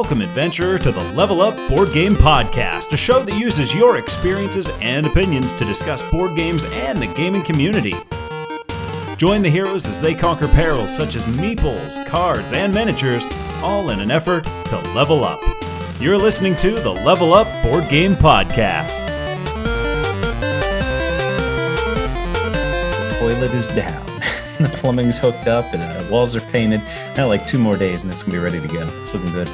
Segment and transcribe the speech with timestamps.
[0.00, 4.70] Welcome, adventurer, to the Level Up Board Game Podcast, a show that uses your experiences
[4.80, 7.92] and opinions to discuss board games and the gaming community.
[9.18, 13.26] Join the heroes as they conquer perils such as meeples, cards, and miniatures,
[13.62, 15.38] all in an effort to level up.
[16.00, 19.06] You're listening to the Level Up Board Game Podcast.
[23.02, 24.06] The toilet is down.
[24.58, 26.80] the plumbing's hooked up and the walls are painted.
[27.18, 28.88] Now, like two more days, and it's gonna be ready to go.
[29.02, 29.50] It's looking good.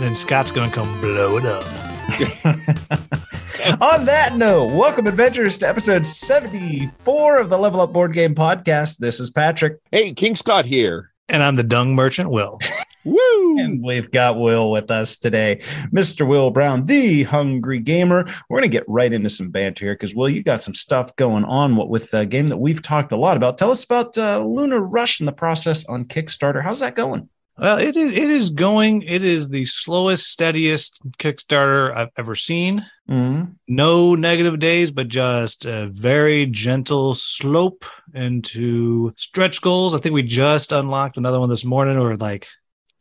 [0.00, 1.64] Then Scott's gonna come blow it up.
[3.80, 8.98] On that note, welcome adventurers to episode 74 of the Level Up Board Game Podcast.
[8.98, 11.10] This is Patrick, Hey, King Scott here.
[11.28, 12.58] And I'm the dung merchant, Will.
[13.04, 13.58] Woo!
[13.58, 15.56] and we've got Will with us today,
[15.92, 16.26] Mr.
[16.26, 18.24] Will Brown, the Hungry Gamer.
[18.48, 21.44] We're gonna get right into some banter here because Will, you got some stuff going
[21.44, 21.76] on.
[21.76, 23.58] What with a game that we've talked a lot about?
[23.58, 26.62] Tell us about uh, Lunar Rush and the process on Kickstarter.
[26.62, 27.28] How's that going?
[27.56, 29.02] Well, it is it is going.
[29.02, 32.84] It is the slowest, steadiest Kickstarter I've ever seen.
[33.08, 33.52] Mm-hmm.
[33.68, 39.94] No negative days, but just a very gentle slope into stretch goals.
[39.94, 41.98] I think we just unlocked another one this morning.
[42.00, 42.48] We're like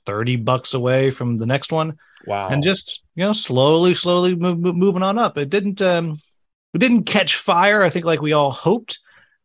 [0.05, 1.97] 30 bucks away from the next one.
[2.25, 2.47] Wow.
[2.47, 6.15] and just you know slowly slowly move, move- moving on up it didn't um
[6.73, 9.01] it didn't catch fire i think like we all hoped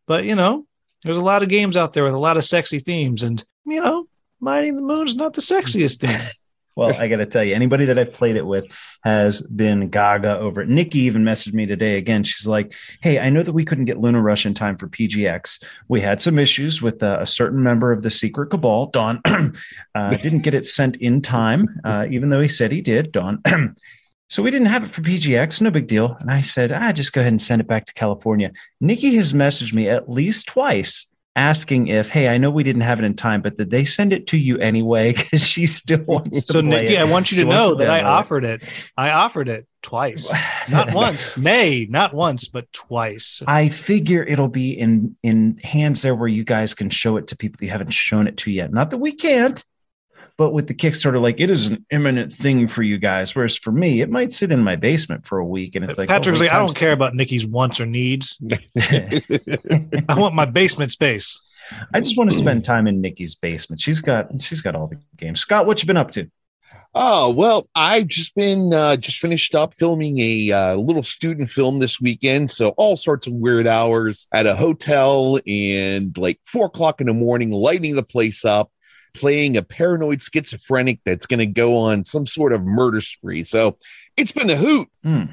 [0.07, 0.65] but you know
[1.03, 3.81] there's a lot of games out there with a lot of sexy themes and you
[3.83, 4.07] know
[4.41, 6.19] mining the moon's not the sexiest thing
[6.79, 8.67] Well, I got to tell you, anybody that I've played it with
[9.03, 10.69] has been gaga over it.
[10.69, 12.23] Nikki even messaged me today again.
[12.23, 12.73] She's like,
[13.03, 15.65] Hey, I know that we couldn't get Lunar Rush in time for PGX.
[15.89, 19.21] We had some issues with uh, a certain member of the Secret Cabal, Don,
[19.97, 23.43] uh, didn't get it sent in time, uh, even though he said he did, Don.
[24.31, 26.15] So we didn't have it for PGX, no big deal.
[26.21, 28.53] And I said, ah, just go ahead and send it back to California.
[28.79, 31.07] Nikki has messaged me at least twice
[31.39, 34.13] asking if, hey, I know we didn't have it in time, but did they send
[34.13, 35.15] it to you anyway?
[35.29, 37.01] Because she still wants to so nikki it.
[37.01, 38.05] i want you to know that i it.
[38.05, 40.31] offered it i offered it twice
[40.71, 46.15] not once nay not once but twice I figure it'll be in in hands there
[46.15, 48.73] where you guys can show it to people you haven't shown it to yet.
[48.73, 49.65] Not that we can't,
[50.39, 53.35] but with the Kickstarter, like it is an imminent thing for you guys.
[53.35, 56.09] Whereas for me, it might sit in my basement for a week, and it's like
[56.09, 58.41] patrick's oh, like i don't care about nikki's wants or needs
[60.09, 61.41] i want my basement space
[61.93, 63.79] I just want to spend time in Nikki's basement.
[63.79, 65.41] She's got she's got all the games.
[65.41, 66.31] Scott, what you been up to?
[66.95, 71.79] oh well, I've just been uh, just finished up filming a uh, little student film
[71.79, 72.51] this weekend.
[72.51, 77.15] So all sorts of weird hours at a hotel and like four o'clock in the
[77.15, 78.71] morning, lighting the place up,
[79.15, 83.43] playing a paranoid schizophrenic that's going to go on some sort of murder spree.
[83.43, 83.77] So
[84.17, 84.89] it's been a hoot.
[85.03, 85.25] Hmm.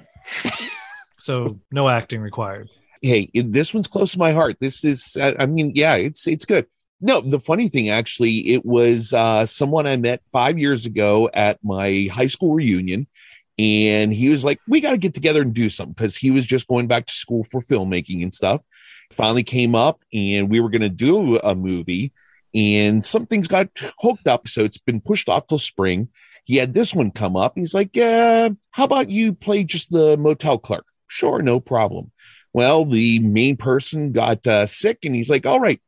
[1.19, 2.69] so no acting required
[3.05, 4.59] hey, this one's close to my heart.
[4.59, 6.65] This is, I I mean, yeah, it's it's good.
[7.01, 11.59] No, the funny thing actually, it was uh, someone I met five years ago at
[11.63, 13.07] my high school reunion,
[13.59, 16.45] and he was like, "We got to get together and do something," because he was
[16.45, 18.61] just going back to school for filmmaking and stuff.
[19.11, 22.11] Finally came up, and we were going to do a movie,
[22.55, 26.07] and something's got hooked up, so it's been pushed off till spring.
[26.45, 27.53] He had this one come up.
[27.55, 32.11] He's like, "Yeah, how about you play just the motel clerk?" Sure, no problem.
[32.53, 35.81] Well, the main person got uh, sick, and he's like, "All right,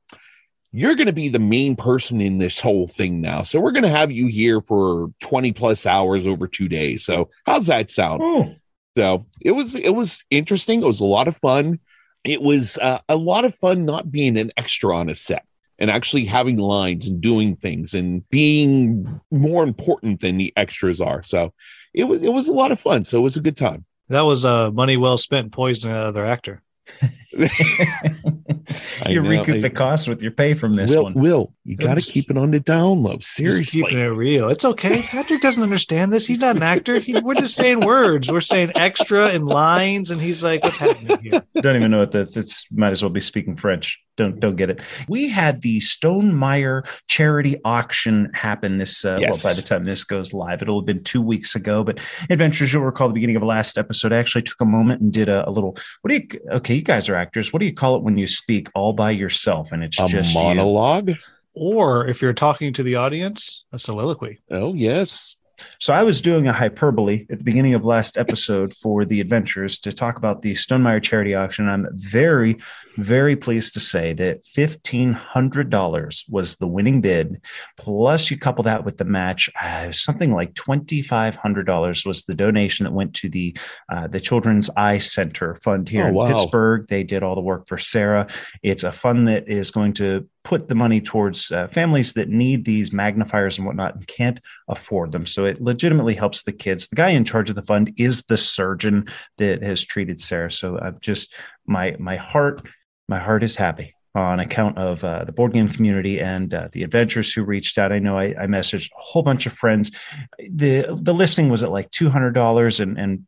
[0.74, 3.44] you're going to be the main person in this whole thing now.
[3.44, 7.06] So we're going to have you here for 20 plus hours over two days.
[7.06, 8.56] So how's that sound?" Oh,
[8.98, 10.82] So it was it was interesting.
[10.82, 11.80] It was a lot of fun.
[12.26, 15.46] It was uh, a lot of fun not being an extra on a set
[15.80, 21.24] and actually having lines and doing things and being more important than the extras are.
[21.24, 21.54] So
[21.94, 23.06] it was it was a lot of fun.
[23.06, 23.86] So it was a good time.
[24.10, 26.62] That was uh, money well spent poisoning another actor.
[27.40, 29.30] I you know.
[29.30, 31.14] recoup I- the cost with your pay from this Will, one.
[31.14, 33.18] Will, you got to keep it on the down low.
[33.20, 33.82] Seriously.
[33.82, 34.50] keeping it real.
[34.50, 35.02] It's okay.
[35.02, 36.26] Patrick doesn't understand this.
[36.26, 37.00] He's not an actor.
[37.00, 38.32] He, we're just saying words.
[38.32, 42.12] We're saying extra and lines, and he's like, "What's happening here?" don't even know what
[42.12, 42.38] this.
[42.38, 44.00] It's might as well be speaking French.
[44.16, 44.82] Don't don't get it.
[45.08, 49.06] We had the Stonemaier charity auction happen this.
[49.06, 49.44] Uh, Yes.
[49.44, 51.84] Well, by the time this goes live, it'll have been two weeks ago.
[51.84, 52.00] But
[52.30, 54.14] adventures, you'll recall the beginning of last episode.
[54.14, 55.76] I actually took a moment and did a, a little.
[56.02, 56.28] What do you?
[56.52, 57.52] Okay, you guys are actors.
[57.52, 60.34] What do you call it when you speak all by yourself and it's a just
[60.34, 60.42] you?
[60.42, 61.12] monologue.
[61.54, 64.40] Or if you're talking to the audience, a soliloquy.
[64.50, 65.36] Oh yes.
[65.80, 69.80] So I was doing a hyperbole at the beginning of last episode for the adventures
[69.80, 71.70] to talk about the Stonemaier charity auction.
[71.70, 72.58] I'm very,
[72.98, 77.42] very pleased to say that fifteen hundred dollars was the winning bid.
[77.78, 82.26] Plus, you couple that with the match, uh, something like twenty five hundred dollars was
[82.26, 83.56] the donation that went to the
[83.92, 86.28] uh, the Children's Eye Center Fund here Oh, in wow.
[86.28, 86.88] Pittsburgh.
[86.88, 88.28] They did all the work for Sarah.
[88.64, 92.64] It's a fund that is going to put the money towards uh, families that need
[92.64, 94.40] these magnifiers and whatnot and can't
[94.70, 95.26] afford them.
[95.26, 96.88] So it legitimately helps the kids.
[96.88, 99.08] The guy in charge of the fund is the surgeon
[99.38, 100.52] that has treated Sarah.
[100.52, 101.34] So I'm just
[101.66, 102.62] my my heart
[103.08, 106.84] my heart is happy on account of uh, the board game community and uh, the
[106.84, 107.92] adventurers who reached out.
[107.92, 109.92] I know I, I, messaged a whole bunch of friends.
[110.40, 113.26] the The listing was at like two hundred dollars, and and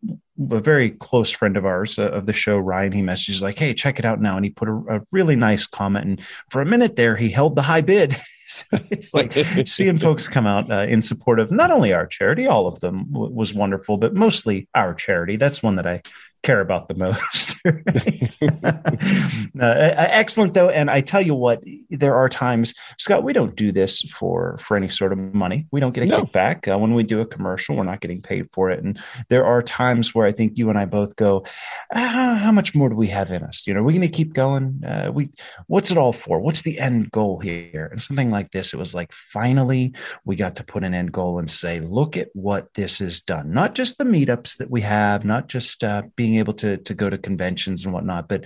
[0.51, 3.73] a very close friend of ours uh, of the show, Ryan, he messages like, "Hey,
[3.73, 6.05] check it out now," and he put a, a really nice comment.
[6.05, 8.15] And for a minute there, he held the high bid.
[8.51, 9.33] so it's like
[9.67, 13.05] seeing folks come out uh, in support of not only our charity, all of them
[13.11, 15.37] w- was wonderful, but mostly our charity.
[15.37, 16.01] That's one that I
[16.43, 17.55] care about the most.
[19.59, 24.01] excellent though, and I tell you what, there are times, Scott, we don't do this
[24.01, 25.67] for for any sort of money.
[25.71, 26.21] We don't get a no.
[26.21, 27.75] kickback uh, when we do a commercial.
[27.75, 28.99] We're not getting paid for it, and
[29.29, 31.45] there are times where I think you and I both go,
[31.93, 33.67] ah, how much more do we have in us?
[33.67, 34.81] You know, are we going to keep going?
[34.85, 35.29] Uh, we,
[35.67, 36.39] what's it all for?
[36.39, 37.87] What's the end goal here?
[37.91, 39.93] And something like this, it was like finally
[40.25, 43.51] we got to put an end goal and say, look at what this has done.
[43.51, 47.09] Not just the meetups that we have, not just uh, being able to to go
[47.09, 48.45] to conventions and whatnot, but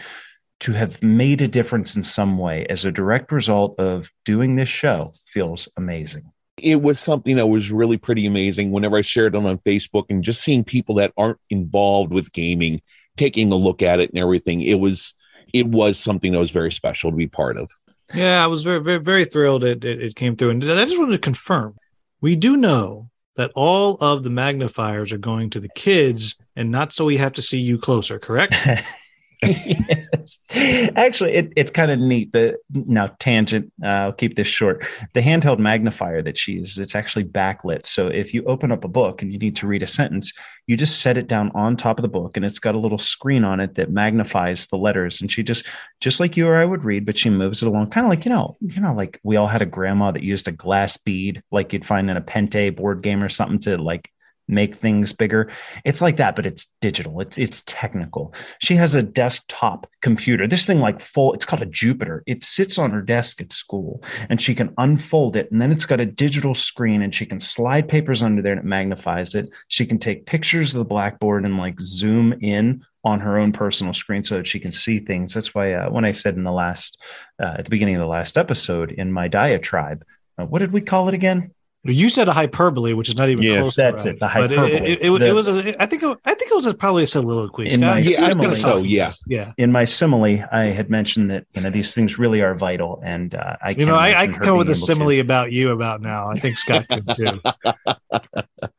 [0.62, 4.69] to have made a difference in some way as a direct result of doing this
[4.69, 9.45] show feels amazing it was something that was really pretty amazing whenever I shared it
[9.45, 12.81] on Facebook and just seeing people that aren't involved with gaming
[13.18, 14.62] taking a look at it and everything.
[14.62, 15.13] It was
[15.53, 17.69] it was something that was very special to be part of.
[18.13, 21.00] Yeah, I was very very very thrilled it it, it came through, and I just
[21.00, 21.75] wanted to confirm
[22.21, 26.94] we do know that all of the magnifiers are going to the kids and not
[26.94, 28.56] so we have to see you closer, correct?
[29.45, 30.40] yes.
[30.95, 32.31] Actually, it, it's kind of neat.
[32.31, 33.72] The now tangent.
[33.84, 34.86] Uh, I'll keep this short.
[35.13, 37.86] The handheld magnifier that she uses, it's actually backlit.
[37.86, 40.34] So if you open up a book and you need to read a sentence,
[40.68, 42.98] you just set it down on top of the book, and it's got a little
[42.98, 45.22] screen on it that magnifies the letters.
[45.22, 45.66] And she just,
[46.00, 48.25] just like you or I would read, but she moves it along, kind of like
[48.25, 51.44] you know, you know, like we all had a grandma that used a glass bead,
[51.51, 54.12] like you'd find in a Pente board game or something, to like
[54.48, 55.50] make things bigger.
[55.86, 57.19] It's like that, but it's digital.
[57.22, 58.34] It's it's technical.
[58.60, 60.48] She has a desktop computer.
[60.48, 62.24] This thing like full, it's called a Jupiter.
[62.25, 65.51] It sits on her desk at school and she can unfold it.
[65.51, 68.62] And then it's got a digital screen and she can slide papers under there and
[68.62, 69.54] it magnifies it.
[69.68, 73.94] She can take pictures of the blackboard and like zoom in on her own personal
[73.94, 75.34] screen so that she can see things.
[75.34, 76.98] That's why uh, when I said in the last,
[77.42, 80.06] uh, at the beginning of the last episode in my diatribe,
[80.38, 81.54] uh, what did we call it again?
[81.85, 83.75] You said a hyperbole, which is not even yes, close.
[83.75, 84.18] that's it.
[84.18, 84.71] The hyperbole.
[84.71, 85.47] It, it, it, the, it, was.
[85.50, 86.01] A, I think.
[86.01, 87.69] It, I think it was a, probably a soliloquy.
[87.74, 89.51] In my yeah, simile, so yeah, yeah.
[89.57, 93.35] In my simile, I had mentioned that you know these things really are vital, and
[93.35, 95.19] uh, I you know I, I can come with a simile to.
[95.19, 96.30] about you about now.
[96.30, 97.41] I think Scott could too.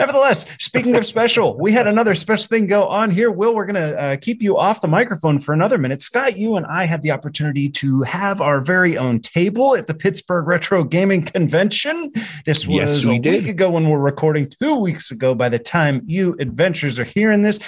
[0.00, 3.30] Nevertheless, speaking of special, we had another special thing go on here.
[3.30, 6.00] Will, we're going to uh, keep you off the microphone for another minute.
[6.00, 9.92] Scott, you and I had the opportunity to have our very own table at the
[9.92, 12.12] Pittsburgh Retro Gaming Convention.
[12.46, 13.42] This was yes, a did.
[13.42, 17.42] week ago when we're recording, two weeks ago by the time you adventures are hearing
[17.42, 17.58] this.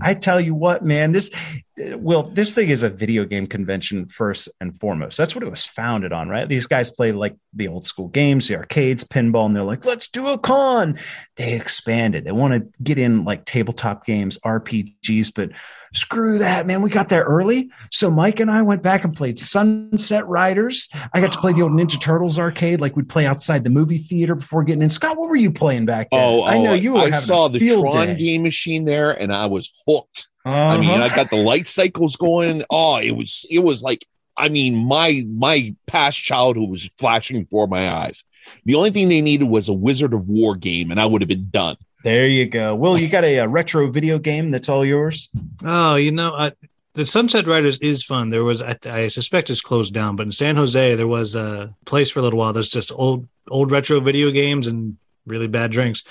[0.00, 1.30] I tell you what, man, this
[1.78, 5.16] well, this thing is a video game convention first and foremost.
[5.16, 6.46] That's what it was founded on, right?
[6.46, 10.08] These guys play like the old school games, the arcades, pinball, and they're like, let's
[10.08, 10.98] do a con.
[11.36, 12.24] They expanded.
[12.24, 15.52] They want to get in like tabletop games, RPGs, but
[15.94, 16.82] screw that, man.
[16.82, 17.70] We got there early.
[17.90, 20.90] So Mike and I went back and played Sunset Riders.
[21.14, 23.98] I got to play the old Ninja Turtles arcade, like we'd play outside the movie
[23.98, 24.90] theater before getting in.
[24.90, 26.20] Scott, what were you playing back then?
[26.22, 27.00] Oh, I know oh, you were.
[27.00, 28.14] I saw the Tron day.
[28.16, 30.28] game machine there, and I was hooked.
[30.44, 30.76] Uh-huh.
[30.76, 32.64] I mean, I got the light cycles going.
[32.68, 34.06] Oh, it was it was like
[34.36, 38.24] I mean, my my past childhood was flashing before my eyes.
[38.64, 41.28] The only thing they needed was a Wizard of War game, and I would have
[41.28, 41.76] been done.
[42.02, 42.74] There you go.
[42.74, 45.30] Will, you got a, a retro video game that's all yours?
[45.64, 46.50] Oh, you know, I,
[46.94, 48.30] the Sunset Riders is fun.
[48.30, 51.72] There was, I, I, suspect, it's closed down, but in San Jose, there was a
[51.84, 52.52] place for a little while.
[52.52, 54.96] There's just old old retro video games and
[55.26, 56.02] really bad drinks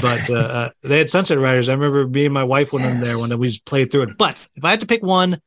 [0.00, 1.68] but uh, uh, they had Sunset Riders.
[1.68, 2.94] I remember me and my wife went yes.
[2.94, 4.18] in there when we played through it.
[4.18, 5.40] But if I had to pick one,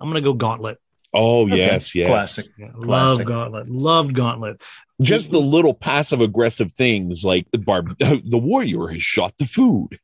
[0.00, 0.78] I'm gonna go Gauntlet.
[1.12, 1.56] Oh okay.
[1.56, 2.46] yes, yes, classic.
[2.58, 3.68] Yeah, love Gauntlet.
[3.68, 4.60] Loved Gauntlet.
[5.00, 9.98] Just the little passive aggressive things like the bar- the warrior has shot the food.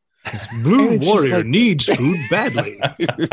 [0.62, 1.47] Blue warrior like...
[1.47, 2.80] needs food badly.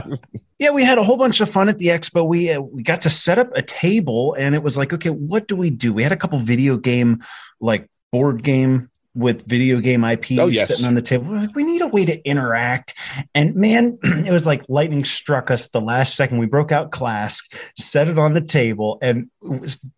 [0.60, 2.28] yeah, we had a whole bunch of fun at the expo.
[2.28, 5.48] We uh, we got to set up a table, and it was like, okay, what
[5.48, 5.94] do we do?
[5.94, 7.20] We had a couple video game,
[7.60, 10.68] like board game with video game IP oh, yes.
[10.68, 11.26] sitting on the table.
[11.26, 12.94] We're like, we need a way to interact.
[13.34, 16.38] And man, it was like lightning struck us the last second.
[16.38, 19.30] We broke out Klask, set it on the table, and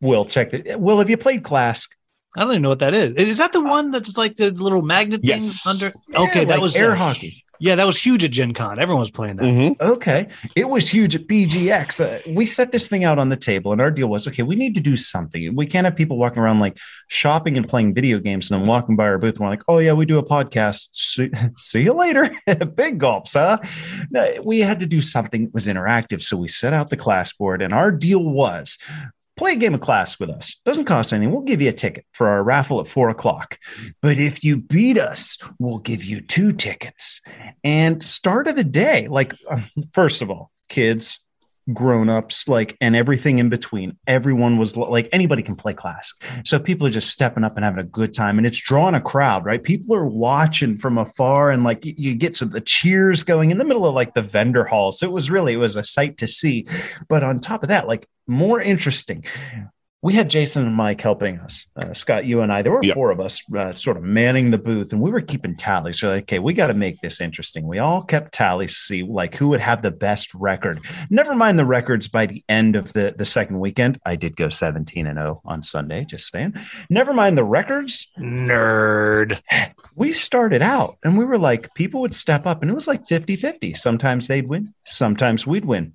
[0.01, 0.79] Will check it.
[0.79, 1.89] Will, have you played Klask?
[2.37, 3.11] I don't even know what that is.
[3.15, 5.63] Is that the one that's like the little magnet yes.
[5.63, 5.93] thing under?
[6.09, 7.43] Yeah, okay, that like was air hockey.
[7.59, 8.79] Yeah, that was huge at Gen Con.
[8.79, 9.45] Everyone was playing that.
[9.45, 9.81] Mhm.
[9.81, 10.27] Okay.
[10.55, 11.99] It was huge at BGX.
[11.99, 14.55] Uh, we set this thing out on the table, and our deal was okay, we
[14.55, 15.55] need to do something.
[15.55, 18.95] We can't have people walking around like shopping and playing video games and then walking
[18.95, 20.87] by our booth and we're like, oh, yeah, we do a podcast.
[20.93, 22.29] See, see you later.
[22.75, 23.57] Big gulps, huh?
[24.09, 26.21] No, we had to do something that was interactive.
[26.23, 28.77] So we set out the Klask board, and our deal was
[29.39, 30.57] play a game of Klask with us.
[30.65, 31.33] Doesn't cost anything.
[31.33, 33.57] We'll give you a ticket for our raffle at four o'clock.
[34.01, 37.21] But if you beat us, we'll give you two tickets.
[37.63, 41.19] And start of the day, like, um, first of all, kids,
[41.73, 43.97] grown-ups like and everything in between.
[44.07, 46.13] Everyone was like anybody can play Klask
[46.45, 49.01] so people are just stepping up and having a good time and it's drawing a
[49.01, 49.63] crowd right?
[49.63, 53.65] People are watching from afar and like you, get some the cheers going in the
[53.65, 54.91] middle of like the vendor hall.
[54.91, 56.67] So it was really it was a sight to see.
[57.07, 59.23] But on top of that like more interesting
[60.01, 61.67] we had Jason and Mike helping us.
[61.75, 62.95] Uh, Scott, you and I, there were Yep.
[62.95, 66.01] four of us uh, sort of manning the booth, and we were keeping tallies.
[66.01, 67.67] We're like, okay, we got to make this interesting.
[67.67, 70.79] We all kept tallies to see like who would have the best record.
[71.09, 73.99] Never mind the records by the end of the, the second weekend.
[74.05, 76.55] I did go 17 and 0 on Sunday, just saying.
[76.89, 78.07] Never mind the records.
[78.17, 79.41] Nerd.
[79.95, 83.05] We started out and we were like, people would step up, and it was like
[83.05, 83.73] 50 50.
[83.73, 85.93] Sometimes they'd win, sometimes we'd win.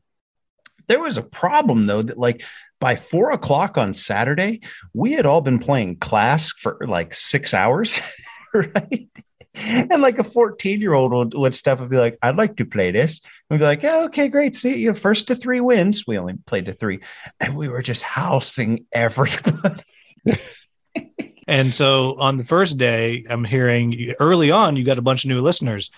[0.86, 2.44] There was a problem though that like
[2.80, 4.60] by four o'clock on Saturday,
[4.92, 8.00] we had all been playing Klask for like six hours,
[8.54, 9.08] right?
[9.56, 12.56] And like a 14 year old would, would step up and be like, I'd like
[12.56, 13.20] to play this.
[13.48, 14.56] And we'd be like, yeah, okay, great.
[14.56, 16.06] See you first to three wins.
[16.06, 17.00] We only played to three.
[17.38, 19.82] And we were just housing everybody.
[21.46, 25.30] And so on the first day, I'm hearing early on you got a bunch of
[25.30, 25.90] new listeners,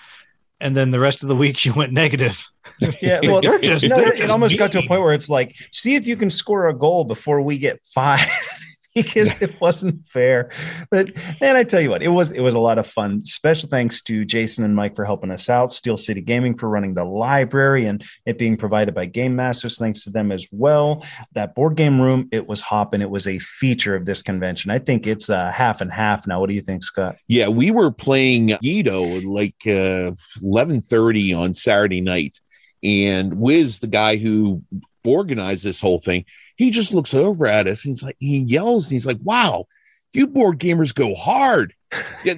[0.60, 2.44] and then the rest of the week you went negative.
[3.00, 5.28] Yeah, well, They're just- no, they're it just almost got to a point where it's
[5.30, 8.26] like, see if you can score a goal before we get five.
[8.96, 10.50] because it wasn't fair.
[10.90, 13.24] But and I tell you what, it was it was a lot of fun.
[13.24, 15.72] Special thanks to Jason and Mike for helping us out.
[15.72, 19.78] Steel City Gaming for running the library and it being provided by Game Masters.
[19.78, 21.04] Thanks to them as well.
[21.32, 23.02] That board game room, it was hopping.
[23.02, 24.70] It was a feature of this convention.
[24.70, 26.40] I think it's uh, half and half now.
[26.40, 27.16] What do you think, Scott?
[27.28, 30.12] Yeah, we were playing Guido like uh,
[30.42, 32.40] eleven thirty on Saturday night,
[32.82, 34.62] and Wiz, the guy who
[35.04, 36.24] organized this whole thing,
[36.56, 39.66] he just looks over at us and he's like, he yells and he's like, "Wow,
[40.12, 41.74] you board gamers go hard!
[42.24, 42.34] Yeah.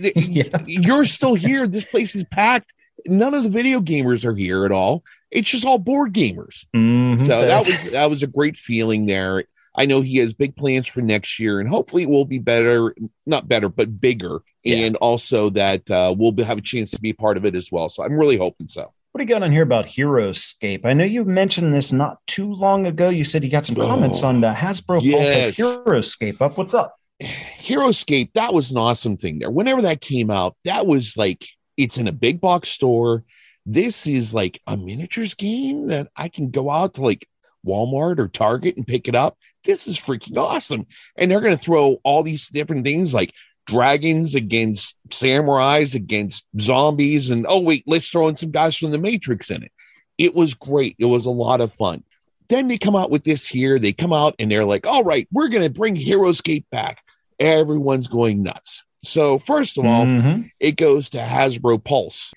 [0.66, 1.66] You're still here.
[1.66, 2.72] This place is packed.
[3.06, 5.04] None of the video gamers are here at all.
[5.30, 7.18] It's just all board gamers." Mhm.
[7.18, 9.44] So that was that was a great feeling there.
[9.75, 12.92] I know he has big plans for next year, and hopefully it will be better,
[13.26, 14.78] not better, but bigger, Yeah.
[14.78, 17.70] and also that uh, we'll be, have a chance to be part of it as
[17.70, 17.88] well.
[17.88, 18.92] So I'm really hoping so.
[19.12, 20.84] What do you got on here about Heroescape?
[20.84, 23.08] I know you mentioned this not too long ago.
[23.08, 25.50] You said you got some comments Oh, on uh, Hasbro yes.
[25.56, 26.58] Heroescape up.
[26.58, 26.94] What's up?
[27.20, 29.50] Heroescape, that was an awesome thing there.
[29.50, 31.44] Whenever that came out, that was like
[31.76, 33.24] it's in a big box store.
[33.66, 37.26] This is like a miniatures game that I can go out to like
[37.66, 39.36] Walmart or Target and pick it up.
[39.64, 40.86] This is freaking awesome.
[41.16, 43.32] And they're going to throw all these different things like
[43.68, 47.30] dragons against samurais against zombies.
[47.30, 49.70] And oh, wait, let's throw in some guys from the Matrix in it.
[50.16, 50.96] It was great.
[50.98, 52.02] It was a lot of fun.
[52.48, 53.78] Then they come out with this here.
[53.78, 57.02] They come out and they're like, all right, we're going to bring Heroescape back.
[57.38, 58.82] Everyone's going nuts.
[59.04, 60.50] So, first of all, Mhm.
[60.58, 62.32] it goes to Hasbro Pulse.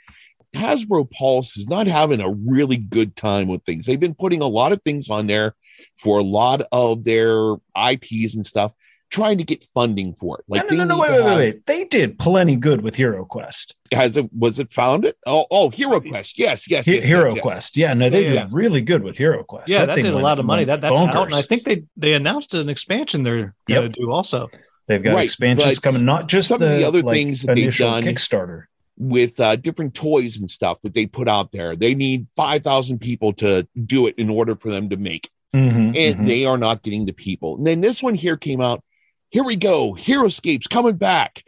[0.53, 3.85] Hasbro Pulse is not having a really good time with things.
[3.85, 5.55] They've been putting a lot of things on there
[5.95, 8.73] for a lot of their IPs and stuff,
[9.11, 10.45] trying to get funding for it.
[10.47, 11.65] Like no, no, no, they no, wait, wait, wait, have- wait.
[11.67, 13.75] They did plenty good with Hero Quest.
[13.91, 15.15] Has it was it founded?
[15.27, 16.39] Oh, oh, Hero Quest.
[16.39, 17.41] Yes, yes, He- yes, Hero yes, yes.
[17.43, 17.77] Quest.
[17.77, 18.43] Yeah, no, they Yeah, yeah.
[18.45, 19.69] did really good with Hero Quest.
[19.69, 20.63] Yeah, that, thing did a lot of money.
[20.63, 21.35] That that's out, and.
[21.35, 23.91] I think they they announced an expansion they're going to Yep.
[23.93, 24.49] do also.
[24.87, 27.55] they've got Right, expansions coming, not just some the, of the other like, things that
[27.55, 28.63] they've done- Kickstarter.
[28.97, 31.75] with uh, different toys and stuff that they put out there.
[31.75, 35.29] They need 5,000 people to do it in order for them to make.
[35.55, 36.27] Mhm, And mhm.
[36.27, 37.57] they are not getting the people.
[37.57, 38.83] And then this one here came out.
[39.31, 39.93] Here we go.
[39.95, 41.43] Heroescapes coming back.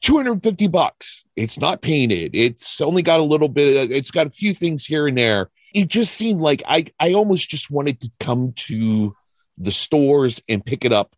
[0.00, 1.24] 250 bucks.
[1.36, 2.32] It's not painted.
[2.34, 5.50] It's only got a little bit of, it's got a few things here and there.
[5.74, 9.14] It just seemed like I I almost just wanted to come to
[9.58, 11.14] the stores and pick it up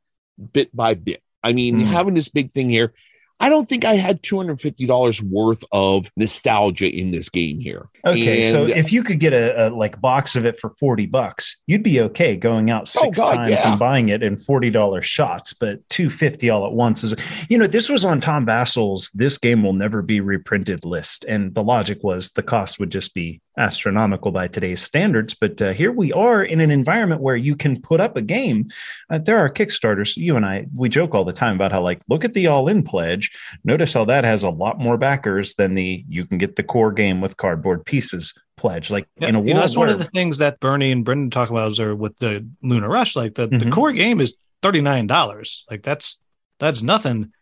[0.52, 1.22] bit by bit.
[1.42, 1.86] I mean, Mhm.
[1.86, 2.92] having this big thing here,
[3.40, 7.88] I don't think I had $250 worth of nostalgia in this game here.
[8.06, 11.56] Okay, so if you could get a, a like box of it for 40 bucks,
[11.66, 13.70] you'd be okay going out Oh, six God, times yeah.
[13.70, 17.14] and buying it in $40 shots, but 250 all at once is
[17.48, 21.24] you know, this was on Tom Vasel's this game will never be reprinted list.
[21.28, 25.34] And the logic was the cost would just be astronomical by today's standards.
[25.34, 28.68] But uh, here we are in an environment where you can put up a game.
[29.10, 30.16] Uh, there are Kickstarters.
[30.16, 32.68] You and I, we joke all the time about how, like, look at the all
[32.68, 33.24] in pledge.
[33.31, 33.59] Pledge.
[33.64, 36.93] Notice how that has a lot more backers than the you can get the core
[36.93, 38.90] game with cardboard pieces pledge.
[38.90, 41.04] Like Yeah, in a you world know, that's one of the things that Bernie and
[41.04, 43.16] Brendan talk about is with the Lunar Rush.
[43.16, 43.73] Like the, the Mhm.
[43.73, 45.64] core game is thirty nine dollars.
[45.71, 46.21] Like that's
[46.59, 47.33] that's nothing.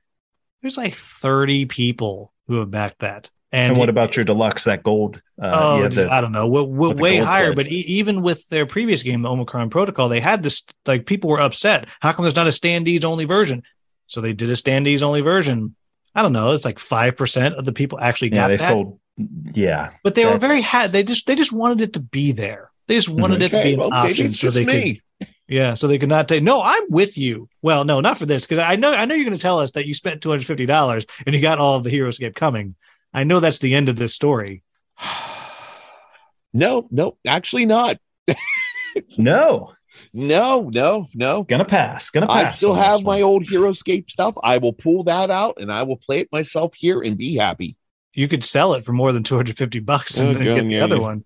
[0.62, 4.82] There's like thirty people who have backed that, and, and what about your deluxe that
[4.82, 5.20] gold?
[5.40, 7.52] Uh, oh, the- I don't know, w- w- with the way higher.
[7.52, 7.66] pledge.
[7.66, 11.30] But e- even with their previous game, the Omicron Protocol, they had this like people
[11.30, 11.88] were upset.
[12.00, 13.62] How come there's not a standees only version?
[14.06, 15.74] So they did a standees only version.
[16.14, 16.52] I don't know.
[16.52, 18.68] It's like five percent of the people actually yeah, got they that.
[18.68, 18.98] sold.
[19.54, 20.92] Yeah, but they were very that's- had.
[20.92, 22.70] They just they just wanted it to be there.
[22.88, 25.28] They just wanted it to be an well, option it's so just they could me.
[25.48, 26.42] yeah, so they could not take.
[26.42, 27.48] No, I'm with you.
[27.62, 29.72] Well, no, not for this because I know I know you're going to tell us
[29.72, 32.74] that you spent two hundred fifty dollars and you got all of the Heroescape coming.
[33.14, 34.62] I know that's the end of this story.
[36.54, 37.96] No, no, actually not.
[39.16, 39.72] no,
[40.14, 41.42] No, no, no.
[41.44, 42.10] gonna pass.
[42.10, 42.48] Gonna pass.
[42.48, 44.34] I still have my old Heroescape stuff.
[44.42, 47.76] I will pull that out and I will play it myself here and be happy.
[48.12, 50.68] You could sell it for more than two hundred fifty bucks and Oh, then get
[50.68, 51.02] the yeah, other yeah.
[51.02, 51.24] one.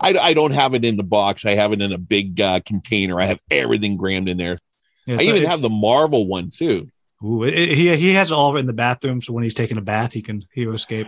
[0.00, 1.46] I, I don't have it in the box.
[1.46, 3.20] I have it in a big uh, container.
[3.20, 4.58] I have everything crammed in there.
[5.06, 6.90] Yeah, I even it's- have the Marvel one too.
[7.24, 9.78] Ooh, it- it- he he has it all in the bathroom, so when he's taking
[9.78, 11.06] a bath, he can Hero Escape.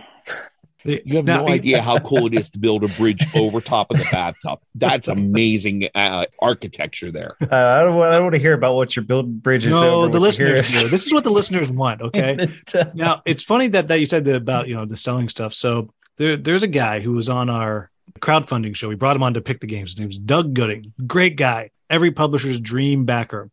[0.85, 3.91] You have Now, no idea how cool it is to build a bridge over top
[3.91, 4.59] of the bathtub.
[4.75, 7.35] That's amazing uh, architecture there.
[7.41, 7.95] Uh, I don't.
[7.95, 9.71] want- I don't want to hear about what you're building bridges.
[9.71, 10.83] No, over the your listeners heroes.
[10.83, 10.89] do.
[10.89, 12.01] This is what the listeners want.
[12.07, 12.47] Okay.
[12.73, 15.53] Uh, now it's funny that that you said that about you know the selling stuff.
[15.53, 18.87] So there, there's a guy who was on our crowdfunding show.
[18.87, 19.91] We brought him on to pick the games.
[19.91, 20.93] His name's Doug Gooding.
[21.05, 21.71] Great guy.
[21.89, 23.49] Every publisher's dream backer.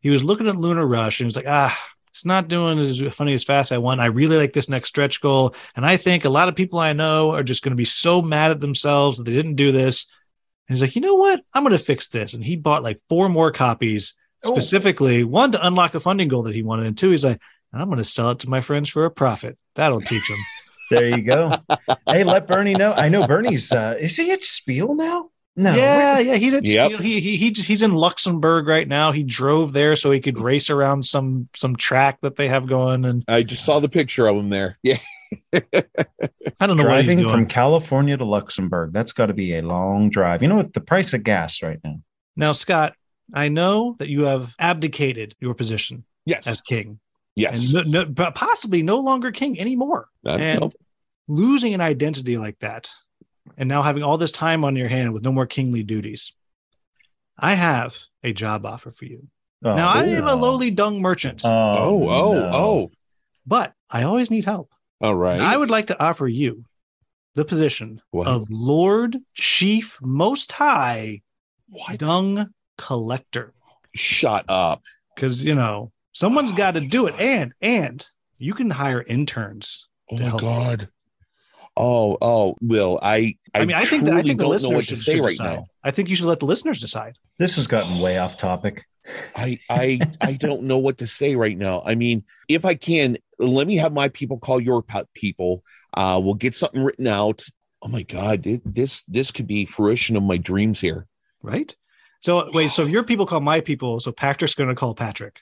[0.00, 1.76] He was looking at Lunar Rush and he was like, ah,
[2.16, 4.00] it's not doing as funny as fast as I want.
[4.00, 6.94] I really like this next stretch goal, and I think a lot of people I
[6.94, 10.06] know are just going to be so mad at themselves that they didn't do this.
[10.66, 11.42] And he's like, you know what?
[11.52, 12.32] I'm going to fix this.
[12.32, 14.50] And he bought like four more copies Oh.
[14.52, 17.40] specifically one to unlock a funding goal that he wanted, and two, he's like,
[17.72, 19.58] I'm going to sell it to my friends for a profit.
[19.74, 20.38] That'll teach them.
[20.90, 21.52] there you go.
[22.08, 22.92] hey, let Bernie know.
[22.94, 23.70] I know Bernie's.
[23.72, 25.30] Uh, is he at Spiel now?
[25.58, 25.74] No.
[25.74, 26.34] yeah, yeah.
[26.36, 26.86] He's at Yep.
[26.92, 29.10] Spiel- he, he he he's in Luxembourg right now.
[29.12, 33.04] He drove there so he could race around some some track that they have going,
[33.06, 34.78] and I just saw the picture of him there.
[34.82, 34.98] Yeah.
[35.54, 37.30] I don't know what he's Driving doing.
[37.30, 38.92] from California to Luxembourg.
[38.92, 40.42] That's got to be a long drive.
[40.42, 40.72] You know what?
[40.74, 42.00] The price of gas right now.
[42.36, 42.94] now, Scott,
[43.34, 46.46] I know that you have abdicated your position Yes.
[46.46, 47.00] as king,
[47.34, 47.72] yes.
[47.72, 50.08] and no, no, but possibly no longer king anymore.
[50.24, 50.70] Uh, and no.
[51.28, 52.88] losing an identity like that
[53.56, 56.32] and now having all this time on your hand with no more kingly duties
[57.38, 59.26] i have a job offer for you
[59.64, 60.36] Oh, now i am a oh.
[60.36, 62.50] lowly dung merchant Oh, Oh, oh, no.
[62.54, 62.90] oh.
[63.46, 65.40] but i always need help All right.
[65.40, 66.64] i would like to offer you
[67.34, 68.26] the position What?
[68.28, 71.22] of lord chief most high
[71.68, 71.98] What?
[71.98, 73.52] dung collector
[73.94, 74.82] Shut up.
[75.14, 78.06] because you know someone's oh got to do it and and
[78.36, 80.40] you can hire interns Oh to my help.
[80.42, 80.88] god.
[81.76, 84.84] Oh, oh, Will, I, I, i, mean i think that, i think the listeners what
[84.84, 85.56] to should, say should right decide.
[85.56, 85.66] now.
[85.84, 88.84] i think you should let the listeners decide This has gotten way off topic.
[89.36, 91.82] I, I, I don't know what to say right now.
[91.86, 94.82] I mean, if I can, let me have my people call your
[95.14, 95.62] people.
[95.94, 97.44] Uh, we'll get something written out.
[97.82, 101.06] Oh my god, it, this, this could be fruition of my dreams here.
[101.42, 101.76] right?
[102.20, 105.40] So wait, so if your people call my people, so Patrick's going to call Patrick.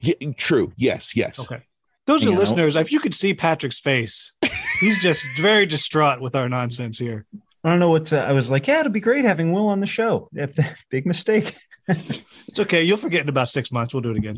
[0.00, 0.72] Yeah, true.
[0.76, 1.38] Yes, yes.
[1.38, 1.62] Okay.
[2.06, 2.38] Those are know.
[2.38, 2.76] listeners.
[2.76, 4.32] If you could see Patrick's face,
[4.80, 7.26] he's just very distraught with our nonsense here.
[7.64, 8.68] I don't know what to, I was like.
[8.68, 10.28] Yeah, it'd be great having Will on the show.
[10.90, 11.54] Big mistake.
[11.88, 12.82] It's okay.
[12.82, 13.92] You'll forget in about six months.
[13.92, 14.36] We'll do it again.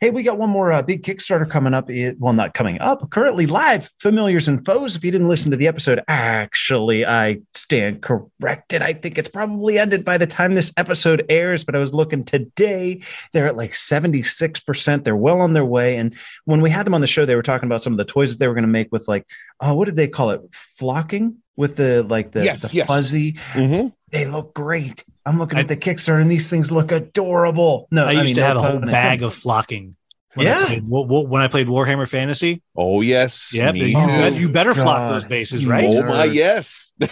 [0.00, 1.90] Hey, we got one more uh, big Kickstarter coming up.
[1.90, 3.90] It, well, not coming up, currently live.
[4.00, 4.96] Familiars and Foes.
[4.96, 8.80] If you didn't listen to the episode, actually, I stand corrected.
[8.82, 12.24] I think it's probably ended by the time this episode airs, but I was looking
[12.24, 13.02] today.
[13.34, 15.04] They're at like 76%.
[15.04, 15.98] They're well on their way.
[15.98, 18.06] And when we had them on the show, they were talking about some of the
[18.06, 19.26] toys that they were going to make with like,
[19.60, 20.40] oh, what did they call it?
[20.52, 22.86] Flocking with the like the, Yes, the yes.
[22.86, 23.34] fuzzy.
[23.52, 23.92] Mhm.
[24.10, 25.04] They look great.
[25.24, 27.86] I'm looking I- at the Kickstarter and these things look adorable.
[27.90, 29.96] No, I used mean, to no have a whole bag of flocking.
[30.34, 30.60] When Yeah.
[30.60, 32.62] I played, wa- wa- when I played Warhammer Fantasy.
[32.76, 33.50] Oh yes.
[33.52, 34.06] Yeah, you, too.
[34.06, 35.88] bet- you better flock those bases, right?
[35.88, 36.92] Oh my yes.
[37.00, 37.08] you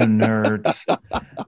[0.00, 0.84] nerds.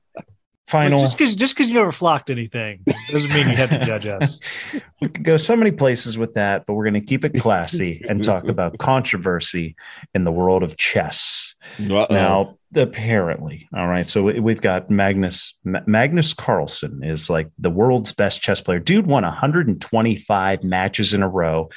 [0.75, 0.99] Final.
[0.99, 4.07] Like, just because just because you never flocked anything doesn't mean you have to judge
[4.07, 4.39] us.
[5.01, 8.05] we could go so many places with that, but we're going to keep it classy
[8.09, 9.77] and talk about controversy
[10.15, 11.55] in the world of chess.
[11.81, 12.07] Uh-oh.
[12.11, 14.09] Now, apparently, all right.
[14.09, 18.81] So we- we've got Magnus Ma- Magnus Carlsen is like the world's best chess player.
[18.81, 21.69] Dude won 125 matches in a row,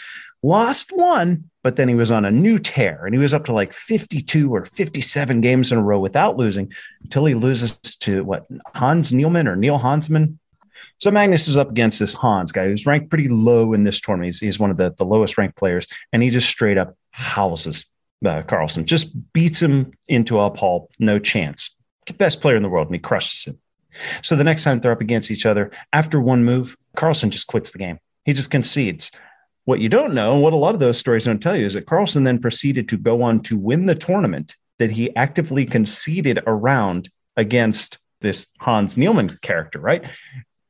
[0.44, 3.54] lost one, but then he was on a new tear and he was up to
[3.54, 6.72] like 52 or 57 games in a row without losing
[7.04, 8.46] until he loses to what
[8.76, 10.40] Hans Nielman or Neil Hansman.
[11.00, 14.28] So Magnus is up against this Hans guy who's ranked pretty low in this tournament.
[14.28, 17.86] He's, he's one of the, the lowest ranked players, and he just straight up houses
[18.26, 21.76] uh, Carlsen, just beats him into a pulp, no chance.
[22.18, 23.60] Best player in the world, and he crushes him.
[24.22, 27.72] So the next time they're up against each other, after one move, Carlsen just quits
[27.72, 28.00] the game.
[28.26, 29.12] He just concedes.
[29.68, 31.74] What you don't know, and what a lot of those stories don't tell you, is
[31.74, 36.40] that Carlsen then proceeded to go on to win the tournament that he actively conceded
[36.48, 40.10] around against this Hans Niemann character, right?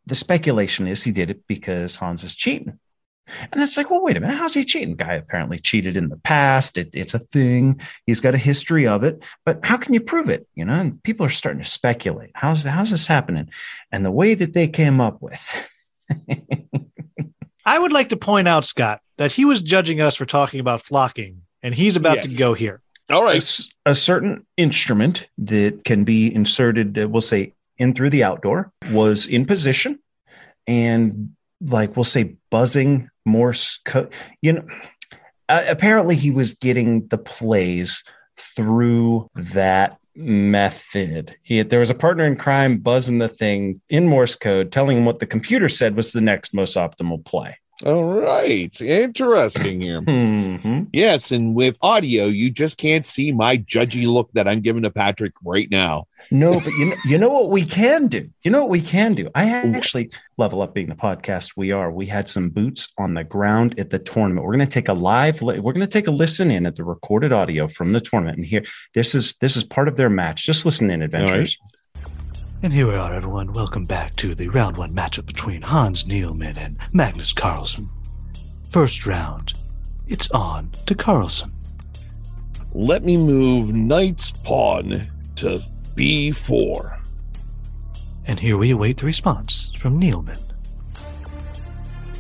[0.08, 2.80] The speculation is he did it because Hans is cheating.
[3.52, 4.36] And it's like, well, wait a minute.
[4.36, 4.96] How's he cheating?
[4.96, 6.80] Guy apparently cheated in the past.
[6.80, 7.80] It, it's a thing.
[8.08, 9.24] He's got a history of it.
[9.46, 10.48] But how can you prove it?
[10.56, 12.32] You know, and people are starting to speculate.
[12.34, 13.52] How's how's this happening?
[13.92, 15.72] And the way that they came up with.
[17.68, 20.82] I would like to point out, Scott, that he was judging us for talking about
[20.82, 22.28] flocking, and he's about yes.
[22.28, 22.82] to go here.
[23.10, 23.44] All right.
[23.86, 28.72] A, a, certain instrument that can be inserted, uh, we'll say, in through the outdoor
[28.92, 30.00] was in position
[30.66, 34.14] and like we'll say buzzing Morse code.
[34.42, 34.68] You know,
[35.50, 38.04] uh, apparently he was getting the plays
[38.38, 41.36] through that method.
[41.44, 44.98] He had, there was a partner in crime buzzing the thing in Morse code, telling
[44.98, 47.58] him what the computer said was the next most optimal play.
[47.86, 48.82] All right.
[48.82, 50.02] Interesting here.
[50.02, 50.84] mm-hmm.
[50.92, 51.32] Yes.
[51.32, 55.34] And with audio, you just can't see my judgy look that I'm giving to Patrick
[55.44, 56.08] right now.
[56.32, 58.30] No, but you know, you know what we can do?
[58.44, 59.30] You know what we can do?
[59.36, 61.92] I actually level up being the podcast we are.
[61.92, 64.46] We had some boots on the ground at the tournament.
[64.46, 66.84] We're going to take a live we're going to take a listen in at the
[66.84, 68.64] recorded audio from the tournament and here
[68.94, 70.46] this is this is part of their match.
[70.46, 71.58] Just listen in adventures.
[72.64, 73.54] And here we are, everyone.
[73.54, 77.88] Welcome back to the round one matchup between Hans Niemann and Magnus Carlsen.
[78.72, 79.54] First round,
[80.08, 81.52] it's on to Carlsen.
[82.74, 85.62] Let me move knight's pawn to
[85.96, 87.00] b4.
[88.26, 90.42] And here we await the response from Neilman.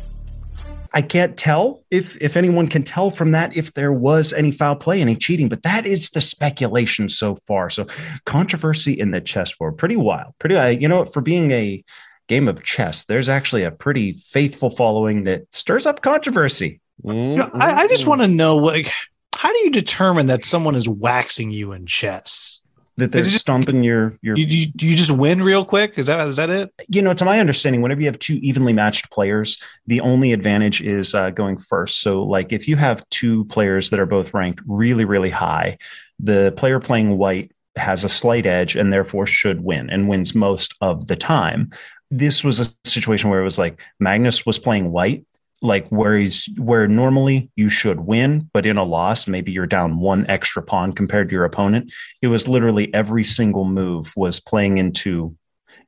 [0.93, 4.77] I can't tell if if anyone can tell from that if there was any foul
[4.77, 7.71] play, any cheating, but that is the speculation so far.
[7.71, 7.87] So
[8.27, 10.57] controversy in the chessboard, pretty wild, pretty.
[10.57, 11.85] Uh, you know, for being a
[12.29, 16.81] game of chess, there's actually a pretty faithful following that stirs up controversy.
[17.03, 18.91] You know, I, I just want to know, like,
[19.35, 22.60] how do you determine that someone is waxing you in chess?
[23.01, 24.37] That they're just, stomping your your.
[24.37, 25.99] You, you, you just win real quick.
[25.99, 26.73] Is that is that it?
[26.89, 30.81] You know, to my understanding, whenever you have two evenly matched players, the only advantage
[30.83, 32.01] is uh, going first.
[32.01, 35.79] So, like if you have two players that are both ranked really really high,
[36.19, 40.75] the player playing white has a slight edge and therefore should win and wins most
[40.81, 41.71] of the time.
[42.11, 45.25] This was a situation where it was like Magnus was playing white
[45.63, 49.99] like where he's where normally you should win, but in a loss, maybe you're down
[49.99, 51.93] one extra pawn compared to your opponent.
[52.23, 55.37] It was literally every single move was playing into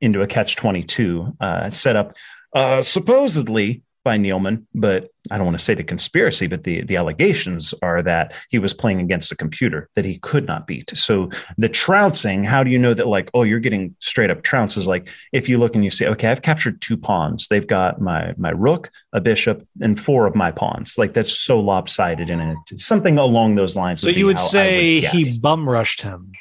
[0.01, 2.15] into a catch 22 uh, set up
[2.53, 6.97] uh, supposedly by Neilman, but I don't want to say the conspiracy, but the, the
[6.97, 10.91] allegations are that he was playing against a computer that he could not beat.
[10.95, 14.85] So the trouncing, how do you know that like, oh, you're getting straight up trounces?
[14.85, 17.47] Like if you look and you say, okay, I've captured two pawns.
[17.47, 20.97] They've got my my rook, a bishop, and four of my pawns.
[20.97, 22.57] Like that's so lopsided in it.
[22.75, 24.01] Something along those lines.
[24.01, 26.33] So you would say would he bum rushed him.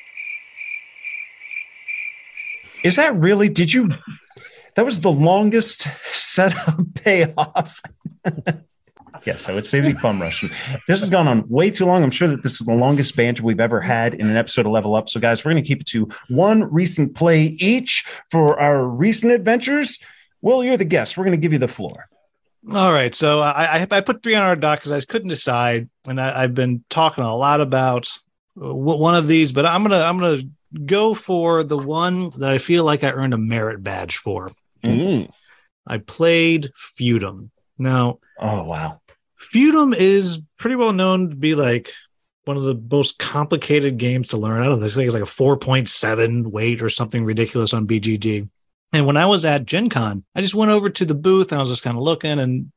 [2.82, 3.48] Is that really?
[3.48, 3.90] Did you
[4.76, 7.80] that was the longest setup payoff.
[9.24, 10.42] yes, I would say the bum rush.
[10.86, 12.02] This has gone on way too long.
[12.02, 14.72] I'm sure that this is the longest banter we've ever had in an episode of
[14.72, 15.08] Level Up.
[15.08, 19.32] So, guys, we're going to keep it to one recent play each for our recent
[19.32, 19.98] adventures.
[20.40, 21.16] Will, you're the guest.
[21.16, 22.08] We're going to give you the floor.
[22.70, 23.14] All right.
[23.14, 26.54] So I, I put three on our dock because I couldn't decide, and I, have
[26.54, 28.08] been talking a lot about
[28.60, 30.42] uh, one of these, but I'm gonna I'm gonna
[30.86, 34.52] go for the one that I feel like I earned a merit badge for.
[34.84, 35.30] Mm.
[35.86, 37.50] I played Feudum.
[37.78, 39.00] Now, oh wow,
[39.52, 41.92] Feudum is pretty well known to be like
[42.44, 44.60] one of the most complicated games to learn.
[44.60, 44.76] I don't know.
[44.76, 48.48] This thing is like a 4.7 weight or something ridiculous on BGG.
[48.92, 51.58] And when I was at Gen Con, I just went over to the booth and
[51.58, 52.72] I was just kind of looking and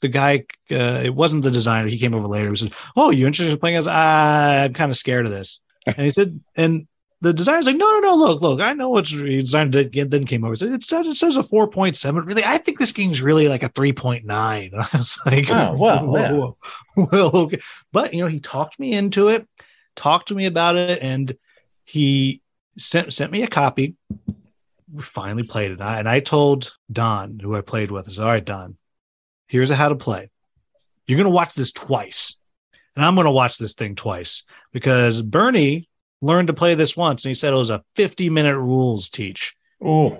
[0.00, 1.88] the guy, uh, it wasn't the designer.
[1.88, 2.50] He came over later.
[2.50, 3.88] He said, Oh, you interested in playing as?
[3.88, 5.60] I'm kind of scared of this.
[5.86, 6.86] and he said, and
[7.20, 9.74] the designer's like, no, no, no, look, look, I know what's designed.
[9.74, 10.52] Then came over.
[10.54, 12.24] It says it says a four point seven.
[12.24, 14.70] Really, I think this game's really like a three point nine.
[14.76, 16.32] I was like, oh well, yeah.
[16.32, 16.56] well,
[17.36, 17.60] okay.
[17.92, 19.48] but you know, he talked me into it,
[19.96, 21.36] talked to me about it, and
[21.84, 22.40] he
[22.76, 23.96] sent sent me a copy.
[24.92, 28.30] We finally played it, and I told Don, who I played with, I said, all
[28.30, 28.76] right, Don,
[29.48, 30.30] here's a how to play.
[31.06, 32.38] You're gonna watch this twice
[32.98, 35.87] and I'm going to watch this thing twice because Bernie
[36.20, 39.54] learned to play this once and he said it was a 50 minute rules teach.
[39.84, 40.18] Oh,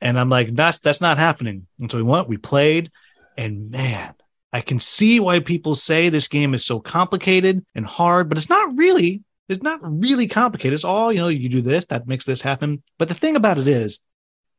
[0.00, 1.66] And I'm like, that's that's not happening.
[1.80, 2.90] And so we went, we played,
[3.36, 4.14] and man,
[4.52, 8.48] I can see why people say this game is so complicated and hard, but it's
[8.50, 9.22] not really.
[9.48, 10.74] It's not really complicated.
[10.74, 12.82] It's all, you know, you do this, that makes this happen.
[12.98, 14.00] But the thing about it is,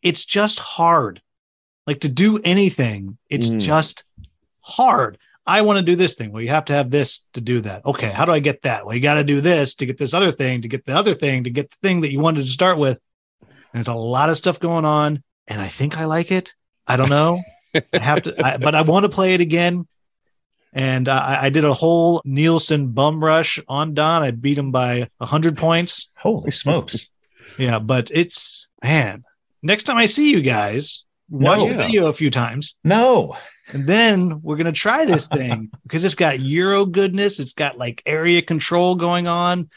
[0.01, 1.21] it's just hard.
[1.87, 3.59] Like to do anything, it's Mm.
[3.61, 4.03] just
[4.61, 5.17] hard.
[5.45, 6.31] I want to do this thing.
[6.31, 7.85] Well, you have to have this to do that.
[7.85, 8.85] Okay, how do I get that?
[8.85, 11.13] Well, you got to do this to get this other thing, to get the other
[11.13, 12.99] thing, to get the thing that you wanted to start with.
[13.41, 16.53] And there's a lot of stuff going on, and I think I like it.
[16.87, 17.41] I don't know.
[17.75, 19.87] I have to, I, but I want to play it again.
[20.73, 24.21] And I, I did a whole Nielsen bum rush on Don.
[24.23, 26.11] I beat him by hundred points.
[26.15, 27.09] holy smokes!
[27.57, 29.23] Yeah, but it's man.
[29.63, 31.67] Next time I see you guys, watch No.
[31.67, 33.35] the video a few times, No,
[33.71, 37.39] and then we're gonna try this thing because it's got Euro goodness.
[37.39, 39.69] It's got like area control going on.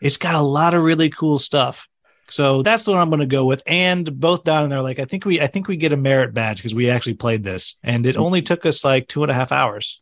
[0.00, 1.88] It's got a lot of really cool stuff.
[2.28, 3.62] So that's the one I'm going to go with.
[3.66, 5.98] And both Don and I are like, I think we, I think we get a
[5.98, 9.30] merit badge because we actually played this, and it only took us like two and
[9.30, 10.00] a half hours.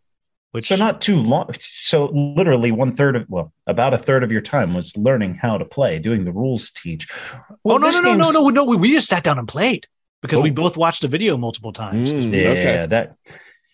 [0.52, 1.50] Which so not too long.
[1.58, 5.58] So literally one third of well, about a third of your time was learning how
[5.58, 7.08] to play, doing the rules teach.
[7.10, 9.86] oh no no this no no no no we, we just sat down and played
[10.22, 10.54] because we Oh.
[10.54, 12.12] both watched the video multiple times.
[12.12, 12.86] Mm, Yeah, okay.
[12.86, 13.16] that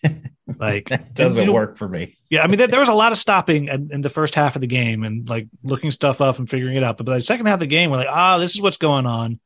[0.59, 2.15] Like that doesn't you know- work for me.
[2.29, 4.55] Yeah, I mean, there, there was a lot of stopping in, in the first half
[4.55, 6.97] of the game and like looking stuff up and figuring it out.
[6.97, 9.05] But by the second half of the game, we're like, ah, this is what's going
[9.05, 9.39] on.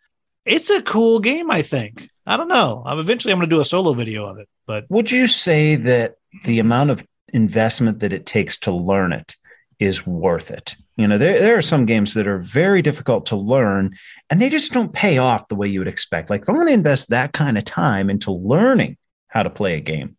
[0.46, 2.08] It's a cool game, I think.
[2.26, 2.84] I don't know.
[2.86, 5.76] I'm eventually I'm going to do a solo video of it, but Would you say
[5.76, 9.36] that the amount of investment that it takes to learn it
[9.82, 10.78] is worth it?
[10.96, 13.96] You know, there, there are some games that are very difficult to learn
[14.30, 16.30] and they just don't pay off the way you would expect.
[16.30, 19.74] Like, if I want to invest that kind of time into learning how to play
[19.76, 20.18] a game,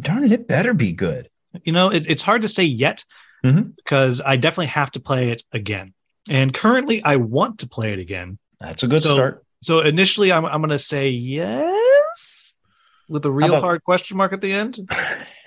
[0.00, 1.30] darn it, it better be good.
[1.64, 3.04] you know, it, it's hard to say yet
[3.44, 3.76] Mhm.
[3.76, 5.94] because I definitely have to play it again.
[6.28, 8.38] And currently, I want to play it again.
[8.58, 9.44] That's a good So- start.
[9.62, 12.47] So initially, I'm I'm going to say yes
[13.08, 14.78] with a real about- hard question mark at the end.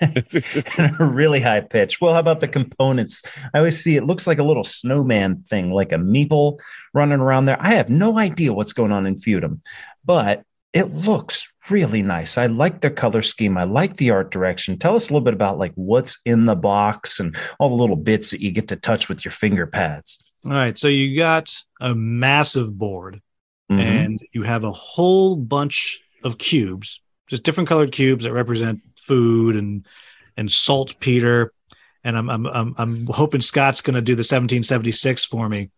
[0.00, 2.00] a really high pitch.
[2.00, 3.22] Well, how about the components?
[3.54, 6.58] I always see it looks like a little snowman thing, like a meeple
[6.92, 7.60] running around there.
[7.60, 9.60] I have no idea what's going on in Feudum,
[10.04, 12.38] but it looks really nice.
[12.38, 13.56] I like the color scheme.
[13.58, 14.78] I like the art direction.
[14.78, 17.96] Tell us a little bit about like what's in the box and all the little
[17.96, 20.32] bits that you get to touch with your finger pads.
[20.46, 23.20] All right, so you got a massive board.
[23.70, 23.78] Mhm.
[23.80, 29.56] and you have a whole bunch of cubes, just different colored cubes that represent food
[29.56, 29.86] and
[30.36, 31.52] and saltpeter.
[32.04, 35.70] And I'm I'm I'm, I'm hoping Scott's going to do the 1776 for me.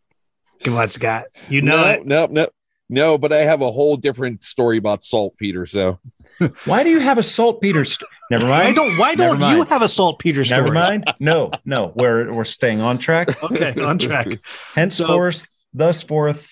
[0.62, 1.26] Come on, Scott.
[1.48, 2.06] You know no, it.
[2.06, 2.48] no, no,
[2.88, 3.18] no.
[3.18, 5.66] But I have a whole different story about saltpeter.
[5.66, 5.98] So
[6.64, 7.84] Why do you have a saltpeter?
[7.84, 8.76] St- Never Why mind.
[8.76, 10.62] don't Why don't you have a saltpeter story?
[10.62, 11.04] Never mind.
[11.20, 11.92] No, no.
[11.94, 13.28] We're we're staying on track.
[13.44, 14.26] Okay, on track.
[14.74, 16.50] Henceforth, thus forth.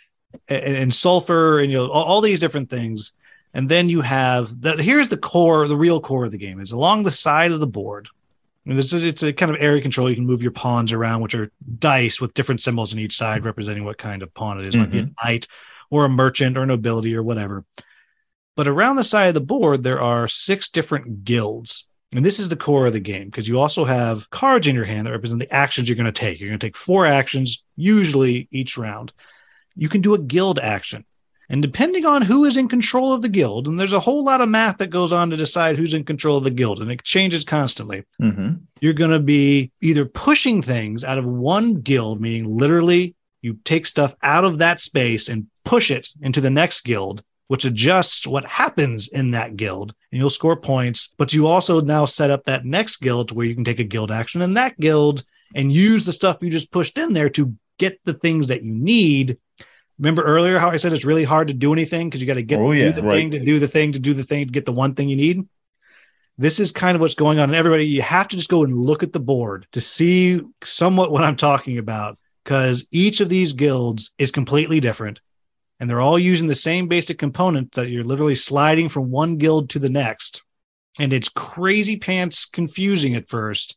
[0.48, 3.12] and, and sulfur and you know all, all these different things
[3.54, 6.72] and then you have that here's the core the real core of the game is
[6.72, 8.08] along the side of the board
[8.66, 11.20] and this is it's a kind of area control you can move your pawns around
[11.20, 14.66] which are dice with different symbols on each side representing what kind of pawn it
[14.66, 14.74] is.
[14.74, 15.28] It might be a mm-hmm.
[15.28, 15.46] knight
[15.90, 17.64] or a merchant or nobility or whatever
[18.56, 22.50] but around the side of the board there are six different guilds and this is
[22.50, 25.40] the core of the game because you also have cards in your hand that represent
[25.40, 26.38] the actions you're going to take.
[26.38, 29.14] You're going to take four actions, usually each round
[29.74, 31.04] you can do a guild action.
[31.52, 34.40] And depending on who is in control of the guild, and there's a whole lot
[34.40, 37.04] of math that goes on to decide who's in control of the guild, and it
[37.04, 38.04] changes constantly.
[38.20, 38.54] Mm-hmm.
[38.80, 43.84] You're going to be either pushing things out of one guild, meaning literally you take
[43.84, 48.46] stuff out of that space and push it into the next guild, which adjusts what
[48.46, 51.14] happens in that guild, and you'll score points.
[51.18, 54.10] But you also now set up that next guild where you can take a guild
[54.10, 55.22] action in that guild
[55.54, 58.72] and use the stuff you just pushed in there to get the things that you
[58.72, 59.36] need.
[59.98, 62.42] Remember earlier how I said it's really hard to do anything because you got to
[62.42, 63.14] get Oh, yeah, do the right.
[63.14, 65.16] thing to do the thing to do the thing to get the one thing you
[65.16, 65.46] need.
[66.38, 67.50] This is kind of what's going on.
[67.50, 71.12] And everybody, you have to just go and look at the board to see somewhat
[71.12, 75.20] what I'm talking about because each of these guilds is completely different
[75.78, 79.68] and they're all using the same basic component that you're literally sliding from one guild
[79.70, 80.42] to the next.
[80.98, 83.76] And it's crazy pants confusing at first,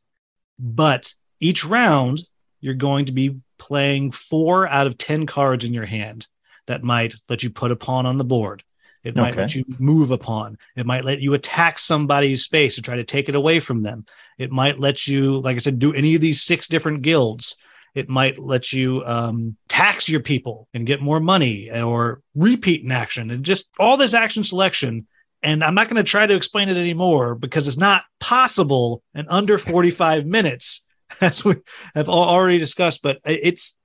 [0.60, 2.22] but each round
[2.62, 6.28] you're going to be playing four out of 10 cards in your hand
[6.68, 8.64] that might let you put a pawn on the board.
[9.04, 9.42] It might Okay.
[9.42, 10.58] let you move a pawn.
[10.76, 14.06] It might let you attack somebody's space and try to take it away from them.
[14.40, 17.56] It might let you, like I said, do any of these six different guilds.
[17.94, 22.92] It might let you um, tax your people and get more money or repeat an
[22.92, 25.06] action and just all this action selection.
[25.44, 29.28] And I'm not going to try to explain it anymore because it's not possible in
[29.30, 30.84] under 45 minutes
[31.22, 31.56] as we
[31.94, 33.02] have already discussed.
[33.02, 33.78] But it's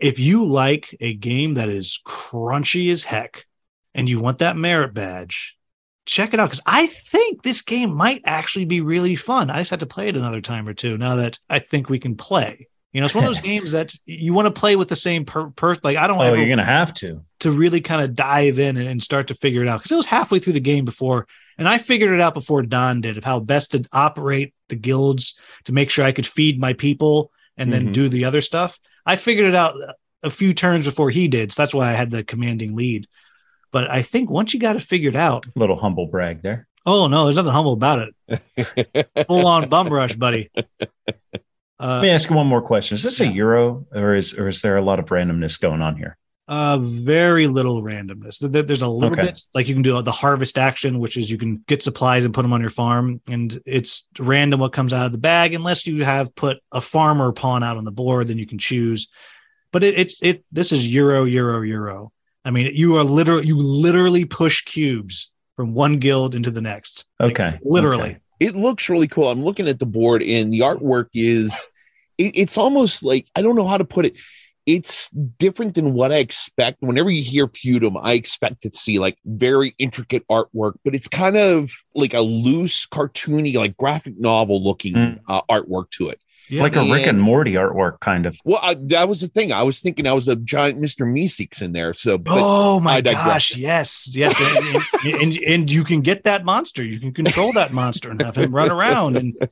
[0.00, 3.46] if you like a game that is crunchy as heck
[3.94, 5.56] and you want that merit badge,
[6.06, 9.50] check it out because I think this game might actually be really fun.
[9.50, 11.98] I just had to play it another time or two now that I think we
[11.98, 12.68] can play.
[12.94, 15.24] You know, it's one of those games that you want to play with the same
[15.26, 15.52] person.
[15.52, 16.18] Per- like I don't.
[16.18, 19.60] Oh, you're gonna have to to really kind of dive in and start to figure
[19.62, 21.26] it out because it was halfway through the game before,
[21.58, 25.34] and I figured it out before Don did of how best to operate the guilds
[25.64, 27.92] to make sure I could feed my people and then Mhm.
[27.92, 28.78] do the other stuff.
[29.04, 29.74] I figured it out
[30.22, 33.06] a few turns before he did, so that's why I had the commanding lead.
[33.72, 36.66] But I think once you got it figured out, little humble brag there.
[36.86, 39.26] oh no, there's nothing humble about it.
[39.26, 40.50] Full on bum rush, buddy.
[41.84, 44.48] Uh, Let me ask you one more question: Is this a euro, or is or
[44.48, 46.16] is there a lot of randomness going on here?
[46.48, 48.38] Uh, very little randomness.
[48.40, 49.26] There's a little Okay.
[49.28, 52.32] bit like you can do the harvest action, which is you can get supplies and
[52.32, 55.86] put them on your farm, and it's random what comes out of the bag unless
[55.86, 59.08] you have put a farmer pawn out on the board, then you can choose.
[59.70, 60.42] But it, it's it.
[60.52, 62.12] This is euro, euro, euro.
[62.46, 67.06] I mean, you are literally you literally push cubes from one guild into the next.
[67.20, 68.10] Like, Okay, literally.
[68.10, 68.18] okay.
[68.40, 69.28] it looks really cool.
[69.30, 71.68] I'm looking at the board, and the artwork is
[72.18, 74.16] it, it's almost like I don't know how to put it.
[74.66, 76.78] It's different than what I expect.
[76.80, 81.36] Whenever you hear feudum, I expect to see like very intricate artwork, but it's kind
[81.36, 85.20] of like a loose, cartoony, like graphic novel looking Mm.
[85.28, 86.18] uh, artwork to it.
[86.50, 86.62] Yeah.
[86.62, 88.38] like a Rick and And- Morty artwork, kind of.
[88.44, 89.50] Well, I, that was the thing.
[89.52, 91.06] I was thinking I was a giant Mr.
[91.06, 91.92] Meeseeks in there.
[91.94, 93.56] So, but oh my I gosh!
[93.56, 96.84] Yes, yes, and, and, and and you can get that monster.
[96.84, 99.48] You can control that monster and have him run around, and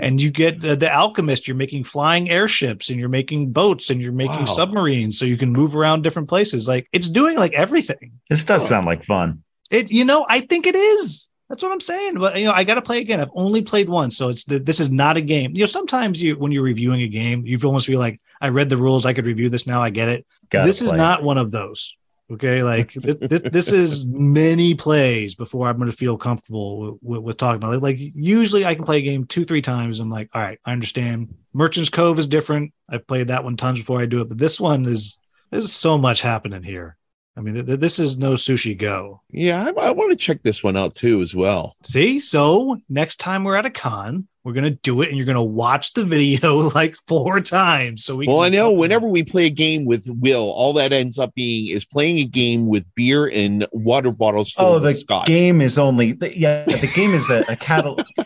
[0.00, 1.46] and you get uh, the alchemist.
[1.46, 4.44] You're making flying airships, and you're making boats, and you're making Wow.
[4.46, 6.66] submarines, so you can move around different places.
[6.66, 8.12] Like it's doing like everything.
[8.28, 9.42] This does sound like fun.
[9.70, 11.28] It, you know, I think it is.
[11.48, 12.14] That's what I'm saying.
[12.14, 13.20] But you know, I got to play again.
[13.20, 15.52] I've only played once, so it's this is not a game.
[15.54, 18.68] You know, sometimes you when you're reviewing a game, you almost feel like I read
[18.68, 19.04] the rules.
[19.04, 19.82] I could review this now.
[19.82, 20.26] I get it.
[20.48, 21.96] Gotta this is not one of those.
[22.30, 26.98] Okay, like this, this, this is many plays before I'm going to feel comfortable with,
[27.02, 27.82] with, with talking about it.
[27.82, 30.00] Like usually, I can play a game two, three times.
[30.00, 31.34] I'm like, all right, I understand.
[31.52, 32.72] Merchant's Cove is different.
[32.88, 35.18] I've played that one tons before I do it, but this one is
[35.50, 36.96] there's so much happening here.
[37.36, 39.22] I mean, th- th- this is no sushi go.
[39.30, 41.76] yeah, I, I want to check this one out too as well.
[41.84, 45.44] See, so next time we're at a con, we're gonna do it, and you're gonna
[45.44, 48.04] watch the video like four times.
[48.04, 48.26] So we.
[48.26, 51.68] Well, I know whenever we play a game with Will, all that ends up being
[51.68, 55.26] is playing a game with beer and water bottles full Oh, of the scotch.
[55.26, 56.64] game is only the, yeah.
[56.64, 58.04] The game is a, a catalog.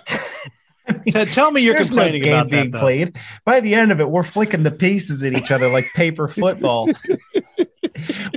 [1.06, 2.80] T- tell me you're There's no complaining game about being that.
[2.80, 3.16] Played.
[3.46, 6.90] By the end of it, we're flicking the pieces at each other like paper football.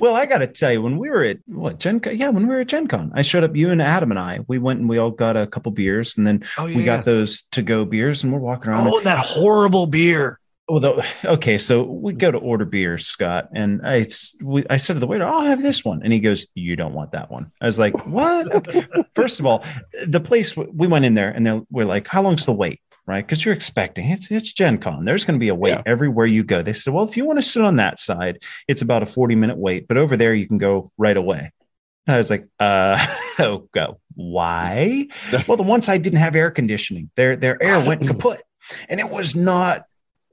[0.01, 2.47] Well, I got to tell you, when we were at what Gen Con, yeah, when
[2.47, 3.55] we were at Gen Con, I showed up.
[3.55, 6.25] You and Adam and I, we went and we all got a couple beers, and
[6.25, 8.87] then Oh we got those to go beers, and we're walking around.
[8.87, 10.39] Oh, that horrible beer.
[10.69, 14.05] Well, okay, so we go to order beers, Scott, and I,
[14.43, 16.93] we, I said to the waiter, "I'll have this one," and he goes, "You don't
[16.93, 18.67] want that one." I was like, "What?"
[19.15, 19.63] First of all,
[20.05, 23.25] the place we went in there, and we're like, "How long's the wait?" Right?
[23.25, 25.05] Because you're expecting it's it's Gen Con.
[25.05, 25.81] There's going to be a wait Yeah.
[25.85, 26.61] everywhere you go.
[26.61, 29.35] They said, "Well, if you want to sit on that side, it's about a 40
[29.35, 31.51] minute wait, but over there you can go right away."
[32.05, 32.99] And I was like, "Uh,
[33.39, 35.07] oh, go why?"
[35.47, 37.09] well, the one side didn't have air conditioning.
[37.15, 38.41] Their their air went kaput,
[38.89, 39.85] and it was not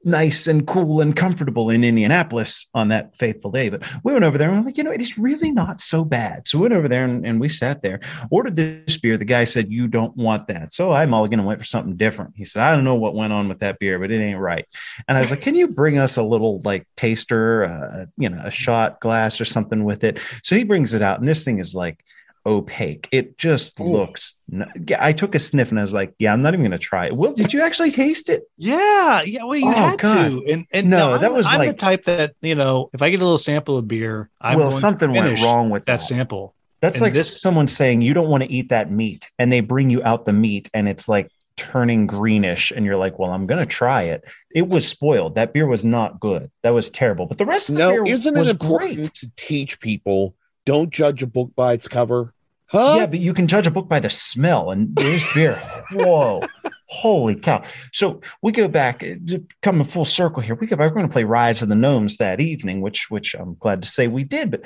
[0.04, 3.68] nice and cool and comfortable in Indianapolis on that fateful day.
[3.68, 6.04] But we went over there and we're like, you know, it is really not so
[6.04, 6.46] bad.
[6.46, 9.16] So we went over there and, and we sat there, ordered this beer.
[9.16, 10.72] The guy said, You don't want that.
[10.72, 12.34] So I mulligan and went for something different.
[12.36, 14.66] He said, I don't know what went on with that beer, but it ain't right.
[15.08, 18.42] And I was like, Can you bring us a little like taster, uh, you know,
[18.44, 20.20] a shot glass or something with it?
[20.42, 22.04] So he brings it out, and this thing is like,
[22.46, 23.09] opaque.
[23.12, 23.85] It just Ooh.
[23.85, 24.35] looks.
[24.52, 26.70] n- Yeah, I took a sniff and I was like, "Yeah, I'm not even going
[26.72, 28.42] to try it." Will, did you actually taste it?
[28.59, 29.44] Yeah, yeah.
[29.44, 30.14] Well, you Oh, had God.
[30.28, 30.44] to.
[30.52, 33.20] And and No, that I'm, was I'm the type that you know, if I get
[33.20, 36.04] a little sample of beer, I'm well, going to something went wrong with that that.
[36.04, 36.54] sample.
[36.80, 39.61] That's and like this- someone saying you don't want to eat that meat, and they
[39.61, 43.46] bring you out the meat, and it's like turning greenish, and you're like, "Well, I'm
[43.46, 45.37] going to try it." It was spoiled.
[45.37, 46.50] That beer was not good.
[46.62, 47.24] That was terrible.
[47.26, 49.14] But the rest of the No, beer isn't it was important great.
[49.14, 52.35] to teach people don't judge a book by its cover?
[52.66, 52.94] Huh?
[52.98, 55.57] Yeah, but you can judge a book by the smell, and this beer,
[55.92, 56.42] whoa,
[56.87, 57.62] holy cow!
[57.92, 60.55] So we go back, uh, a full circle here.
[60.55, 60.91] We go back.
[60.91, 63.88] We're going to play Rise of the Gnomes that evening, which which I'm glad to
[63.88, 64.51] say we did.
[64.51, 64.64] But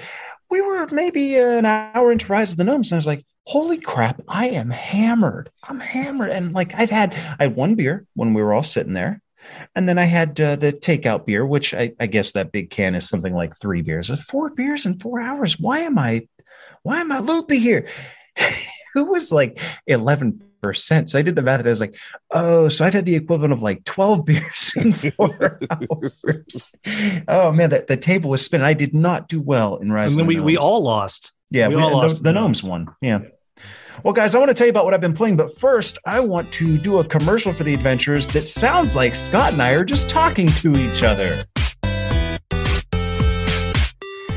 [0.48, 3.78] we were maybe an hour into Rise of the Gnomes, and I was like, "Holy
[3.78, 4.22] crap!
[4.26, 5.50] I am hammered.
[5.68, 8.94] I'm hammered." And like I've had, I had one beer when we were all sitting
[8.94, 9.20] there.
[9.74, 12.94] And then I had uh, the takeout beer, which I, I guess that big can
[12.94, 14.10] is something like three beers.
[14.24, 15.58] Four beers in four hours.
[15.58, 16.28] Why am I
[16.82, 17.86] why am I loopy here?
[18.36, 21.10] it was like eleven percent.
[21.10, 21.96] So I did the math and I was like,
[22.30, 26.74] oh, so I've had the equivalent of like 12 beers in four hours.
[27.28, 28.66] Oh man, that the table was spinning.
[28.66, 30.16] I did not do well in Rise.
[30.16, 31.34] And then we, we all lost.
[31.50, 32.88] Yeah, We we all lost the the gnomes won.
[33.00, 33.20] Yeah.
[34.04, 36.20] Well, guys, I want to tell you about what I've been playing, but first, I
[36.20, 39.84] want to do a commercial for the adventures that sounds like Scott and I are
[39.84, 41.44] just talking to each other.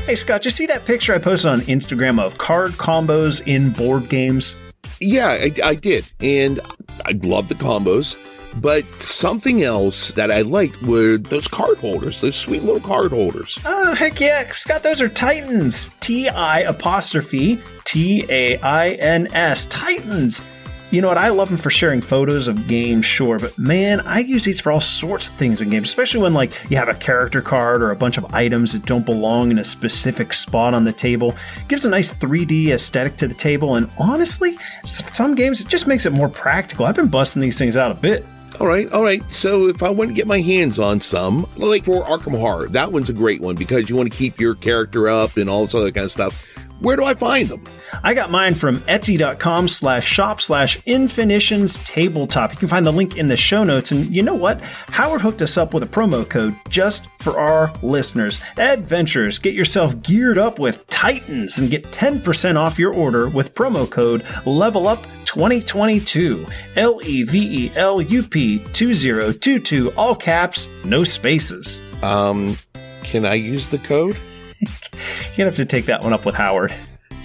[0.04, 4.08] Hey, Scott, you see that picture I posted on Instagram of card combos in board
[4.08, 4.56] games?
[5.00, 6.58] Yeah, I, I did, and
[7.04, 8.16] I love the combos.
[8.56, 13.58] But something else that I liked were those card holders, those sweet little card holders.
[13.64, 14.50] Oh, heck yeah.
[14.50, 15.90] Scott, those are Titans.
[16.00, 19.66] T I apostrophe T A I N S.
[19.66, 20.42] Titans.
[20.90, 21.16] You know what?
[21.16, 24.70] I love them for sharing photos of games, sure, but man, I use these for
[24.70, 27.92] all sorts of things in games, especially when like you have a character card or
[27.92, 31.30] a bunch of items that don't belong in a specific spot on the table.
[31.56, 35.86] It gives a nice 3D aesthetic to the table, and honestly, some games it just
[35.86, 36.84] makes it more practical.
[36.84, 38.26] I've been busting these things out a bit.
[38.62, 39.24] All right, all right.
[39.32, 42.92] So if I want to get my hands on some, like for Arkham Horror, that
[42.92, 45.74] one's a great one because you want to keep your character up and all this
[45.74, 46.46] other kind of stuff.
[46.82, 47.64] Where do I find them?
[48.02, 52.52] I got mine from etsy.com slash shop slash infinitions tabletop.
[52.52, 53.92] You can find the link in the show notes.
[53.92, 54.60] And you know what?
[54.88, 58.40] Howard hooked us up with a promo code just for our listeners.
[58.58, 63.88] Adventures, get yourself geared up with Titans and get 10% off your order with promo
[63.88, 66.44] code level up 2022.
[66.74, 71.80] L E V E L U P 2022, all caps, no spaces.
[72.02, 72.56] Um,
[73.04, 74.16] can I use the code?
[74.92, 76.72] You're gonna have to take that one up with Howard.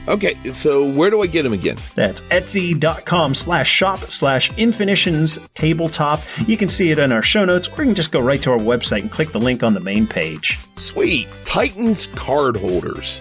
[0.08, 1.76] Okay, so where do I get them again?
[1.94, 6.22] That's etsy.com slash shop slash infinitions tabletop.
[6.46, 8.52] You can see it in our show notes, or you can just go right to
[8.52, 10.60] our website and click the link on the main page.
[10.78, 11.28] Sweet.
[11.44, 13.20] Titans card holders.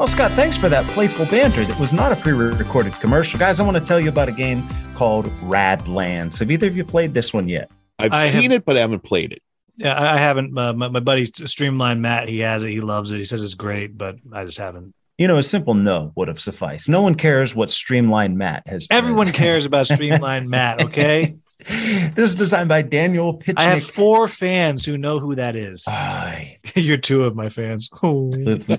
[0.00, 3.38] Oh, Scott, thanks for that playful banter that was not a pre recorded commercial.
[3.38, 4.64] Guys, I want to tell you about a game
[4.96, 6.40] called Radlands.
[6.40, 7.70] Have either of you played this one yet?
[8.00, 9.42] I've I seen it, but I haven't played it.
[9.76, 10.56] Yeah, I haven't.
[10.56, 12.70] Uh, my, my buddy Streamline Matt, he has it.
[12.70, 13.18] He loves it.
[13.18, 14.94] He says it's great, but I just haven't.
[15.18, 16.88] You know, a simple no would have sufficed.
[16.88, 18.86] No one cares what Streamline Matt has.
[18.90, 20.82] Everyone cares about Streamline Matt.
[20.82, 21.36] Okay,
[22.14, 23.58] this is designed by Daniel Piechnick.
[23.58, 25.86] I have four fans who know who that is.
[25.86, 26.58] Aye.
[26.74, 27.88] You're two of my fans.
[28.04, 28.32] Oh.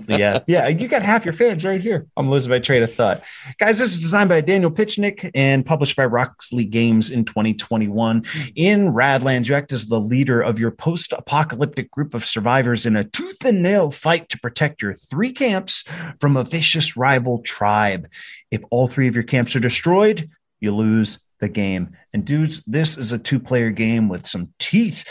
[0.06, 2.06] yeah, yeah, you got half your fans right here.
[2.16, 3.24] I'm losing my train of thought,
[3.58, 3.78] guys.
[3.78, 8.24] This is designed by Daniel Piechnick and published by Roxley Games in 2021.
[8.54, 13.04] In Radlands, you act as the leader of your post-apocalyptic group of survivors in a
[13.04, 15.84] tooth and nail fight to protect your three camps
[16.20, 18.08] from a vicious rival tribe.
[18.50, 20.28] If all three of your camps are destroyed,
[20.60, 21.90] you lose the game.
[22.12, 25.06] And dudes, this is a two-player game with some teeth.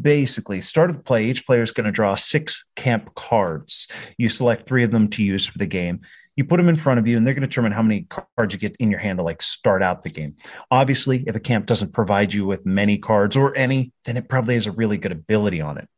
[0.00, 3.86] Basically start of play each player is going to draw six camp cards.
[4.18, 6.00] You select three of them to use for the game.
[6.36, 8.52] You put them in front of you and they're going to determine how many cards
[8.52, 10.36] you get in your hand to like start out the game.
[10.70, 14.54] Obviously if a camp doesn't provide you with many cards or any then it probably
[14.54, 15.88] has a really good ability on it.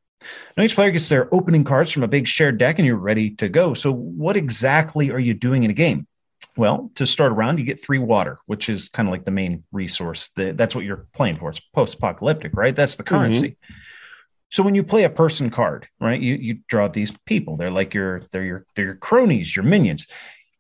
[0.57, 3.31] Now each player gets their opening cards from a big shared deck and you're ready
[3.37, 3.75] to go.
[3.75, 6.07] So what exactly are you doing in a game
[6.57, 9.65] well, to start around, you get three water, which is kind of like the main
[9.73, 10.31] resource.
[10.37, 11.51] The, that's what you're playing for.
[11.51, 12.75] It's post-apocalyptic, right?
[12.75, 13.15] That's the mm-hmm.
[13.15, 13.57] currency.
[14.51, 17.57] So when you play a person card, right, you you draw these people.
[17.57, 20.09] They're like your they're your they're your cronies, your minions.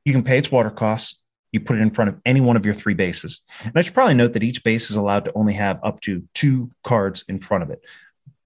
[0.05, 1.20] You can pay its water costs.
[1.51, 3.41] You put it in front of any one of your three bases.
[3.64, 6.22] And I should probably note that each base is allowed to only have up to
[6.34, 7.84] two cards in front of it.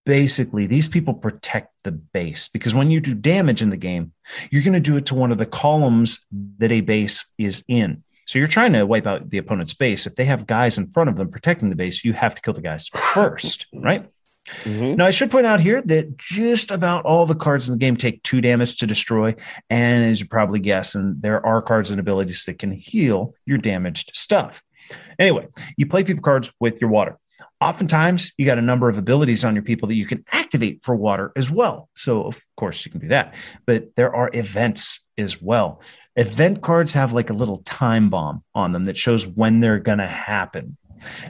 [0.07, 4.13] Basically, these people protect the base because when you do damage in the game,
[4.51, 6.27] you're going to do it to one of the columns
[6.59, 8.03] that a base is in.
[8.27, 10.07] So you're trying to wipe out the opponent's base.
[10.07, 12.55] If they have guys in front of them protecting the base, you have to kill
[12.55, 14.07] the guys first, right?
[14.65, 14.97] Mhm.
[14.97, 17.97] Now, I should point out here that just about all the cards in the game
[17.97, 19.35] take two damage to destroy.
[19.71, 23.57] And as you probably guess, and there are cards and abilities that can heal your
[23.57, 24.63] damaged stuff.
[25.19, 25.47] Anyway,
[25.79, 27.17] you play people cards with your water.
[27.61, 30.95] Oftentimes, you got a number of abilities on your people that you can activate for
[30.95, 31.89] water as well.
[31.95, 33.35] So, of course, you can do that.
[33.67, 35.81] But there are events as well.
[36.17, 39.99] Event cards have like a little time bomb on them that shows when they're going
[39.99, 40.77] to happen.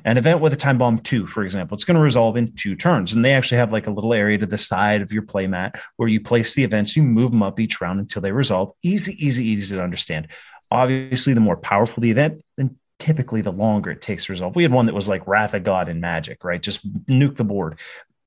[0.04, 2.74] An event with a time bomb two, for example, it's going to resolve in two
[2.74, 3.12] turns.
[3.12, 6.08] And they actually have like a little area to the side of your playmat where
[6.08, 8.72] you place the events, you move them up each round until they resolve.
[8.82, 10.28] Easy, easy, easy to understand.
[10.70, 14.56] Obviously, the more powerful the event, then typically the longer it takes to resolve.
[14.56, 16.62] We had one that was like Wrath of God in Magic, right?
[16.62, 17.78] Just nuke the board,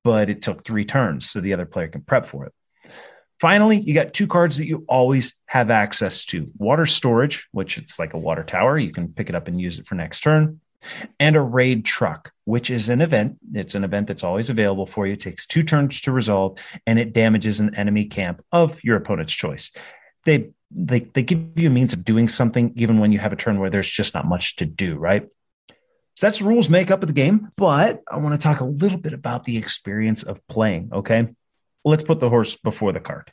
[0.04, 2.52] but it took three turns so the other player can prep for it.
[3.40, 7.98] Finally, you got two cards that you always have access to water storage, which it's
[7.98, 8.78] like a water tower.
[8.78, 10.60] You can pick it up and use it for next turn,
[11.20, 13.38] and a raid truck, which is an event.
[13.54, 15.12] It's an event that's always available for you.
[15.12, 19.34] It takes two turns to resolve, and it damages an enemy camp of your opponent's
[19.34, 19.70] choice.
[20.24, 23.36] They they, they give you a means of doing something even when you have a
[23.36, 25.26] turn where there's just not much to do, right?
[26.14, 27.48] So that's the rules makeup of the game.
[27.56, 30.90] But I want to talk a little bit about the experience of playing.
[30.92, 31.28] Okay.
[31.84, 33.30] Let's put the horse before the cart.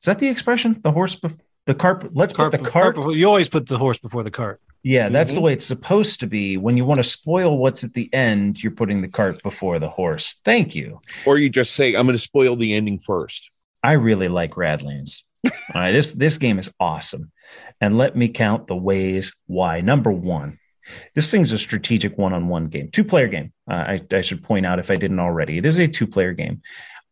[0.00, 0.76] Is that the expression?
[0.82, 2.14] The horse, bef- the cart.
[2.16, 2.94] Let's Cart, put the cart.
[2.96, 4.60] before- you always put the horse before the cart.
[4.82, 5.42] yeah, that's the Mhm.
[5.42, 6.56] way it's supposed to be.
[6.56, 9.88] When you want to spoil what's at the end, you're putting the cart before the
[9.90, 10.40] horse.
[10.44, 11.00] Thank you.
[11.24, 13.50] Or you just say, I'm going to spoil the ending first.
[13.84, 15.22] I really like Radlands.
[15.44, 17.32] All right, this this game is awesome,
[17.80, 19.80] and let me count the ways why.
[19.80, 20.58] Number one,
[21.14, 23.52] this thing's a strategic one-on-one game, two-player game.
[23.68, 26.62] Uh, I, I should point out if I didn't already, it is a two-player game.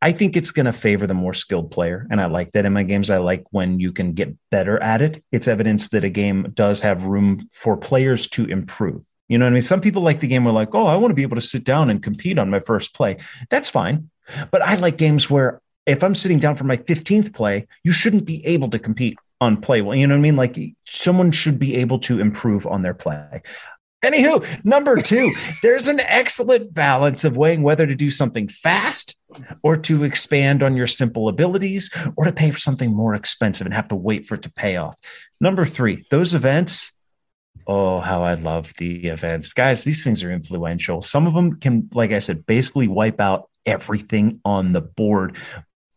[0.03, 2.73] I think it's going to favor the more skilled player, and I like that in
[2.73, 3.11] my games.
[3.11, 5.23] I like when you can get better at it.
[5.31, 9.05] It's evidence that a game does have room for players to improve.
[9.29, 9.63] You know what I mean?
[9.63, 11.65] Some people like the game where like, oh, I want to be able to sit
[11.65, 13.19] down and compete on my first play.
[13.51, 14.11] That's fine.
[14.51, 15.61] But I like games where
[15.91, 19.57] if I'm sitting down for my 15th play, you shouldn't be able to compete on
[19.57, 19.83] play.
[19.83, 20.37] Well, you know what I mean?
[20.37, 23.43] Like someone should be able to improve on their play.
[24.05, 29.17] Anywho, number two, there's an excellent balance of weighing whether to do something fast
[29.63, 33.75] or to expand on your simple abilities or to pay for something more expensive and
[33.75, 34.97] have to wait for it to pay off.
[35.41, 36.93] Number three, those events.
[37.67, 39.53] Oh, how I love the events.
[39.53, 41.03] Guys, these things are influential.
[41.03, 45.37] Some of them can, like I said, basically wipe out everything on the board.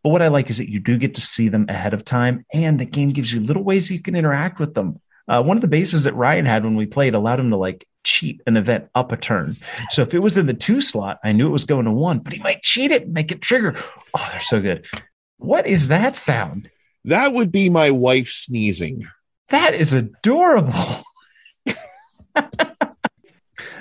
[0.04, 2.46] But what I like is that you do get to see them ahead of time,
[2.54, 5.00] and the game gives you little ways you can interact with them.
[5.28, 7.88] Uh, one of the bases that Ryan had when we played allowed him to like
[8.04, 9.56] cheat an event up a turn.
[9.90, 12.20] So if it was in the two slot, I knew it was going to one,
[12.20, 13.74] but he might cheat it and make it trigger.
[14.16, 14.86] Oh, they're so good.
[15.38, 16.70] What is that sound?
[17.06, 19.08] That would be my wife sneezing.
[19.50, 20.74] That is adorable.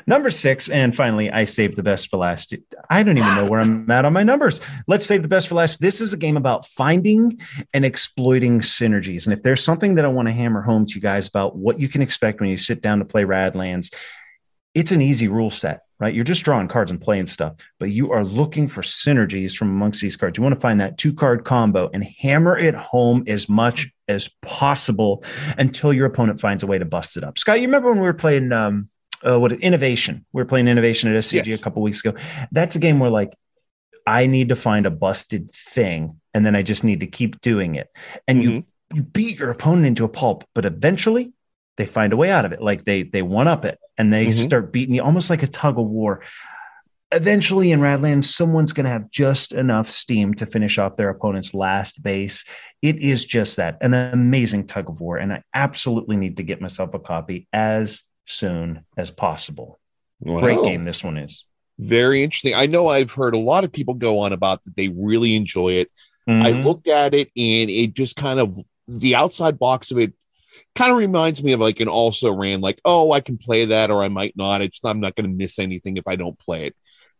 [0.06, 2.54] Number six, and finally, I saved the best for last.
[2.90, 4.60] I don't even know where I'm at on my numbers.
[4.86, 5.80] Let's save the best for last.
[5.80, 7.40] This is a game about finding
[7.72, 9.26] and exploiting synergies.
[9.26, 11.78] And if there's something that I want to hammer home to you guys about what
[11.78, 13.92] you can expect when you sit down to play Radlands,
[14.74, 16.14] it's an easy rule set, right?
[16.14, 20.00] You're just drawing cards and playing stuff, but you are looking for synergies from amongst
[20.00, 20.38] these cards.
[20.38, 24.30] You want to find that two card combo and hammer it home as much as
[24.40, 25.24] possible
[25.58, 27.38] until your opponent finds a way to bust it up.
[27.38, 28.88] Scott, you remember when we were playing um,
[29.26, 30.24] uh, what innovation?
[30.32, 31.60] We were playing innovation at SCG Yes.
[31.60, 32.16] a couple weeks ago.
[32.50, 33.34] That's a game where like
[34.06, 37.74] I need to find a busted thing, and then I just need to keep doing
[37.76, 37.88] it.
[38.26, 38.64] And you
[38.94, 41.32] you beat your opponent into a pulp, but eventually
[41.78, 42.60] they find a way out of it.
[42.60, 44.32] Like they they one up it and they Mhm.
[44.34, 46.20] start beating you almost like a tug of war.
[47.14, 51.52] Eventually in Radlands, someone's going to have just enough steam to finish off their opponent's
[51.52, 52.44] last base.
[52.80, 55.18] It is just that an amazing tug of war.
[55.18, 59.78] And I absolutely need to get myself a copy as soon as possible.
[60.24, 61.44] Great game this one is.
[61.78, 62.54] Very interesting.
[62.54, 65.72] I know I've heard a lot of people go on about that they really enjoy
[65.74, 65.90] it.
[66.28, 66.64] I Mhm.
[66.64, 68.56] looked at it and it just kind of
[68.86, 70.12] the outside box of it
[70.74, 73.90] kind of reminds me of like an also ran like, oh, I can play that
[73.90, 74.62] or I might not.
[74.62, 76.76] It's I'm not going to miss anything if I don't play it.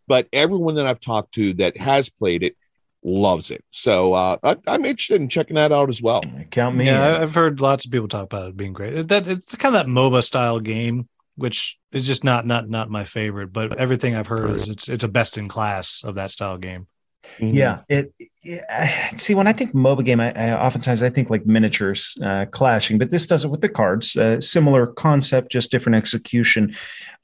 [0.06, 2.56] But everyone that I've talked to that has played it
[3.04, 3.64] loves it.
[3.70, 6.22] So uh, I, I'm interested in checking that out as well.
[6.50, 6.86] Count me.
[6.86, 7.14] yeah, in.
[7.16, 9.08] I- I've heard lots of people talk about it being great.
[9.08, 13.04] That it's kind of that MOBA style game, which is just not not not my
[13.04, 13.52] favorite.
[13.52, 16.86] But everything I've heard is it's it's a best in class of that style game.
[17.38, 17.54] Mhm.
[17.54, 18.12] Yeah, it.
[18.42, 22.46] Yeah, see, when I think MOBA game, I, I oftentimes I think like miniatures uh,
[22.50, 24.16] clashing, but this does it with the cards.
[24.16, 26.74] Uh, similar concept, just different execution.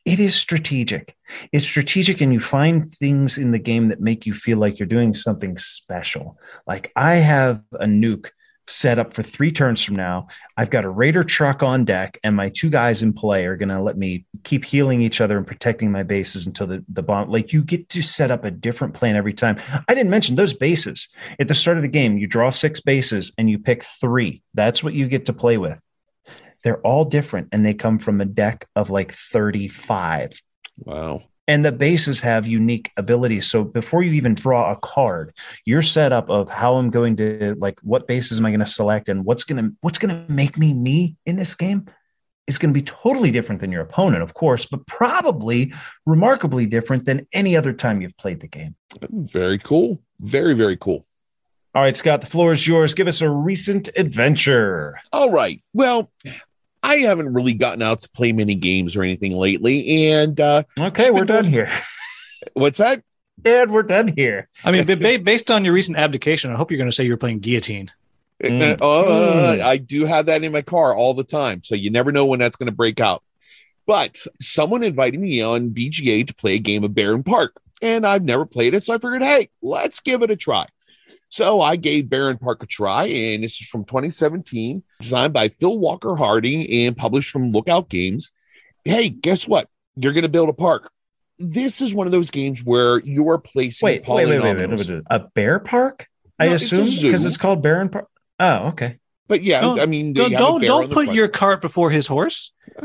[0.09, 1.14] It is strategic.
[1.52, 4.86] It's strategic, and you find things in the game that make you feel like you're
[4.86, 6.38] doing something special.
[6.66, 8.30] Like I have a nuke
[8.66, 10.28] set up for three turns from now.
[10.56, 13.68] I've got a raider truck on deck, and my two guys in play are going
[13.68, 17.28] to let me keep healing each other and protecting my bases until the, the bomb.
[17.28, 19.56] Like you get to set up a different plan every time.
[19.88, 22.16] I didn't mention those bases at the start of the game.
[22.16, 24.42] You draw six bases and you pick three.
[24.54, 25.82] That's what you get to play with.
[26.68, 30.38] They're all different and they come from a deck of like 35
[30.84, 31.22] Wow.
[31.46, 33.50] and the bases have unique abilities.
[33.50, 35.32] So before you even draw a card,
[35.64, 39.08] your setup of how I'm going to like what bases am I going to select
[39.08, 41.86] and what's going to what's going to make me me in this game
[42.46, 45.72] is going to be totally different than your opponent, of course, but probably
[46.04, 48.74] remarkably different than any other time you've played the game.
[49.10, 50.02] Very cool.
[50.20, 51.06] Very, very cool.
[51.74, 52.94] All right, Scott, the floor is yours.
[52.94, 54.98] Give us a recent adventure.
[55.12, 55.62] All right.
[55.74, 56.10] Well,
[56.89, 60.07] I haven't really gotten out to play many games or anything lately.
[60.12, 61.70] And uh, Okay, we're done here.
[62.55, 63.03] what's that?
[63.45, 64.49] And we're done here.
[64.64, 67.05] I mean, ba- ba- based on your recent abdication, I hope you're going to say
[67.05, 67.91] you're playing Guillotine.
[68.43, 68.80] Mm.
[68.80, 69.61] Uh, Mm.
[69.61, 71.62] I do have that in my car all the time.
[71.64, 73.22] So you never know when that's going to break out.
[73.86, 77.49] But someone invited me on BGA to play a game of Barenpark.
[77.82, 78.84] And I've never played it.
[78.84, 80.66] So I figured, hey, let's give it a try.
[81.28, 86.16] So I gave Barenpark a try, and this is from 2017, designed by Phil Walker
[86.16, 88.30] Harding and published from Lookout Games.
[88.84, 89.68] Hey, guess what?
[89.96, 90.90] You're going to build a park.
[91.38, 94.88] This is one of those games where you're placing Wait, wait, wait, wait, wait, polynomials.
[94.88, 95.05] wait, wait.
[95.11, 96.07] A bear park?
[96.38, 97.28] I No, it's assume because zoo.
[97.28, 98.07] it's called Barenpark.
[98.40, 98.99] Oh, okay.
[99.28, 101.14] But yeah, I mean, Don't don't, put front.
[101.14, 102.53] your cart before his horse.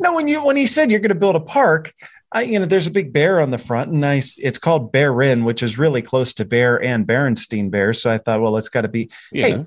[0.00, 1.92] No, when you when he said you're going to build a park,
[2.32, 5.44] I you know there's a big bear on the front, and I it's called Barin,
[5.44, 7.92] which is really close to Bear and Berenstein Bear.
[7.94, 9.46] So I thought, well, it's got to be yeah.
[9.46, 9.66] Hey,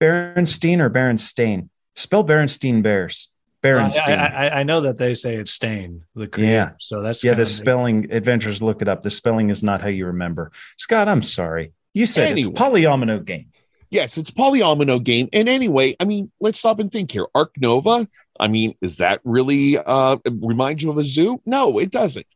[0.00, 1.68] Berenstein or Berenstain.
[1.96, 3.28] Spell Berenstein Bears.
[3.62, 4.18] I, Berenstein.
[4.18, 6.52] I, I know that they say it's Stain, the creator.
[6.52, 6.70] Yeah.
[6.78, 8.62] So that's yeah, kinda the spelling adventures.
[8.62, 9.00] Look it up.
[9.00, 10.52] The spelling is not how you remember.
[10.76, 11.72] Scott, I'm sorry.
[11.92, 12.50] You said Anyway.
[12.52, 13.50] it's a polyomino game.
[13.90, 15.28] Yes, it's a polyomino game.
[15.32, 17.26] And anyway, I mean, let's stop and think here.
[17.34, 18.06] Arc Nova,
[18.38, 21.42] I mean, is that really uh remind you of a zoo?
[21.44, 22.26] No, it doesn't.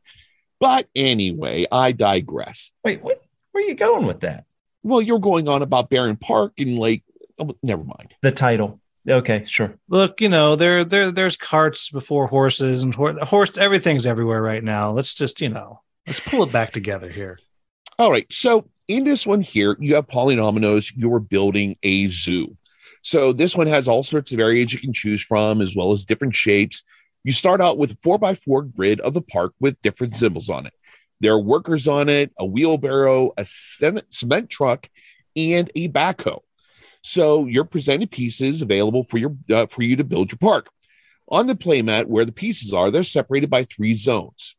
[0.59, 2.73] But anyway, I digress.
[2.85, 3.21] Wait, what,
[3.53, 4.45] where are you going with that?
[4.83, 7.05] Well, you're going on about Barenpark and like,
[7.51, 8.15] oh, never mind.
[8.23, 8.81] The title.
[9.09, 9.77] Okay, sure.
[9.89, 13.59] Look, you know, there there there's carts before horses and hor- horse.
[13.59, 14.93] Everything's everywhere right now.
[14.93, 17.39] Let's just you know, let's pull it back together here.
[17.99, 18.27] All right.
[18.33, 20.93] So in this one here, you have polynominos.
[20.95, 22.57] You're building a zoo.
[23.03, 26.05] So this one has all sorts of areas you can choose from, as well as
[26.05, 26.85] different shapes.
[27.25, 30.49] You start out with a four by four grid of the park with different symbols
[30.49, 30.73] on it.
[31.21, 34.89] There are workers on it, a wheelbarrow, a cement, cement truck,
[35.37, 36.41] and a backhoe.
[37.03, 40.69] So you're presented pieces available for your uh, for you to build your park.
[41.29, 44.57] On the playmat where the pieces are, they're separated by three zones.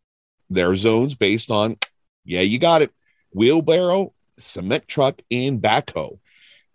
[0.50, 1.78] There are zones based on,
[2.26, 2.92] yeah, you got it,
[3.34, 6.20] wheelbarrow, cement truck, and backhoe.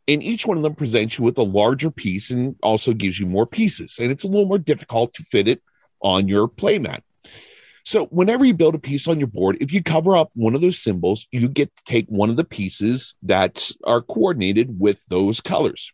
[0.06, 3.26] And each one of them presents you with a larger piece and also gives you
[3.26, 3.98] more pieces.
[4.00, 5.62] And it's a little more difficult to fit it
[6.00, 7.00] on your playmat.
[7.88, 10.60] So, whenever you build a piece on your board, if you cover up one of
[10.60, 15.40] those symbols, you get to take one of the pieces that are coordinated with those
[15.40, 15.90] colors.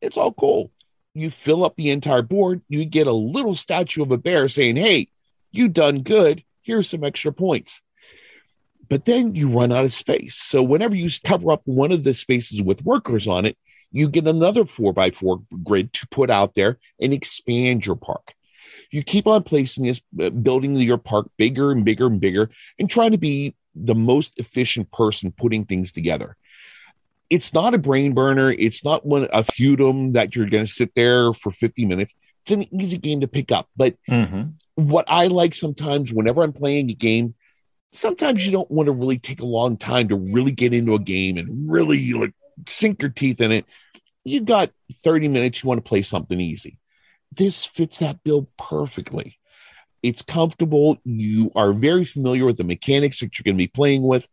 [0.00, 0.70] It's all cool.
[1.12, 4.76] You fill up the entire board, you get a little statue of a bear saying,
[4.76, 5.08] Hey,
[5.52, 6.42] you done good.
[6.62, 7.82] Here's some extra points
[8.88, 10.34] but then you run out of space.
[10.34, 13.56] So whenever you cover up one of the spaces with workers on it,
[13.92, 18.34] you get another four by four grid to put out there and expand your park.
[18.90, 22.90] You keep on placing this, uh, building your park bigger and bigger and bigger, and
[22.90, 26.36] trying to be the most efficient person putting things together.
[27.28, 28.50] It's not a brain burner.
[28.50, 32.14] It's not one a feudum that you're going to sit there for 50 minutes.
[32.42, 33.68] It's an easy game to pick up.
[33.76, 34.54] But Mhm.
[34.74, 37.34] what I like sometimes whenever I'm playing a game,
[37.92, 40.98] sometimes you don't want to really take a long time to really get into a
[40.98, 42.32] game and really like
[42.68, 43.66] sink your teeth in it.
[44.24, 46.78] You've got 30 minutes, you want to play something easy.
[47.32, 49.38] This fits that bill perfectly.
[50.02, 50.98] It's comfortable.
[51.04, 54.28] You are very familiar with the mechanics that you're going to be playing with.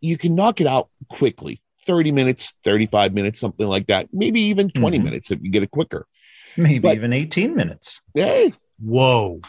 [0.00, 4.08] You can knock it out quickly 30 minutes, 35 minutes, something like that.
[4.12, 5.04] Maybe even 20 Mhm.
[5.04, 6.06] minutes if you get it quicker.
[6.56, 8.00] Maybe But- even 18 minutes.
[8.14, 9.40] Hey, Whoa,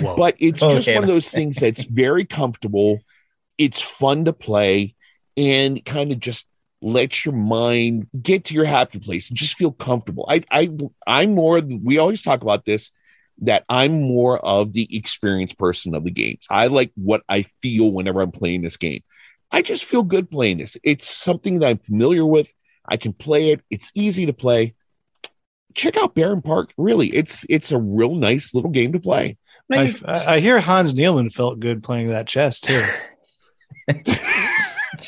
[0.00, 0.16] whoa.
[0.16, 3.00] but it's Oh, just one of those things that's very comfortable.
[3.58, 4.94] It's fun to play
[5.36, 6.46] and kind of just
[6.86, 10.24] let your mind get to your happy place and just feel comfortable.
[10.28, 10.70] I, I,
[11.04, 11.60] I'm more.
[11.60, 12.92] We always talk about this
[13.42, 16.46] that I'm more of the experienced person of the games.
[16.48, 19.02] I like what I feel whenever I'm playing this game.
[19.50, 20.76] I just feel good playing this.
[20.84, 22.54] It's something that I'm familiar with.
[22.88, 23.62] I can play it.
[23.68, 24.76] It's easy to play.
[25.74, 26.70] Check out Barenpark.
[26.78, 29.38] Really, it's it's a real nice little game to play.
[30.06, 32.82] I, I I hear Hans Niemann felt good playing that chess too.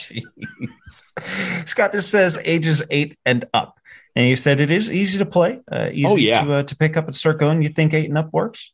[0.03, 1.69] Jeez.
[1.69, 3.79] Scott, this says ages eight and up.
[4.17, 6.43] And you said it is easy to play, uh, easy Oh, yeah.
[6.45, 7.63] to, uh, to pick up and start going.
[7.63, 8.73] You think eight and up works?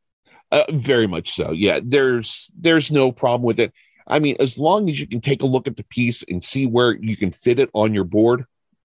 [0.51, 1.53] Uh, very much so.
[1.53, 3.73] Yeah, there's there's no problem with it.
[4.07, 6.67] I mean, as long as you can take a look at the piece and see
[6.67, 8.45] where you can fit it on your board,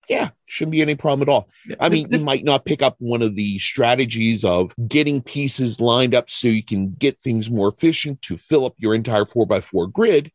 [0.10, 1.50] yeah, shouldn't be any problem at all.
[1.80, 6.16] I mean, you might not pick up one of the strategies of getting pieces lined
[6.16, 9.62] up so you can get things more efficient to fill up your entire four by
[9.62, 10.32] four grid,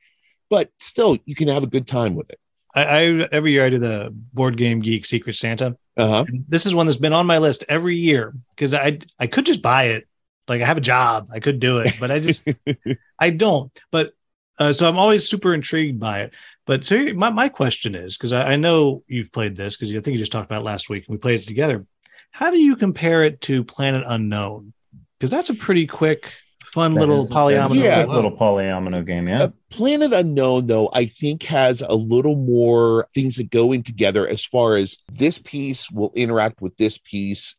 [0.54, 2.38] but still, you can have a good time with it.
[2.76, 2.98] I, I
[3.32, 5.76] every year I do the board game geek Secret Santa.
[5.96, 6.24] Uh huh.
[6.46, 9.62] This is one that's been on my list every year because I I could just
[9.62, 10.06] buy it.
[10.46, 12.46] Like I have a job, I could do it, but I just
[13.18, 13.76] I don't.
[13.90, 14.12] But
[14.56, 16.34] uh, so I'm always super intrigued by it.
[16.66, 19.98] But so my my question is because I, I know you've played this because I
[19.98, 21.84] think you just talked about it last week and we played it together.
[22.30, 24.72] How do you compare it to Planet Unknown?
[25.18, 26.32] Because that's a pretty quick,
[26.74, 27.74] fun That little is- polyomino.
[27.82, 28.04] Yeah.
[28.04, 29.28] good little polyomino game.
[29.28, 29.44] Yeah.
[29.44, 34.28] Uh, Planet Unknown, though, I think has a little more things that go in together
[34.28, 37.56] as far as this piece will interact with this piece.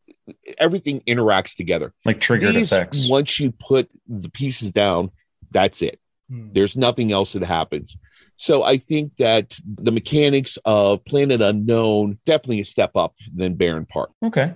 [0.58, 1.94] Everything interacts together.
[2.06, 3.10] like triggered These, effects.
[3.10, 5.12] once you put the pieces down,
[5.52, 6.00] that's it.
[6.30, 6.50] Hmm.
[6.54, 7.98] There's nothing else that happens.
[8.38, 14.08] So I think that the mechanics of Planet Unknown definitely a step up than Barenpark.
[14.24, 14.54] Okay.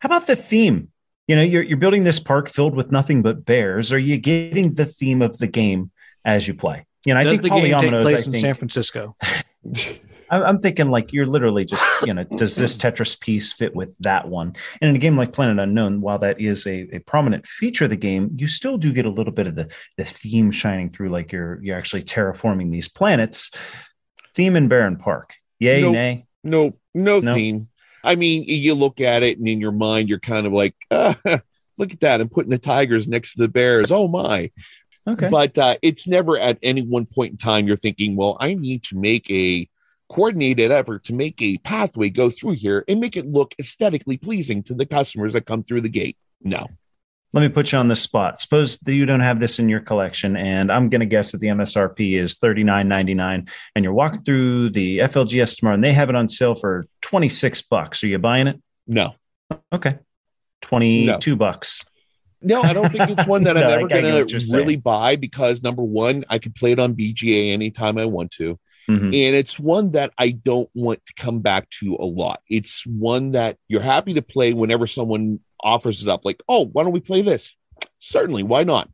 [0.00, 0.88] How about the theme?
[1.30, 3.92] You know, you're you're building this park filled with nothing but bears.
[3.92, 5.92] Are you getting the theme of the game
[6.24, 6.86] as you play?
[7.06, 9.14] You know, I think the game take Polyominoes, place I in San Francisco?
[9.22, 13.96] I- I'm thinking like you're literally just, you know, does this Tetris piece fit with
[13.98, 14.54] that one?
[14.80, 17.90] And in a game like Planet Unknown, while that is a, a prominent feature of
[17.90, 21.10] the game, you still do get a little bit of the, the theme shining through,
[21.10, 23.52] like you're you're actually terraforming these planets.
[24.34, 25.30] Theme in Barenpark.
[25.60, 25.92] Yay, Nope.
[25.92, 26.26] nay.
[26.42, 27.34] No, no No.
[27.34, 27.68] theme.
[28.04, 31.16] I mean, you look at it and in your mind, you're kind of like, ah,
[31.78, 32.20] look at that.
[32.20, 33.90] I'm putting the tigers next to the bears.
[33.90, 34.50] Oh my.
[35.06, 35.28] Okay.
[35.28, 38.82] But uh, it's never at any one point in time you're thinking, well, I need
[38.84, 39.68] to make a
[40.08, 44.62] coordinated effort to make a pathway go through here and make it look aesthetically pleasing
[44.64, 46.16] to the customers that come through the gate.
[46.42, 46.66] No.
[47.32, 48.40] Let me put you on the spot.
[48.40, 51.38] Suppose that you don't have this in your collection, and I'm going to guess that
[51.38, 56.16] the MSRP is $39.99, and you're walking through the FLGS tomorrow, and they have it
[56.16, 58.02] on sale for 26 bucks.
[58.02, 58.60] Are you buying it?
[58.88, 59.14] No.
[59.72, 59.98] Okay.
[60.62, 61.84] 22 bucks.
[62.42, 65.84] No, I don't think it's one that I'm ever going to really buy because number
[65.84, 68.58] one, I can play it on BGA anytime I want to.
[68.88, 69.04] Mhm.
[69.04, 72.40] and it's one that I don't want to come back to a lot.
[72.48, 76.82] It's one that you're happy to play whenever someone offers it up, like, oh, why
[76.82, 77.56] don't we play this?
[77.98, 78.88] Certainly, why not?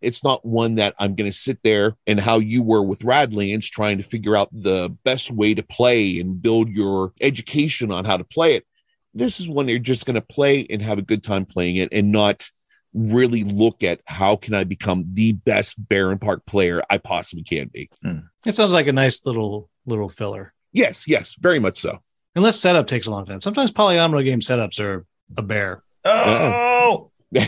[0.00, 3.66] It's not one that I'm going to sit there and how you were with Radlands
[3.66, 8.16] trying to figure out the best way to play and build your education on how
[8.16, 8.66] to play it.
[9.12, 11.90] This is one you're just going to play and have a good time playing it
[11.92, 12.48] and not
[12.94, 17.90] really look at how can I become the best Barenpark player I possibly can be.
[18.02, 18.18] Hmm.
[18.46, 20.52] It sounds like a nice little little filler.
[20.72, 21.98] Yes, yes, very much so.
[22.36, 23.40] Unless setup takes a long time.
[23.40, 25.04] Sometimes polyomino game setups are
[25.36, 25.82] a bear.
[26.04, 27.10] Oh,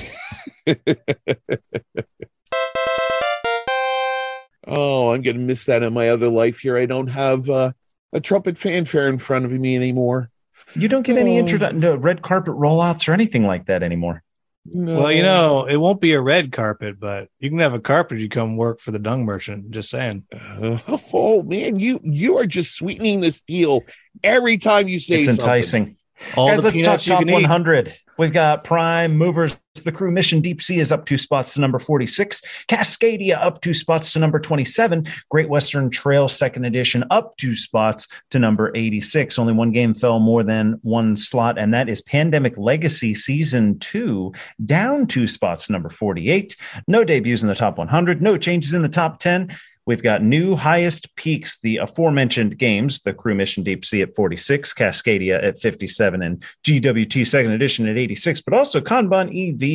[4.65, 6.79] Oh, I'm gonna miss that in my other life here.
[6.79, 7.73] I don't have uh,
[8.13, 10.31] a trumpet fanfare in front of me anymore.
[10.75, 11.41] you don't get any Oh.
[11.41, 14.23] intro no, red carpet rollouts or anything like that anymore.
[14.65, 15.01] No.
[15.01, 18.21] Well, you know, it won't be a red carpet, but you can have a carpet.
[18.21, 19.73] You come work for the dung merchant.
[19.73, 20.25] Just saying.
[20.33, 20.79] Uh,
[21.13, 23.83] oh man, you you are just sweetening this deal
[24.23, 25.43] every time you say it's something.
[25.45, 25.97] enticing.
[26.37, 27.47] All Guys, the let's talk top can eat.
[28.17, 28.23] 100.
[28.23, 29.59] We've got Prime Movers.
[29.85, 32.43] The crew mission Deep Sea is up two spots to number 46.
[32.69, 35.07] Cascadia up two spots to number 27.
[35.31, 39.39] Great Western Trail second edition up two spots to number 86.
[39.39, 44.33] Only one game fell more than one slot, and that is Pandemic Legacy Season 2,
[44.65, 46.55] down two spots number 48.
[46.87, 49.51] No debuts in the top 100, no changes in the top 10.
[49.85, 54.73] We've got new highest peaks, the aforementioned games, the Crew Mission Deep Sea at 46,
[54.75, 59.29] Cascadia at 57, and GWT Second Edition at 86, but also Kanban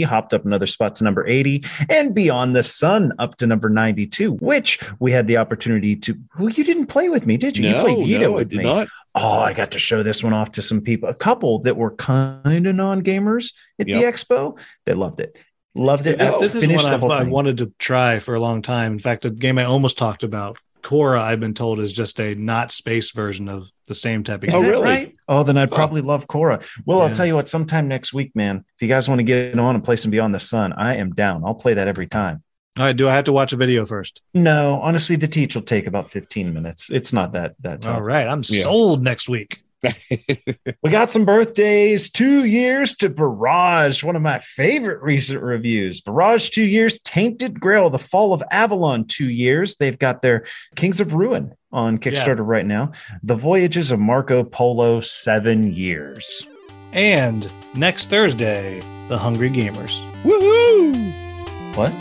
[0.03, 3.69] EV hopped up another spot to number 80, and Beyond the Sun up to number
[3.69, 6.17] 92, which we had the opportunity to.
[6.39, 7.67] Well, you didn't play with me, did you?
[7.67, 8.63] you No, played Vita no, I with did me.
[8.63, 8.87] not.
[9.15, 11.91] Oh, I got to show this one off to some people, a couple that were
[11.95, 14.59] kind of non gamers at the expo.
[14.85, 15.37] They loved it.
[15.77, 16.17] Loved it.
[16.17, 18.93] This, I this is finished one I've, I wanted to try for a long time.
[18.93, 22.33] In fact, a game I almost talked about, Cora, I've been told is just a
[22.35, 24.69] not space version of the same type of Is Oh, game.
[24.69, 24.83] really?
[24.83, 25.15] right?
[25.27, 25.75] Oh, then I'd Oh.
[25.75, 26.59] probably love Cora.
[26.85, 29.57] Well, I'll tell you what, sometime next week, man, if you guys want to get
[29.59, 31.43] on and play some Beyond the Sun, I am down.
[31.45, 32.43] I'll play that every time.
[32.77, 34.21] All right, do I have to watch a video first?
[34.35, 36.89] No, honestly, the teach will take about 15 minutes.
[36.91, 37.95] It's not that that tough.
[37.95, 38.61] All right, I'm Yeah.
[38.61, 39.61] sold next week.
[40.83, 42.09] We got some birthdays.
[42.09, 46.01] Two years to Barrage, one of my favorite recent reviews.
[46.01, 46.99] Barrage, two years.
[46.99, 49.75] Tainted Grail, The Fall of Avalon, two years.
[49.75, 52.91] They've got their Kings of Ruin on Kickstarter right now.
[53.23, 56.45] The Voyages of Marco Polo, seven years.
[56.93, 59.99] And next Thursday, the Hungry Gamers.
[60.23, 61.75] Woohoo!
[61.75, 61.93] What?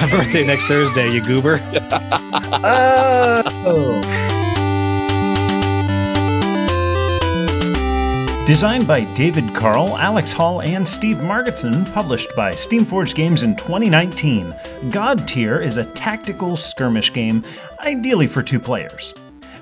[0.00, 1.60] My birthday next Thursday, you goober.
[3.64, 4.31] Oh.
[8.44, 14.52] Designed by David Carl, Alex Hall, and Steve Margetson, published by Steamforged Games in 2019,
[14.90, 17.44] Godtear is a tactical skirmish game,
[17.78, 19.14] ideally for two players.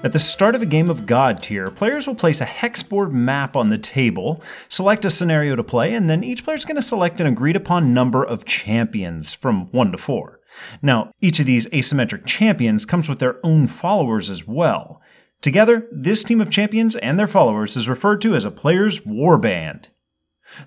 [0.02, 3.68] At the start of a game of Godtear, players will place a hexboard map on
[3.68, 7.20] the table, select a scenario to play, and then each player is going to select
[7.20, 10.40] an agreed upon number of champions from 1 to 4.
[10.80, 15.02] Now, each of these asymmetric champions comes with their own followers as well.
[15.42, 19.86] Together, this team of champions and their followers is referred to as a player's warband.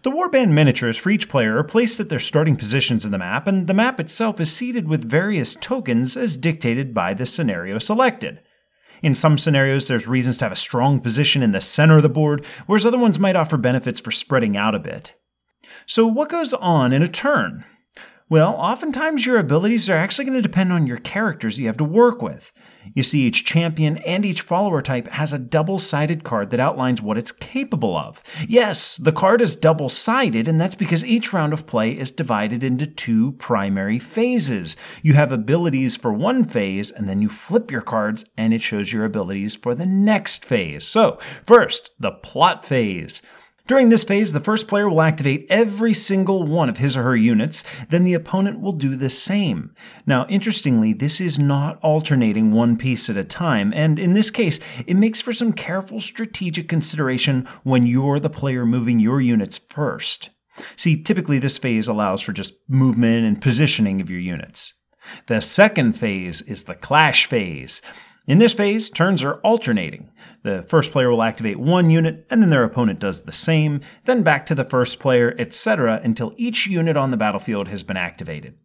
[0.02, 3.48] The warband miniatures for each player are placed at their starting positions in the map,
[3.48, 8.40] and the map itself is seeded with various tokens as dictated by the scenario selected.
[9.02, 12.10] In some scenarios, there's reasons to have a strong position in the center of the
[12.10, 15.16] board, whereas other ones might offer benefits for spreading out a bit.
[15.86, 17.66] So, what goes on in a turn?
[18.30, 21.84] Well, oftentimes your abilities are actually going to depend on your characters you have to
[21.84, 22.54] work with.
[22.94, 27.02] You see, each champion and each follower type has a double sided card that outlines
[27.02, 28.22] what it's capable of.
[28.48, 32.64] Yes, the card is double sided, and that's because each round of play is divided
[32.64, 34.76] into two primary phases.
[35.02, 38.94] You have abilities for one phase, and then you flip your cards, and it shows
[38.94, 40.86] your abilities for the next phase.
[40.86, 43.22] So, first, the plot phase.
[43.66, 47.16] During this phase, the first player will activate every single one of his or her
[47.16, 49.74] units, then the opponent will do the same.
[50.06, 54.60] Now, interestingly, this is not alternating one piece at a time, and in this case,
[54.86, 60.32] it makes for some careful strategic consideration when you're the player moving your units first.
[60.76, 64.74] See, typically this phase allows for just movement and positioning of your units.
[65.28, 67.82] The second phase is the clash phase.
[68.26, 70.10] In this phase, turns are alternating.
[70.44, 74.24] The first player will activate one unit, and then their opponent does the same, then
[74.24, 78.56] back to the first player, etc., until each unit on the battlefield has been activated.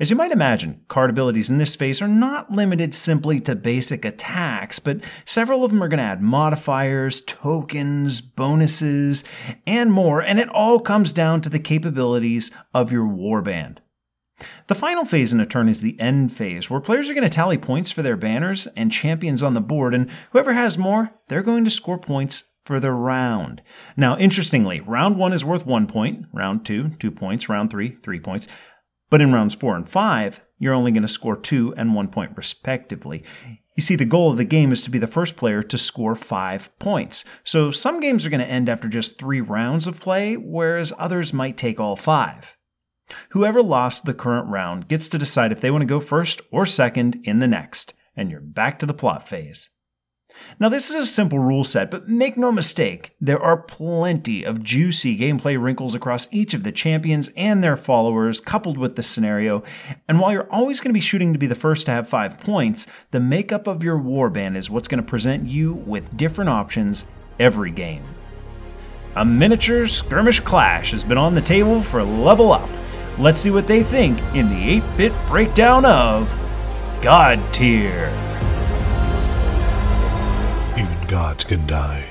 [0.00, 4.06] As you might imagine, card abilities in this phase are not limited simply to basic
[4.06, 9.24] attacks, but several of them are going to add modifiers, tokens, bonuses,
[9.66, 13.80] and more, and it all comes down to the capabilities of your warband.
[14.66, 17.30] The final phase in a turn is the end phase, where players are going to
[17.30, 21.42] tally points for their banners and champions on the board, and whoever has more, they're
[21.42, 23.62] going to score points for the round.
[23.96, 28.20] Now, interestingly, round one is worth one point, round two, two points, round three, three
[28.20, 28.48] points.
[29.08, 32.32] But in rounds four and five, you're only going to score two and one point
[32.36, 33.22] respectively.
[33.76, 36.16] You see, the goal of the game is to be the first player to score
[36.16, 37.24] five points.
[37.44, 41.32] So some games are going to end after just three rounds of play, whereas others
[41.32, 42.56] might take all five.
[43.30, 46.66] Whoever lost the current round gets to decide if they want to go first or
[46.66, 49.70] second in the next, and you're back to the plot phase.
[50.58, 54.62] Now, this is a simple rule set, but make no mistake, there are plenty of
[54.62, 59.62] juicy gameplay wrinkles across each of the champions and their followers, coupled with the scenario.
[60.08, 62.38] And while you're always going to be shooting to be the first to have five
[62.38, 67.06] points, the makeup of your warband is what's going to present you with different options
[67.38, 68.04] every game.
[69.14, 72.68] A miniature skirmish clash has been on the table for Level Up.
[73.18, 76.38] Let's see what they think in the 8 bit breakdown of
[77.00, 78.08] God Tier.
[80.76, 82.04] Even gods can die.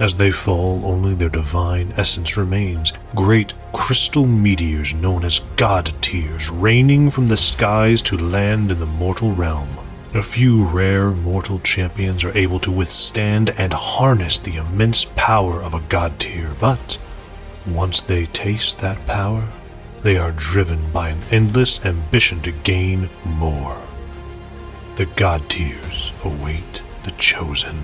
[0.00, 2.92] As they fall, only their divine essence remains.
[3.14, 9.32] Great crystal meteors known as Godtears raining from the skies to land in the mortal
[9.32, 9.68] realm.
[10.14, 15.74] A few rare mortal champions are able to withstand and harness the immense power of
[15.74, 16.98] a Godtear, but
[17.66, 19.52] once they taste that power,
[20.02, 23.80] they are driven by an endless ambition to gain more.
[24.96, 27.78] The Godtears await the chosen.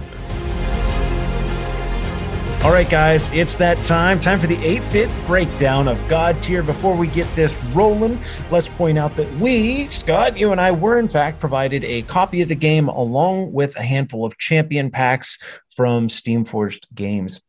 [2.64, 4.18] All right, guys, it's that time.
[4.18, 6.64] Time for the 8 bit breakdown of Godtear.
[6.64, 8.18] Before we get this rolling,
[8.50, 12.40] let's point out that we, Scott, you and I, were in fact provided a copy
[12.40, 15.38] of the game along with a handful of champion packs
[15.76, 17.42] from Steamforged Games.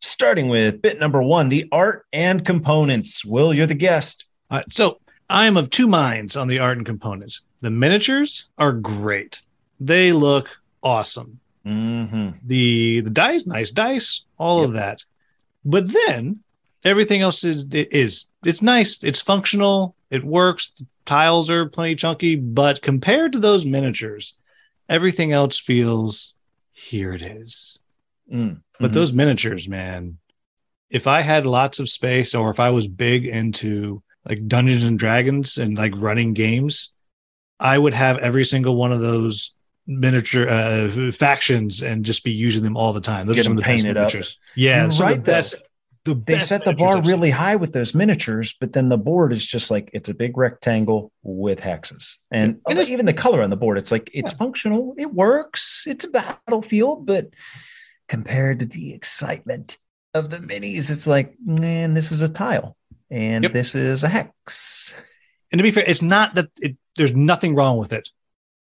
[0.00, 3.24] Starting with bit number one, the art and components.
[3.24, 4.24] Will, you're the guest.
[4.50, 4.98] Uh, so
[5.28, 7.42] I am of two minds on the art and components.
[7.60, 9.42] The miniatures are great;
[9.78, 11.38] they look awesome.
[11.66, 12.30] Mm-hmm.
[12.46, 14.66] The the dice, nice dice, all Yep.
[14.68, 15.04] of that.
[15.64, 16.40] But then
[16.82, 20.70] everything else is is it's nice, it's functional, it works.
[20.70, 24.34] The tiles are plenty chunky, but compared to those miniatures,
[24.88, 26.34] everything else feels
[26.72, 27.80] here it is.
[28.32, 28.62] Mm.
[28.80, 28.94] But Mhm.
[28.94, 30.18] those miniatures, man,
[30.90, 34.98] if I had lots of space or if I was big into like Dungeons and
[34.98, 36.92] Dragons and like running games,
[37.58, 39.54] I would have every single one of those
[39.86, 43.26] miniature uh, factions and just be using them all the time.
[43.26, 44.02] Those Get are some of the best painted up.
[44.02, 44.38] miniatures.
[44.56, 45.32] Yeah, You're some of right, the though.
[45.32, 45.54] best.
[46.04, 49.32] The they best set the bar really high with those miniatures, but then the board
[49.34, 53.50] is just like it's a big rectangle with hexes, and, And even the color on
[53.50, 57.28] the board, it's like it's functional, it works, it's a battlefield, but
[58.10, 59.78] compared to the excitement
[60.14, 62.76] of the minis, it's like, man, this is a tile,
[63.08, 63.52] and Yep.
[63.52, 64.94] this is a hex.
[65.52, 68.08] And to be fair, it's not that it, there's nothing wrong with it,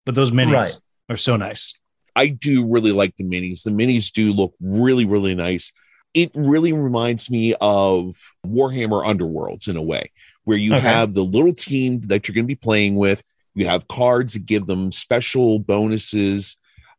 [0.05, 0.79] but those minis Right.
[1.09, 1.75] are so nice.
[2.15, 3.63] I do really like the minis.
[3.63, 5.73] The minis do look really, really nice.
[6.13, 10.11] It really reminds me of Warhammer Underworlds in a way,
[10.45, 10.87] where you Okay.
[10.87, 13.23] have the little team that you're going to be playing with.
[13.55, 16.59] You have cards that give them special bonuses.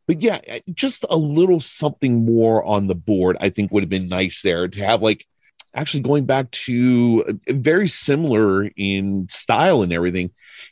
[0.10, 3.91] But yeah, eh, just a little something more on the board, I think would have
[3.91, 5.24] been nice there to have like
[5.76, 10.32] actually going back to uh, very similar in style and everything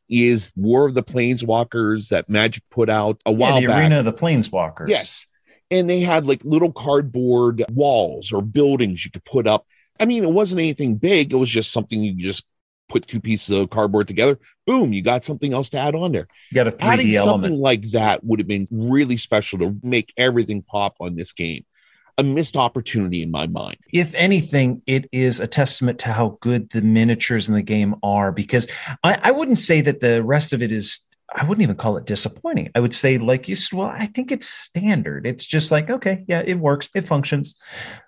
[0.10, 3.84] is War of the Planeswalkers that Magic put out a Yeah, while the back.
[3.84, 4.90] arena of the planeswalkers.
[4.90, 5.28] Yes.
[5.70, 9.68] And they had like little cardboard walls or buildings you could put up.
[10.00, 11.32] I mean, it wasn't anything big.
[11.32, 12.44] It was just something you just
[12.88, 14.40] put two pieces of cardboard together.
[14.66, 16.28] Boom, you got something else to add on there.
[16.52, 17.44] You got a 3D Adding element.
[17.44, 21.66] something like that would have been really special to make everything pop on this game.
[22.18, 23.78] A missed opportunity in my mind.
[23.94, 28.32] if anything, it is a testament to how good the miniatures in the game are.
[28.32, 28.68] Because
[29.04, 31.02] I, I wouldn't say that the rest of it is.
[31.36, 32.72] I wouldn't even call it disappointing.
[32.74, 35.28] I would say, like you said, well, I think it's standard.
[35.28, 37.54] It's just like, okay, yeah, it works, it functions.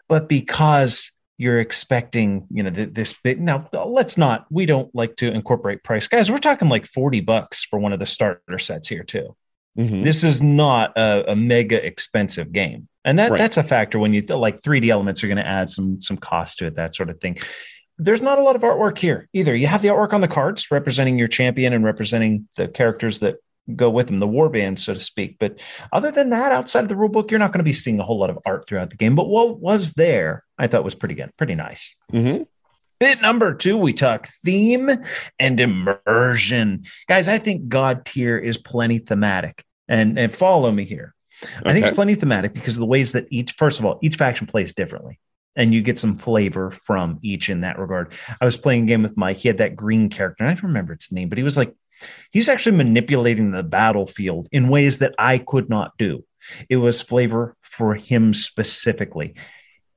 [0.08, 5.16] But because you're expecting, you know, th- this big now, let's not, we don't like
[5.16, 6.06] to incorporate price.
[6.08, 9.36] Guys, we're talking like 40 bucks for one of the starter sets here, too.
[9.78, 10.04] Mhm.
[10.04, 12.90] This is not a, a mega expensive game.
[13.06, 13.38] And that, Right.
[13.38, 16.60] that's a factor when you like 3D elements are going to add some some cost
[16.60, 17.38] to it, that sort of thing.
[17.98, 19.56] There's not a lot of artwork here either.
[19.56, 23.38] You have the artwork on the cards representing your champion and representing the characters that
[23.76, 25.38] go with them, the war band, so to speak.
[25.40, 25.62] But
[25.92, 28.04] other than that, outside of the rule book, you're not going to be seeing a
[28.04, 29.16] whole lot of art throughout the game.
[29.16, 31.96] But what was there, I thought was pretty good, pretty nice.
[32.12, 32.44] Mm-hmm.
[33.00, 34.90] Bit number two, we talk theme
[35.40, 36.84] and immersion.
[37.08, 39.64] Guys, I think Godtear is plenty thematic.
[39.88, 41.16] And, and follow me here.
[41.66, 44.18] I think it's plenty thematic because of the ways that each, first of all, each
[44.18, 45.20] faction plays differently.
[45.60, 48.14] And you get some flavor from each in that regard.
[48.42, 49.38] I was playing a game with Mike.
[49.38, 51.76] He had that green character, I don't remember its name, but he was like,
[52.32, 56.24] he's actually manipulating the battlefield in ways that I could not do.
[56.70, 59.36] It was flavor for him specifically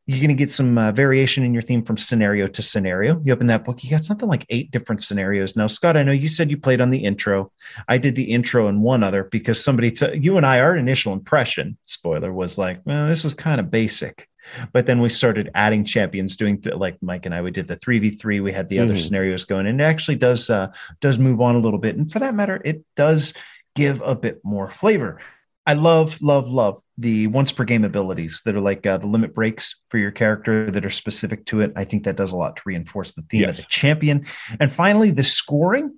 [0.07, 3.21] you're going to get some uh, variation in your theme from scenario to scenario.
[3.23, 5.55] You open that book, you got something like eight different scenarios.
[5.55, 7.53] Now, Scott, I know you said you played on the intro.
[7.87, 11.13] I did the intro and one other because somebody, t- you and I, our initial
[11.13, 14.29] impression, spoiler, was like, well, this is kind of basic.
[14.73, 17.43] But then we started adding champions, doing th- like Mike and I.
[17.43, 18.41] We did the three v three.
[18.41, 19.01] We had the other Mhm.
[19.01, 20.69] scenarios going, and it actually does uh,
[21.01, 21.97] does move on a little bit.
[21.97, 23.35] And for that matter, it does
[23.75, 25.19] give a bit more flavor.
[25.65, 29.33] I love, love, love the once per game abilities that are like uh, the limit
[29.33, 31.73] breaks for your character that are specific to it.
[31.77, 33.61] I think that does a lot to reinforce the theme Yes.
[33.61, 34.25] of the champion.
[34.59, 35.95] And finally, the scoring.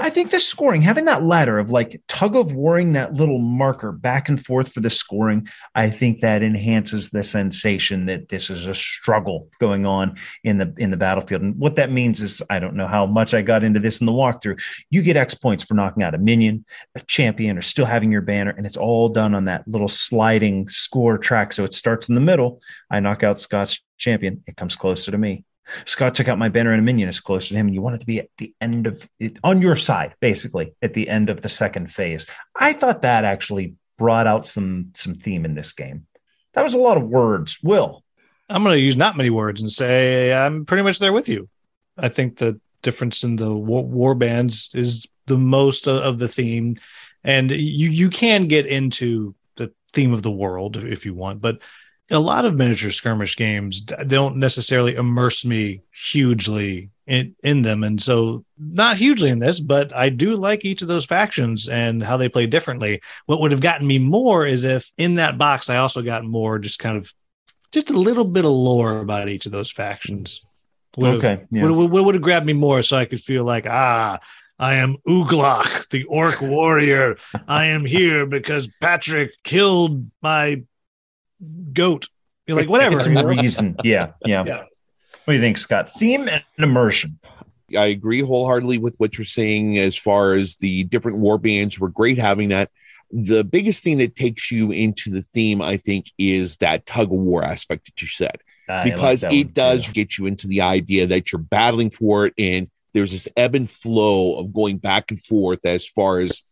[0.00, 3.92] I think the scoring, having that ladder of like tug of warring that little marker
[3.92, 8.66] back and forth for the scoring, I think that enhances the sensation that this is
[8.66, 11.42] a struggle going on in the in the battlefield.
[11.42, 14.06] And what that means is, I don't know how much I got into this in
[14.06, 14.60] the walkthrough.
[14.90, 18.22] You get X points for knocking out a minion, a champion, or still having your
[18.22, 21.52] banner, and it's all done on that little sliding score track.
[21.52, 22.60] So it starts in the middle.
[22.90, 25.44] I knock out Scott's champion, it comes closer to me.
[25.84, 27.96] Scott took out my banner and a minion is closer to him, and you want
[27.96, 31.30] it to be at the end of it on your side, basically at the end
[31.30, 32.26] of the second phase.
[32.54, 36.06] I thought that actually brought out some some theme in this game.
[36.54, 37.58] That was a lot of words.
[37.62, 38.04] Will
[38.48, 41.48] I'm going to use not many words and say I'm pretty much there with you.
[41.98, 46.76] I think the difference in the war, war bands is the most of the theme,
[47.24, 51.60] and you you can get into the theme of the world if you want, but
[52.10, 58.00] a lot of miniature skirmish games don't necessarily immerse me hugely in, in them, and
[58.00, 62.16] so not hugely in this, but I do like each of those factions and how
[62.16, 63.00] they play differently.
[63.26, 66.58] What would have gotten me more is if in that box I also got more
[66.58, 67.12] just kind of
[67.72, 70.42] just a little bit of lore about each of those factions.
[70.96, 71.62] Would have- okay, yeah.
[71.62, 74.18] would, would, would have grabbed me more so I could feel like, ah,
[74.58, 77.16] I am Uglok, the orc warrior.
[77.46, 80.62] I am here because Patrick killed my
[81.72, 82.06] goat.
[82.46, 82.98] You're like, whatever.
[82.98, 83.28] It's you a know?
[83.28, 83.76] reason.
[83.82, 84.64] Yeah, yeah, Yeah.
[85.24, 85.90] What do you think, Scott?
[85.90, 87.18] Theme and immersion.
[87.76, 91.88] I agree wholeheartedly with what you're saying as far as the different war bands were
[91.88, 92.70] great having that.
[93.10, 97.18] The biggest thing that takes you into the theme, I think, is that tug of
[97.18, 98.36] war aspect that you said,
[98.68, 99.92] ah, I because that it does too.
[99.92, 103.68] get you into the idea that you're battling for it and there's this ebb and
[103.68, 106.42] flow of going back and forth as far as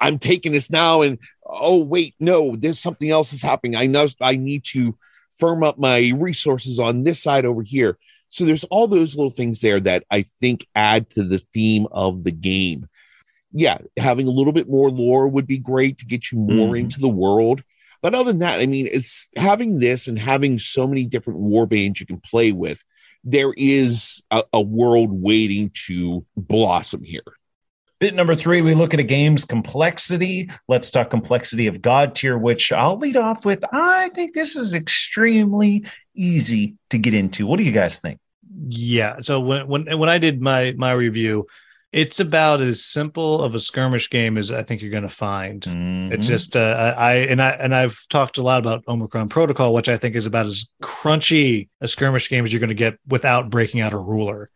[0.00, 4.06] I'm taking this now and oh wait no there's something else is happening I know
[4.20, 4.96] I need to
[5.38, 9.60] firm up my resources on this side over here so there's all those little things
[9.60, 12.88] there that I think add to the theme of the game
[13.52, 16.80] yeah having a little bit more lore would be great to get you more Mhm.
[16.80, 17.62] into the world
[18.02, 21.66] but other than that I mean it's having this and having so many different war
[21.66, 22.82] bands you can play with
[23.26, 27.22] there is a, a world waiting to blossom here.
[28.04, 30.50] Bit number three, we look at a game's complexity.
[30.68, 33.64] Let's talk complexity of Godtear, which I'll lead off with.
[33.72, 37.46] I think this is extremely easy to get into.
[37.46, 38.20] What do you guys think?
[38.68, 39.20] Yeah.
[39.20, 41.46] So when when when I did my my review,
[41.92, 45.62] it's about as simple of a skirmish game as I think you're going to find.
[45.62, 46.12] Mm-hmm.
[46.12, 49.72] It's just uh, I I- and I and I've talked a lot about Omicron Protocol,
[49.72, 52.98] which I think is about as crunchy a skirmish game as you're going to get
[53.08, 54.50] without breaking out a ruler.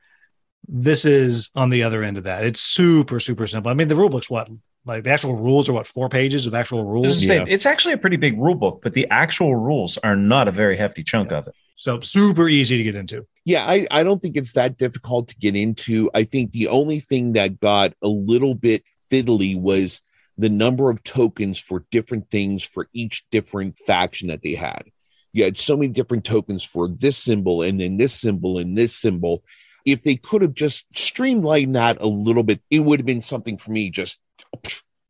[0.67, 2.45] This is on the other end of that.
[2.45, 3.71] It's super super simple.
[3.71, 4.49] I mean, the rule book's what
[4.85, 7.27] like the actual rules are what four pages of actual rules.
[7.27, 7.47] gonna Yeah.
[7.47, 10.77] it's actually a pretty big rule book, but the actual rules are not a very
[10.77, 11.55] hefty chunk of it.
[11.77, 13.25] So super easy to get into.
[13.45, 16.11] Yeah, I, I don't think it's that difficult to get into.
[16.13, 20.03] I think the only thing that got a little bit fiddly was
[20.37, 24.85] the number of tokens for different things for each different faction that they had.
[25.33, 28.97] You had so many different tokens for this symbol and then this symbol and this
[28.97, 29.45] symbol.
[29.93, 33.57] If they could have just streamlined that a little bit, it would have been something
[33.57, 34.21] for me just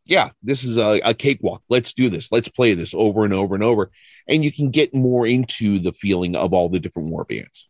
[0.09, 1.63] yeah, this is a, a cakewalk.
[1.69, 2.33] Let's do this.
[2.33, 3.91] Let's play this over and over and over.
[4.27, 7.69] And you can get more into the feeling of all the different war bands.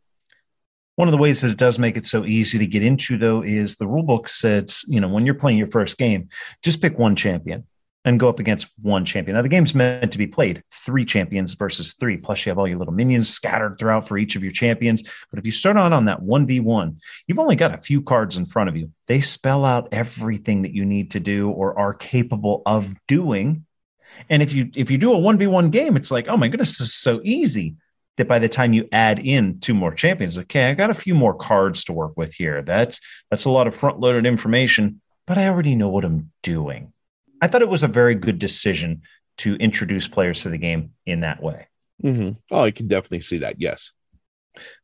[0.94, 3.42] One of the ways that it does make it so easy to get into, though,
[3.42, 6.28] is the rulebook says, you know, when you're playing your first game,
[6.62, 7.66] just pick one champion
[8.08, 9.36] and go up against one champion.
[9.36, 12.66] Now, the game's meant to be played three champions versus three, plus you have all
[12.66, 15.02] your little minions scattered throughout for each of your champions.
[15.30, 16.96] But if you start out on that 1v1,
[17.26, 18.90] you've only got a few cards in front of you.
[19.08, 23.66] They spell out everything that you need to do or are capable of doing.
[24.30, 26.88] And if you if you do a 1v1 game, it's like, oh my goodness, this
[26.88, 27.76] is so easy
[28.16, 31.14] that by the time you add in two more champions, okay, I got a few
[31.14, 32.62] more cards to work with here.
[32.62, 33.00] That's
[33.30, 36.94] that's a lot of front-loaded information, but I already know what I'm doing.
[37.40, 39.02] I thought it was a very good decision
[39.38, 41.66] to introduce players to the game in that way.
[42.02, 42.32] Mm-hmm.
[42.50, 43.60] Oh, I can definitely see that.
[43.60, 43.92] Yes.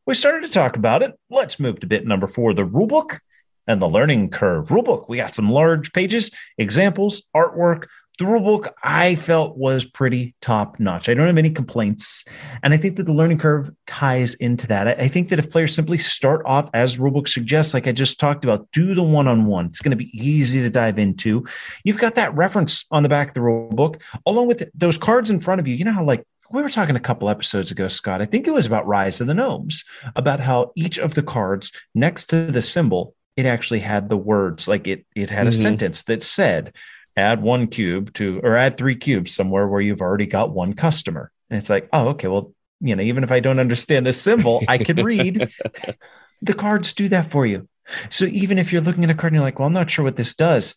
[0.07, 1.15] We started to talk about it.
[1.31, 3.19] Let's move to bit number four the rulebook
[3.67, 4.69] and the learning curve.
[4.69, 7.87] Rulebook, we got some large pages, examples, artwork,
[8.19, 11.09] the rulebook I felt was pretty top notch.
[11.09, 12.25] I don't have any complaints.
[12.63, 15.01] And I think that the learning curve ties into that.
[15.01, 18.45] I, think that if players simply start off as rulebook suggests, like I just talked
[18.45, 19.67] about, do the one on one.
[19.67, 21.45] It's going to be easy to dive into.
[21.83, 25.41] You've got that reference on the back of the rulebook, along with those cards in
[25.41, 25.75] front of you.
[25.75, 28.23] You know how, like, we were talking a couple episodes ago, Scott.
[28.23, 29.83] I think it was about Rise of the Gnomes,
[30.15, 34.69] about how each of the cards next to the symbol, it actually had the words,
[34.69, 35.61] like it, it had a mm-hmm.
[35.61, 36.73] sentence that said,
[37.17, 41.31] add one cube to or add three cubes somewhere where you've already got one customer.
[41.51, 44.63] And it's like, oh, okay, well, you know, even if I don't understand this symbol,
[44.69, 45.49] I can read.
[46.43, 47.69] the cards do that for you.
[48.11, 50.05] So even if you're looking at a card and you're like, well, I'm not sure
[50.05, 50.75] what this does,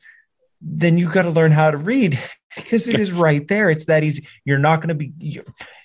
[0.62, 2.20] then you've got to learn how to read
[2.56, 3.70] because it is right there.
[3.70, 4.28] It's that easy.
[4.46, 5.44] You're not going to be your,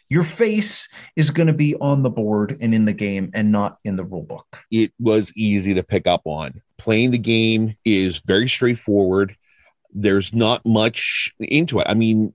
[0.08, 3.78] your face is going to be on the board and in the game and not
[3.84, 4.64] in the rule book.
[4.70, 6.60] It was easy to pick up on.
[6.76, 9.36] Playing the game is very straightforward
[9.92, 11.86] there's not much into it.
[11.88, 12.32] I mean,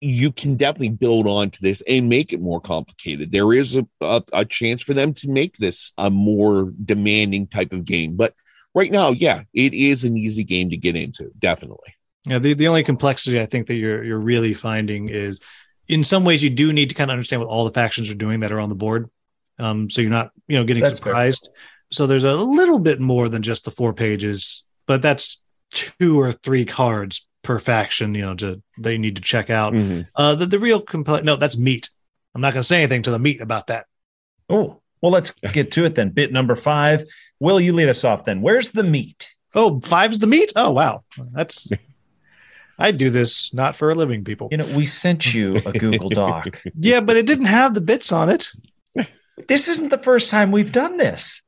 [0.00, 3.30] you can definitely build on to this and make it more complicated.
[3.30, 7.72] There is a, a, a, chance for them to make this a more demanding type
[7.72, 8.14] of game.
[8.16, 8.34] But
[8.74, 11.94] right now, yeah, it is an easy game to get into, definitely.
[12.24, 15.40] Yeah, the, the only complexity I think that you're you're really finding is
[15.88, 18.14] in some ways you do need to kind of understand what all the factions are
[18.14, 19.08] doing that are on the board.
[19.58, 21.48] Um, so you're not, you know, getting that's surprised.
[21.52, 21.64] Fair.
[21.90, 25.40] So there's a little bit more than just the four pages, but that's
[25.70, 29.72] two or three cards per faction, you know, to they need to check out.
[29.72, 30.02] Mm-hmm.
[30.14, 31.88] Uh, the, the real compelling, no, that's meat.
[32.34, 33.86] I'm not going to say anything to the meat about that.
[34.48, 36.10] Oh, well, let's get to it then.
[36.10, 37.02] Bit number five.
[37.40, 38.42] Will you lead us off then?
[38.42, 39.34] Where's the meat?
[39.54, 40.52] Oh, five's the meat?
[40.56, 41.04] Oh, wow.
[41.32, 41.70] That's,
[42.78, 44.48] I do this not for a living, people.
[44.50, 46.62] You know, we sent you a Google Doc.
[46.78, 48.48] yeah, but it didn't have the bits on it.
[49.46, 51.42] This isn't the first time we've done this.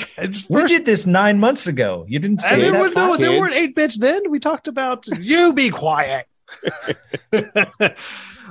[0.00, 2.04] First, we did this nine months ago.
[2.08, 2.94] You didn't say there, that.
[2.94, 4.30] no, there weren't eight bits then.
[4.30, 6.26] We talked about you be quiet.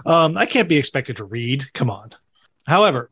[0.05, 1.71] um, I can't be expected to read.
[1.73, 2.11] Come on.
[2.65, 3.09] However,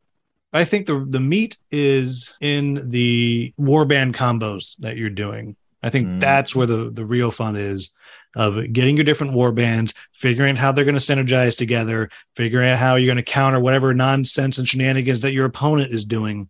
[0.53, 5.55] I think the the meat is in the warband combos that you're doing.
[5.83, 6.19] I think mm.
[6.19, 7.95] that's where the the real fun is
[8.35, 12.69] of getting your different war bands, figuring out how they're going to synergize together, figuring
[12.69, 16.49] out how you're going to counter whatever nonsense and shenanigans that your opponent is doing.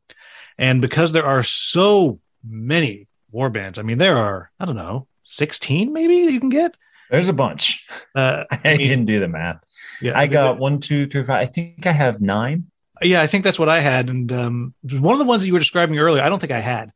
[0.58, 5.08] And because there are so many war bands, I mean, there are, I don't know,
[5.24, 6.76] 16 maybe you can get.
[7.10, 7.86] There's a bunch.
[8.16, 9.64] Uh, I, I mean, didn't do the math.
[10.02, 11.42] Yeah, I got one, two, three, five.
[11.42, 12.66] I think I have nine.
[13.02, 14.10] Yeah, I think that's what I had.
[14.10, 16.60] And um, one of the ones that you were describing earlier, I don't think I
[16.60, 16.92] had.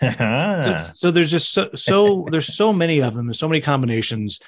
[0.00, 3.26] so, so, there's just so, so there's so many of them.
[3.26, 4.40] There's so many combinations.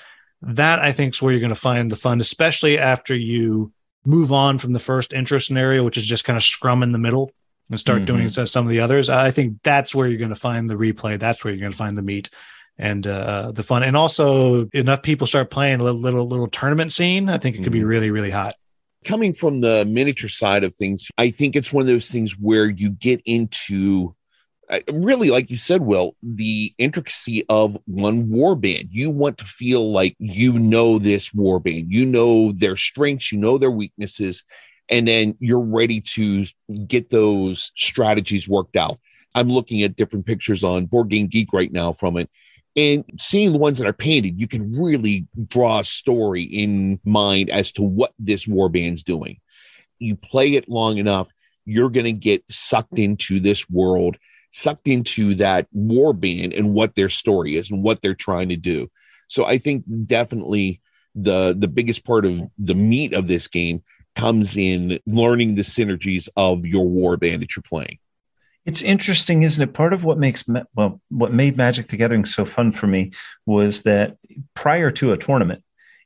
[0.42, 3.72] That I think is where you're going to find the fun, especially after you
[4.04, 6.98] move on from the first intro scenario, which is just kind of scrum in the
[6.98, 7.32] middle
[7.70, 8.16] and start mm-hmm.
[8.16, 9.10] doing some of the others.
[9.10, 11.18] I think that's where you're going to find the replay.
[11.18, 12.30] That's where you're going to find the meat
[12.78, 13.82] and uh, the fun.
[13.82, 17.28] And also, enough people start playing a little little, little tournament scene.
[17.28, 17.80] I think it could mm-hmm.
[17.80, 18.54] be really really hot.
[19.04, 22.68] Coming from the miniature side of things, I think it's one of those things where
[22.68, 24.16] you get into
[24.68, 28.88] uh, really, like you said, Will, the intricacy of one warband.
[28.90, 33.58] You want to feel like you know this warband, you know their strengths, you know
[33.58, 34.42] their weaknesses,
[34.88, 36.44] and then you're ready to
[36.86, 38.98] get those strategies worked out.
[39.34, 42.30] I'm looking at different pictures on Board Game Geek right now from it.
[42.74, 47.50] And seeing the ones that are painted, you can really draw a story in mind
[47.50, 49.40] as to what this warband's doing.
[49.98, 51.30] You play it long enough,
[51.64, 54.18] you're going to get sucked into this world,
[54.50, 58.56] sucked into that war band and what their story is and what they're trying to
[58.56, 58.90] do.
[59.26, 60.80] So I think definitely
[61.14, 63.82] the the biggest part of the meat of this game
[64.16, 67.98] comes in learning the synergies of your war band that you're playing.
[68.64, 69.72] It's interesting, isn't it?
[69.74, 70.44] Part of what makes
[70.74, 73.12] well, what made Magic the Gathering so fun for me
[73.44, 74.16] was that
[74.54, 75.62] prior to a tournament,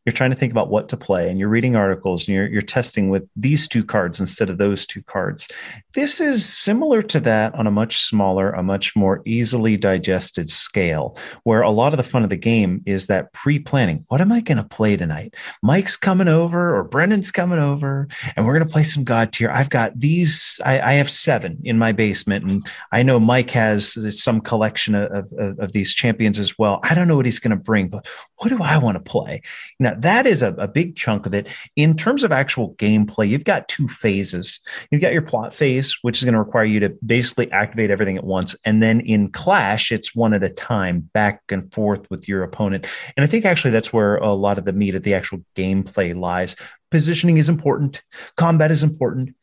[0.07, 2.63] you're trying to think about what to play and you're reading articles and you're, you're
[2.63, 5.47] testing with these two cards instead of those two cards.
[5.93, 11.19] This is similar to that on a much smaller, a much more easily digested scale,
[11.45, 14.05] where a lot of the fun of the game is that pre planning.
[14.09, 15.35] What am I going to play tonight?
[15.63, 19.53] Mike's coming over or Brendan's coming over and we're going to play some Godtear.
[19.53, 23.99] I've got these, I, I, have seven in my basement and I know Mike has
[24.23, 26.81] some collection of, of, of these champions as well.
[26.83, 28.07] I don't know what he's going to bring, but
[28.41, 29.43] what do I want to play?
[29.79, 31.47] Now, that is a, a big chunk of it.
[31.77, 34.61] In terms of actual gameplay, you've got two phases.
[34.91, 38.17] You've got your plot phase, which is going to require you to basically activate everything
[38.17, 38.57] at once.
[38.65, 42.87] And then in Clash, it's one at a time, back and forth with your opponent.
[43.15, 46.19] And I think actually that's where a lot of the meat of the actual gameplay
[46.19, 46.57] lies.
[46.91, 48.03] Positioning is important,
[48.37, 49.35] combat is important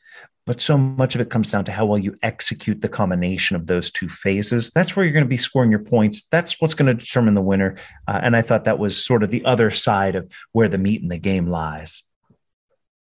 [0.48, 3.68] but so much of it comes down to how well you execute the combination of
[3.68, 4.72] those two phases.
[4.72, 6.24] That's where you're going to be scoring your points.
[6.32, 7.76] That's what's going to determine the winner.
[8.08, 11.02] Uh, and I thought that was sort of the other side of where the meat
[11.02, 12.04] in the game lies.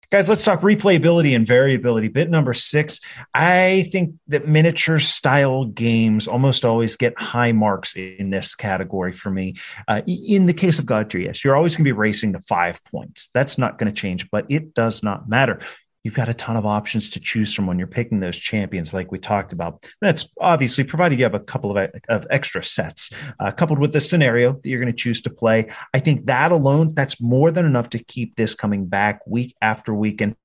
[0.09, 2.07] Guys, let's talk replayability and variability.
[2.09, 2.99] Bit number six.
[3.33, 9.29] I think that miniature style games almost always get high marks in this category for
[9.29, 9.55] me.
[9.87, 12.83] Uh, in the case of God yes, you're always going to be racing to five
[12.85, 13.29] points.
[13.33, 15.59] That's not going to change, but it does not matter
[16.07, 19.11] you've got a ton of options to choose from when you're picking those champions, like
[19.11, 19.83] we talked about.
[19.99, 23.09] That's obviously provided you have a couple of, of extra sets,
[23.41, 25.67] uh, coupled with the scenario that you're going to choose to play.
[25.93, 29.93] I think that alone, that's more than enough to keep this coming back week after
[29.93, 30.21] week.
[30.21, 30.37] And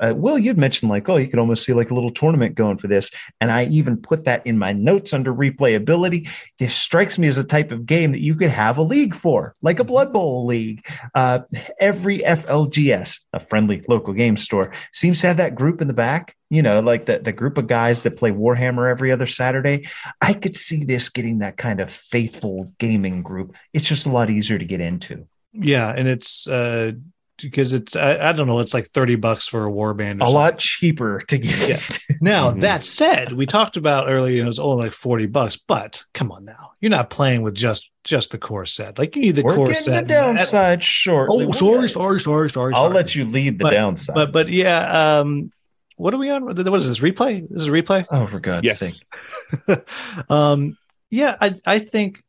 [0.00, 2.78] uh, Will, you'd mentioned like, oh, you could almost see like a little tournament going
[2.78, 3.10] for this.
[3.40, 6.28] And I even put that in my notes under replayability.
[6.60, 9.56] This strikes me as a type of game that you could have a league for,
[9.62, 10.86] like a Blood Bowl league.
[11.12, 11.40] Uh,
[11.80, 15.94] every FLGS, a friendly local game store, seems seems to have that group in the
[15.94, 19.86] back, you know, like the, the group of guys that play Warhammer every other Saturday.
[20.20, 23.56] I could see this getting that kind of faithful gaming group.
[23.72, 25.26] It's just a lot easier to get into.
[25.54, 25.90] Yeah.
[25.90, 26.92] And it's, uh,
[27.38, 30.34] because it's I, I, don't know it's like 30 bucks for a warband a something.
[30.34, 32.16] lot cheaper to get yeah.
[32.20, 32.58] now mm-hmm.
[32.60, 36.44] that said we talked about earlier it was only like 40 bucks but come on
[36.44, 38.98] now you're not playing with just just the core set.
[38.98, 41.46] Like you need the We're core set the downside shortly.
[41.46, 45.18] Oh sorry sorry sorry sorry i'll let you lead the but, downside but but yeah
[45.20, 45.52] um
[45.96, 46.44] what are we on?
[46.44, 47.48] What is this replay?
[47.48, 48.06] This is replay?
[48.10, 48.78] Oh for god's yes.
[48.78, 49.78] sake.
[50.30, 50.76] Um
[51.10, 52.22] yeah i i think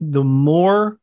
[0.00, 0.98] the more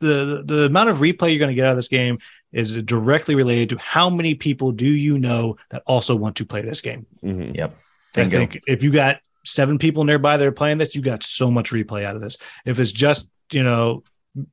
[0.00, 2.18] the the amount of replay you're going to get out of this game
[2.52, 6.60] is directly related to how many people do you know that also want to play
[6.60, 7.06] this game.
[7.24, 7.54] Mm-hmm.
[7.54, 7.78] Yep.
[8.16, 11.50] I think if you got seven people nearby that are playing this, you got so
[11.50, 12.36] much replay out of this.
[12.64, 14.02] If it's just you know,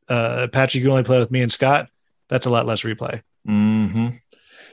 [0.08, 1.90] uh, Patrick, you only play with me and Scott,
[2.28, 3.22] that's a lot less replay.
[3.48, 4.10] Mm-hmm.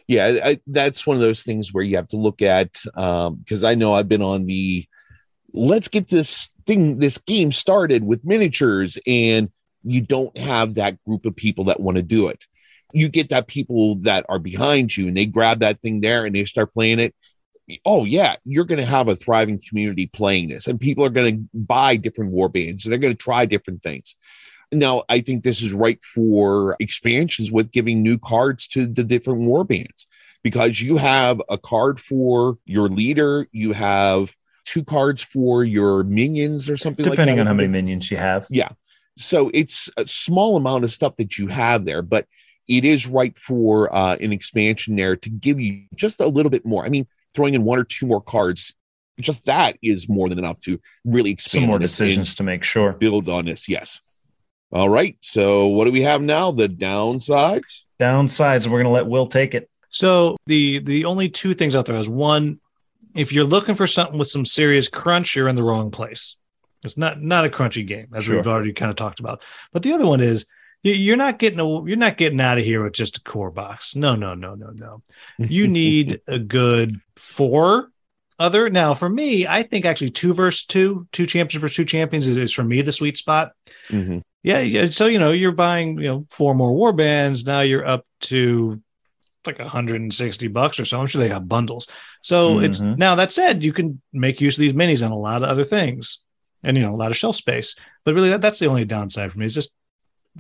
[0.09, 3.65] Yeah, I, that's one of those things where you have to look at um because
[3.65, 4.87] um, I know I've been on the
[5.53, 9.51] let's get this thing, this game started with miniatures and
[9.83, 12.45] you don't have that group of people that want to do it.
[12.93, 16.35] You get that people that are behind you and they grab that thing there and
[16.35, 17.15] they start playing it.
[17.85, 21.37] Oh, yeah, you're going to have a thriving community playing this, and people are going
[21.37, 24.17] to buy different war bands and they're going to try different things.
[24.73, 29.41] Now, I think this is right for expansions with giving new cards to the different
[29.41, 30.07] war bands
[30.43, 34.35] because you have a card for your leader, you have
[34.65, 38.45] two cards for your minions or something depending like on how many minions you have
[38.51, 38.69] yeah
[39.17, 42.27] so it's a small amount of stuff that you have there, but
[42.69, 46.67] it is right for uh, an expansion there to give you just a little bit
[46.67, 46.85] more.
[46.85, 47.07] I mean,
[47.37, 48.75] throwing in one or two more cards,
[49.21, 51.63] just that is more than enough to really expand.
[51.63, 52.93] Some more decisions to make sure.
[52.93, 54.01] Build on this, yes.
[54.73, 55.17] All right.
[55.21, 56.51] So what do we have now?
[56.51, 57.83] The downsides.
[58.01, 58.67] Downsides.
[58.67, 59.71] We're going to let Will take it.
[59.89, 62.61] So the the only two things out there is one,
[63.15, 66.37] if you're looking for something with some serious crunch, you're in the wrong place.
[66.83, 68.37] It's not not a crunchy game, as sure.
[68.37, 69.43] we've already kind of talked about.
[69.73, 70.45] But the other one is
[70.93, 73.97] you're not getting a, you're not getting out of here with just a core box.
[73.97, 75.03] No, no, no, no, no.
[75.39, 77.91] You need a good four
[78.39, 78.71] other.
[78.71, 82.37] Now, for me, I think actually two versus two, two champions versus two champions is,
[82.37, 83.53] is for me the sweet spot.
[83.89, 84.19] Mm-hmm.
[84.43, 87.47] Yeah, so you know you're buying you know four more war bands.
[87.47, 88.81] Now you're up to
[89.45, 91.01] like 160 bucks or so.
[91.01, 91.89] I'm sure they have bundles.
[92.23, 92.65] So mm-hmm.
[92.65, 95.49] it's now that said, you can make use of these minis on a lot of
[95.49, 96.25] other things
[96.63, 97.77] and you know a lot of shelf space.
[98.05, 99.47] But really, that, that's the only downside for me.
[99.47, 99.73] is just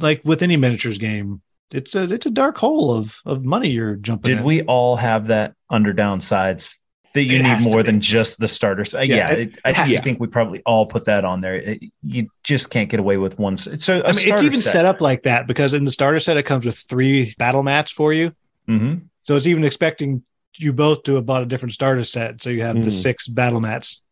[0.00, 1.40] like with any miniatures game,
[1.72, 4.30] it's a it's a dark hole of of money you're jumping.
[4.32, 4.44] Did in.
[4.44, 6.78] we all have that under downsides?
[7.14, 8.94] that you It need more than just the starters.
[8.94, 10.02] Uh, Yeah, yeah, it- it, I has actually to.
[10.02, 11.54] think we probably all put that on there.
[11.56, 13.54] It- you just can't get away with one.
[13.54, 14.72] s- So a I mean, it's starter even set.
[14.72, 17.90] set up like that because in the starter set, it comes with three battle mats
[17.90, 18.32] for you.
[18.68, 19.04] Mhm.
[19.22, 20.24] So it's even expecting
[20.58, 22.42] you both to have bought a different starter set.
[22.42, 22.92] So you have the Mhm.
[22.92, 24.02] six battle mats.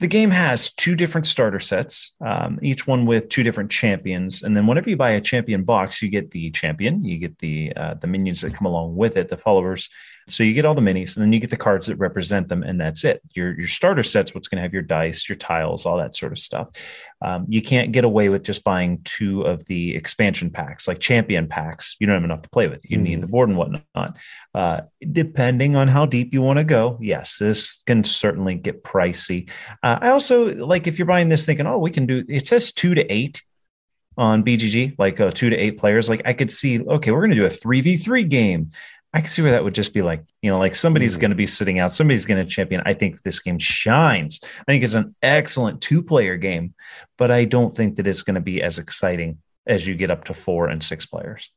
[0.00, 4.42] The game has two different starter sets, um, each one with two different champions.
[4.42, 7.72] And then whenever you buy a champion box, you get the champion, you get the
[7.76, 9.88] uh, the minions that come along with it, the followers.
[10.26, 12.62] So you get all the minis, and then you get the cards that represent them,
[12.62, 13.20] and that's it.
[13.34, 16.32] Your your starter set's what's going to have your dice, your tiles, all that sort
[16.32, 16.70] of stuff.
[17.22, 21.46] Um, you can't get away with just buying two of the expansion packs, like champion
[21.48, 21.96] packs.
[22.00, 22.82] You don't have enough to play with.
[22.90, 23.20] You need Mhm.
[23.22, 24.16] the board and whatnot.
[24.54, 24.80] Uh,
[25.12, 29.48] depending on how deep you want to go, yes, this can certainly get pricey.
[29.82, 32.72] Uh, I also like if you're buying this thinking, oh, we can do it says
[32.72, 33.42] two to eight
[34.16, 36.08] on BGG, like uh, two to eight players.
[36.08, 38.70] Like I could see, okay, we're going to do a 3v3 game.
[39.14, 41.20] I can see where that would just be like, you know, like somebody's Mhm.
[41.20, 42.82] going to be sitting out, somebody's going to champion.
[42.84, 44.40] I think this game shines.
[44.42, 46.74] I think it's an excellent two player game,
[47.16, 50.24] but I don't think that it's going to be as exciting as you get up
[50.24, 51.50] to four and six players.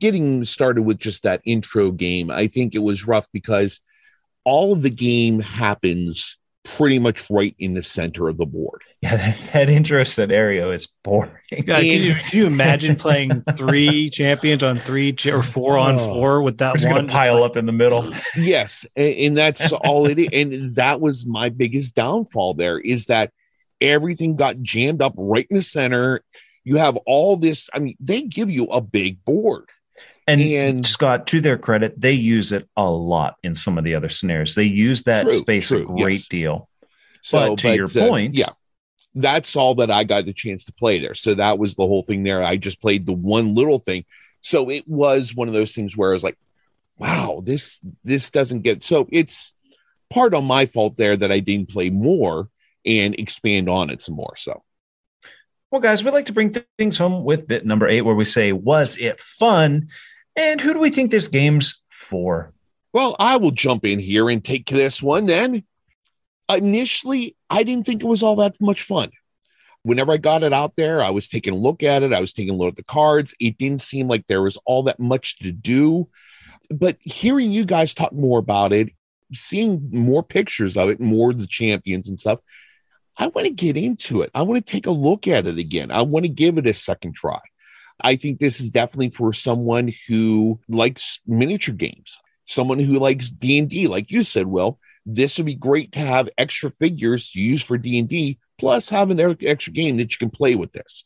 [0.00, 3.78] getting started with just that intro game, I think it was rough because
[4.42, 6.38] all of the game happens
[6.76, 8.82] pretty much right in the center of the board.
[9.02, 11.30] Yeah, that, that intro scenario is boring.
[11.52, 15.94] Yeah, can, you, can you imagine playing three champions on three cha- or four on
[15.96, 16.14] Oh.
[16.14, 16.94] four with that We're one?
[16.96, 18.10] going to pile up in the middle.
[18.36, 20.28] Yes, and, and that's all it is.
[20.32, 23.32] And that was my biggest downfall there is that
[23.80, 26.22] everything got jammed up right in the center.
[26.64, 29.66] You have all this, I mean, they give you a big board.
[30.26, 33.94] And, And- Scott, to their credit, they use it a lot in some of the
[33.94, 34.54] other scenarios.
[34.54, 36.28] They use that True, space a great yes.
[36.28, 36.68] deal.
[37.22, 38.50] So But to your uh, point- yeah,
[39.14, 41.14] that's all that I got the chance to play there.
[41.14, 42.42] So that was the whole thing there.
[42.42, 44.04] I just played the one little thing.
[44.40, 46.38] So it was one of those things where I was like,
[46.98, 49.52] wow, this this doesn't get so it's
[50.08, 52.48] part on my fault there that I didn't play more
[52.84, 54.34] and expand on it some more.
[54.36, 54.62] So
[55.70, 58.24] Well, guys, we'd like to bring th- things home with bit number eight, where we
[58.24, 59.88] say, Was it fun?
[60.36, 62.52] And who do we think this game's for?
[62.96, 65.64] well, I will jump in here and take this one then.
[66.50, 69.10] Initially, I didn't think it was all that much fun.
[69.82, 72.14] Whenever I got it out there, I was taking a look at it.
[72.14, 73.34] I was taking a look at the cards.
[73.38, 76.08] It didn't seem like there was all that much to do.
[76.70, 78.88] But hearing you guys talk more about it,
[79.30, 82.38] seeing more pictures of it, more of the champions and stuff,
[83.18, 84.30] I want to get into it.
[84.34, 85.90] I want to take a look at it again.
[85.90, 87.40] I want to give it a second try.
[88.00, 93.88] I think this is definitely for someone who likes miniature games, someone who likes D&D
[93.88, 94.78] like you said, Will.
[95.04, 99.36] This would be great to have extra figures to use for D&D plus have an
[99.42, 101.04] extra game that you can play with this.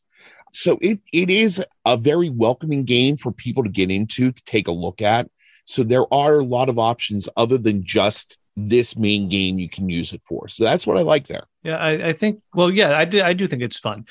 [0.53, 4.69] So it it is a very welcoming game for people to get into to take
[4.69, 5.29] a look at.
[5.65, 9.89] So there are a lot of options other than just this main game you can
[9.89, 10.49] use it for.
[10.49, 11.47] So that's what I like there.
[11.63, 12.41] Yeah, I, I think.
[12.55, 13.23] Well, yeah, I do.
[13.23, 14.07] I do think it's fun.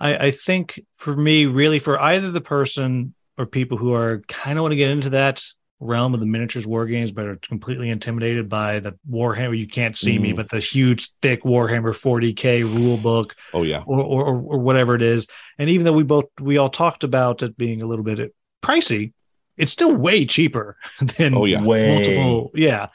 [0.00, 4.58] I, I think for me, really, for either the person or people who are kind
[4.58, 5.42] of want to get into that
[5.80, 9.56] realm of the miniatures war games, but are completely intimidated by the Warhammer.
[9.58, 10.36] You can't see me, Mm.
[10.36, 13.82] but the huge, thick Warhammer 40k rule book, Oh yeah.
[13.86, 15.26] or, or or or whatever it is.
[15.58, 19.12] And even though we both we all talked about it being a little bit pricey,
[19.56, 21.62] it's still way cheaper than Oh yeah.
[21.62, 21.94] Way.
[21.94, 22.88] multiple yeah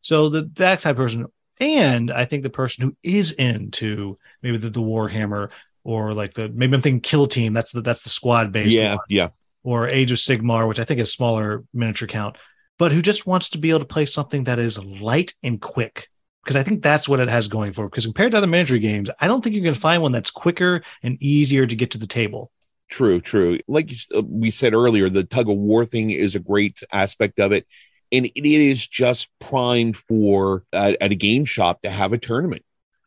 [0.00, 1.26] so the that type of person
[1.60, 5.50] and i think the person who is into maybe the, the warhammer
[5.84, 8.96] or like the maybe i'm thinking kill team that's the that's the squad based Yeah,
[8.96, 9.28] one, yeah.
[9.62, 12.36] or age of sigmar which i think is smaller miniature count
[12.78, 16.08] but who just wants to be able to play something that is light and quick
[16.42, 19.08] because i think that's what it has going for because compared to other miniature games
[19.20, 21.98] i don't think you're going to find one that's quicker and easier to get to
[21.98, 22.50] the table
[22.90, 23.58] True, true.
[23.66, 27.40] Like you uh, we said earlier, the tug of war thing is a great aspect
[27.40, 27.66] of it.
[28.12, 32.62] And it is just primed for uh, at a game shop to have a tournament.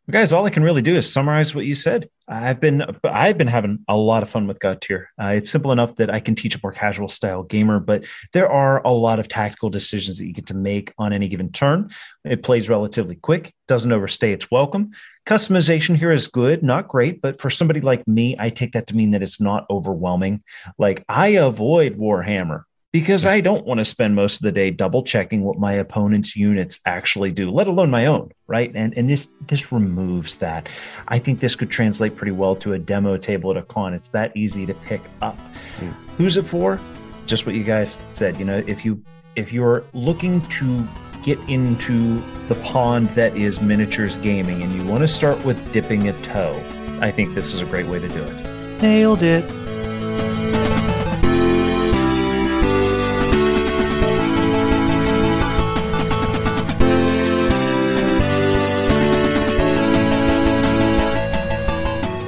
[0.10, 2.10] Guys, all I can really do is summarize what you said.
[2.30, 5.08] I've been I've been having a lot of fun with Godtear.
[5.22, 8.50] Uh, it's simple enough that I can teach a more casual style gamer, but there
[8.50, 11.90] are a lot of tactical decisions that you get to make on any given turn.
[12.24, 14.92] It plays relatively quick, doesn't overstay its welcome.
[15.26, 18.96] Customization here is good, not great, but for somebody like me, I take that to
[18.96, 20.42] mean that it's not overwhelming.
[20.78, 22.64] Like I avoid Warhammer
[22.94, 26.36] because I don't want to spend most of the day double checking what my opponent's
[26.36, 28.72] units actually do, let alone my own, right?
[28.74, 30.70] And and this this removes that.
[31.08, 33.94] I think this could translate pretty well to a demo table at a con.
[33.94, 35.38] It's that easy to pick up.
[35.80, 35.94] Mm.
[36.18, 36.80] Who's it for?
[37.26, 38.40] Just what you guys said.
[38.40, 39.04] You know, if you
[39.36, 40.88] if you're looking to
[41.24, 46.08] get into the pond that is miniatures gaming and you want to start with dipping
[46.08, 46.58] a toe,
[47.02, 48.82] I think this is a great way to do it.
[48.82, 49.44] nailed it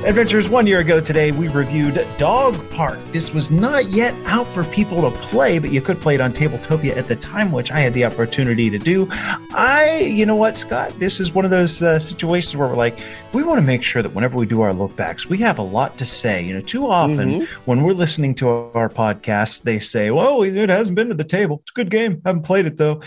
[0.09, 2.97] Adventures one year ago today, we reviewed Dog Park.
[3.11, 6.33] This was not yet out for people to play, but you could play it on
[6.33, 9.07] Tabletopia at the time, which I had the opportunity to do.
[9.53, 12.97] I, you know what, Scott, this is one of those uh, situations where we're like,
[13.33, 15.63] we want to make sure that whenever we do our look backs, we have a
[15.63, 16.43] lot to say.
[16.43, 17.47] You know, too often Mhm.
[17.65, 21.59] when we're listening to our podcasts, they say, well, it hasn't been to the table.
[21.61, 22.19] It's a good game.
[22.25, 23.01] Haven't played it though.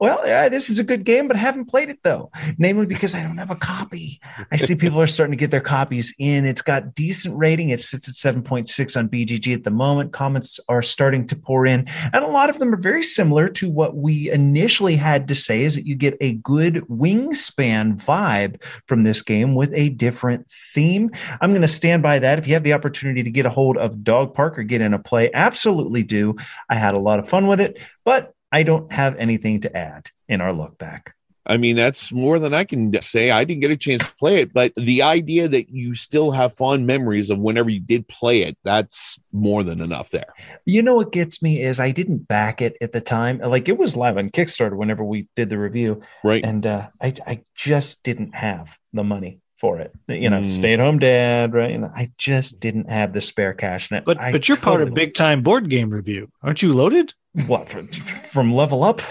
[0.00, 2.32] Well, yeah, this is a good game, but haven't played it though.
[2.58, 4.18] Namely because I don't have a copy.
[4.50, 6.47] I see people are starting to get their copies in.
[6.48, 7.68] It's got decent rating.
[7.70, 10.12] It sits at 7.6 on BGG at the moment.
[10.12, 11.86] Comments are starting to pour in.
[12.12, 15.62] And a lot of them are very similar to what we initially had to say
[15.62, 21.10] is that you get a good wingspan vibe from this game with a different theme.
[21.40, 22.38] I'm going to stand by that.
[22.38, 24.94] If you have the opportunity to get a hold of Dog Park or get in
[24.94, 26.36] a play, absolutely do.
[26.68, 30.10] I had a lot of fun with it, but I don't have anything to add
[30.28, 31.14] in our look back.
[31.48, 33.30] I mean, that's more than I can say.
[33.30, 36.52] I didn't get a chance to play it, but the idea that you still have
[36.54, 40.26] fond memories of whenever you did play it, that's more than enough there.
[40.66, 43.38] You know what gets me is I didn't back it at the time.
[43.38, 46.44] Like it was live on Kickstarter whenever we did the review, Right.
[46.44, 49.92] and uh, I I just didn't have the money for it.
[50.06, 50.48] You know, Mm.
[50.50, 51.72] stay at home dad, right?
[51.72, 53.90] And I just didn't have the spare cash.
[53.90, 56.74] And But I but you're part of big time board game review, aren't you?
[56.74, 57.14] Loaded?
[57.46, 59.00] what from, from Level Up.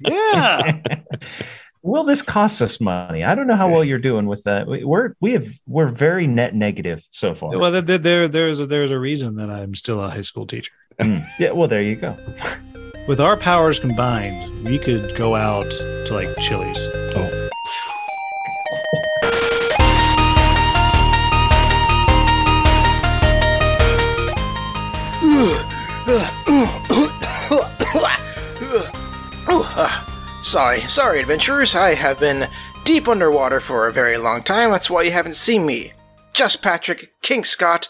[0.00, 0.80] Yeah.
[1.82, 3.22] Will this cost us money?
[3.22, 4.66] I don't know how well you're doing with that.
[4.66, 7.56] We- We're we have we're very net negative so far.
[7.58, 10.72] well, there, there there's a, there's a reason that I'm still a high school teacher.
[11.00, 11.24] Mm.
[11.38, 12.16] Yeah, well, there you go.
[13.06, 16.78] With our powers combined, we could go out to like Chili's.
[17.14, 17.32] Oh.
[30.46, 31.74] Sorry, sorry, adventurers.
[31.74, 32.48] I have been
[32.84, 34.70] deep underwater for a very long time.
[34.70, 35.92] That's why you haven't seen me.
[36.32, 37.88] Just Patrick, King Scott.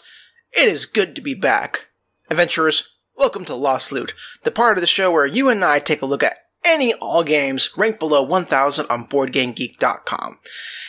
[0.53, 1.85] It is good to be back.
[2.31, 6.01] Adventurers, welcome to Lost Loot, the part of the show where you and I take
[6.01, 6.33] a look at
[6.65, 10.39] any all games ranked below 1000 on BoardGameGeek.com.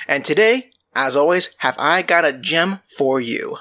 [0.08, 3.58] And today, as always, have I got a gem for you.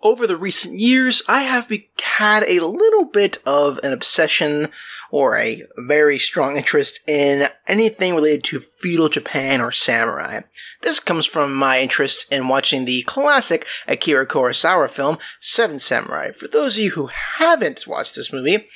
[0.00, 4.68] Over the recent years, I have be- had a little bit of an obsession
[5.10, 10.42] or a very strong interest in anything related to feudal Japan or samurai.
[10.82, 16.30] This comes from my interest in watching the classic Akira Kurosawa film Seven Samurai.
[16.30, 18.66] For those of you who haven't watched this movie, it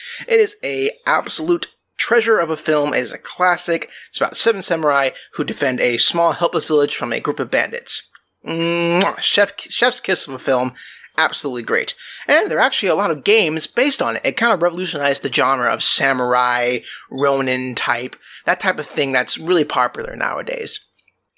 [0.40, 2.93] is a absolute treasure of a film.
[2.93, 3.89] It is a classic.
[4.09, 8.11] It's about seven samurai who defend a small helpless village from a group of bandits.
[8.44, 9.20] Mwah!
[9.20, 10.74] Chef, chef's kiss of a film.
[11.18, 11.94] Absolutely great.
[12.26, 14.22] And there are actually a lot of games based on it.
[14.24, 16.78] It kind of revolutionized the genre of samurai,
[17.10, 18.16] Ronin type,
[18.47, 20.86] that type of thing that's really popular nowadays.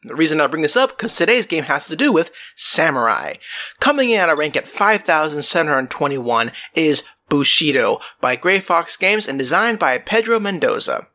[0.05, 3.35] The reason I bring this up, because today's game has to do with Samurai.
[3.81, 9.79] Coming in at a rank at 5,721 is Bushido by Grey Fox Games and designed
[9.79, 11.09] by Pedro Mendoza.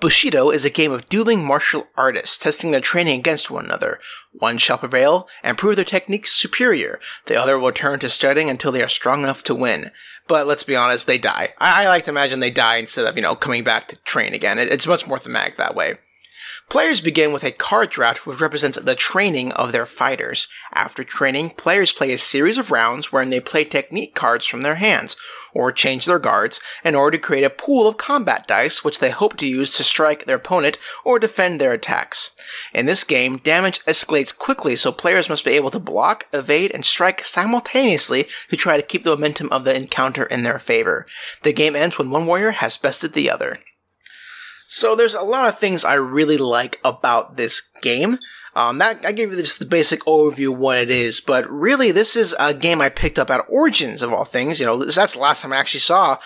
[0.00, 4.00] Bushido is a game of dueling martial artists testing their training against one another.
[4.32, 7.00] One shall prevail and prove their techniques superior.
[7.26, 9.90] The other will turn to studying until they are strong enough to win.
[10.26, 11.54] But let's be honest, they die.
[11.58, 14.34] I, I like to imagine they die instead of, you know, coming back to train
[14.34, 14.58] again.
[14.58, 15.94] It- it's much more thematic that way.
[16.68, 20.48] Players begin with a card draft which represents the training of their fighters.
[20.72, 24.74] After training, players play a series of rounds wherein they play technique cards from their
[24.76, 25.16] hands,
[25.54, 29.10] or change their guards, in order to create a pool of combat dice which they
[29.10, 32.34] hope to use to strike their opponent or defend their attacks.
[32.72, 36.84] In this game, damage escalates quickly, so players must be able to block, evade, and
[36.84, 41.06] strike simultaneously to try to keep the momentum of the encounter in their favor.
[41.42, 43.60] The game ends when one warrior has bested the other.
[44.66, 48.18] So there's a lot of things I really like about this game.
[48.56, 51.90] Um, that I gave you just the basic overview of what it is, but really
[51.90, 54.60] this is a game I picked up at Origins of all things.
[54.60, 56.18] You know, that's the last time I actually saw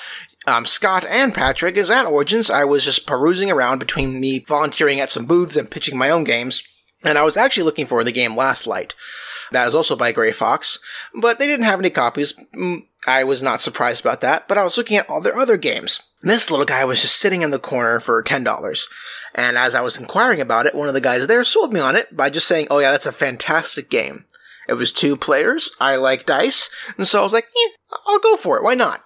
[0.47, 2.51] um, Scott and Patrick is at Origins.
[2.51, 6.24] I was just perusing around between me volunteering at some booths and pitching my own
[6.24, 6.62] games,
[7.02, 8.94] and I was actually looking for the game Last Light.
[9.52, 10.78] That is also by Grey Fox,
[11.14, 12.34] but they didn't have any copies.
[12.54, 15.56] Mm, I was not surprised about that, but I was looking at all their other
[15.56, 16.02] games.
[16.22, 18.88] This little guy was just sitting in the corner for $10.
[19.34, 21.96] And as I was inquiring about it, one of the guys there sold me on
[21.96, 24.24] it by just saying, oh yeah, that's a fantastic game.
[24.68, 26.68] It was two players, I like dice,
[26.98, 29.02] and so I was like, yeah, I'll go for it, why not?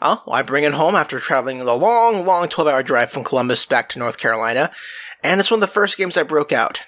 [0.00, 3.24] Oh, well, I bring it home after traveling the long, long 12 hour drive from
[3.24, 4.70] Columbus back to North Carolina,
[5.24, 6.82] and it's one of the first games I broke out.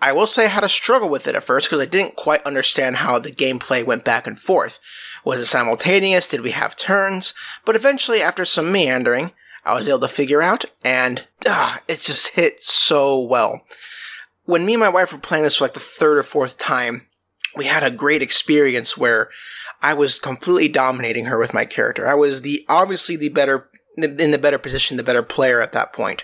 [0.00, 2.44] I will say I had a struggle with it at first because I didn't quite
[2.44, 4.78] understand how the gameplay went back and forth.
[5.24, 6.28] Was it simultaneous?
[6.28, 7.34] Did we have turns?
[7.64, 9.32] But eventually, after some meandering,
[9.64, 13.62] I was able to figure out, and ah, it just hit so well.
[14.44, 17.06] When me and my wife were playing this for like the third or fourth time,
[17.56, 19.30] we had a great experience where
[19.82, 22.08] I was completely dominating her with my character.
[22.08, 25.92] I was the obviously the better in the better position, the better player at that
[25.92, 26.22] point.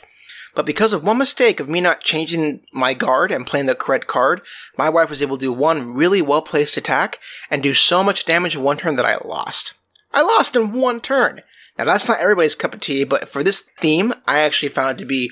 [0.54, 4.06] But because of one mistake of me not changing my guard and playing the correct
[4.06, 4.40] card,
[4.76, 7.18] my wife was able to do one really well placed attack
[7.50, 9.74] and do so much damage in one turn that I lost.
[10.12, 11.42] I lost in one turn.
[11.76, 15.02] Now that's not everybody's cup of tea, but for this theme, I actually found it
[15.02, 15.30] to be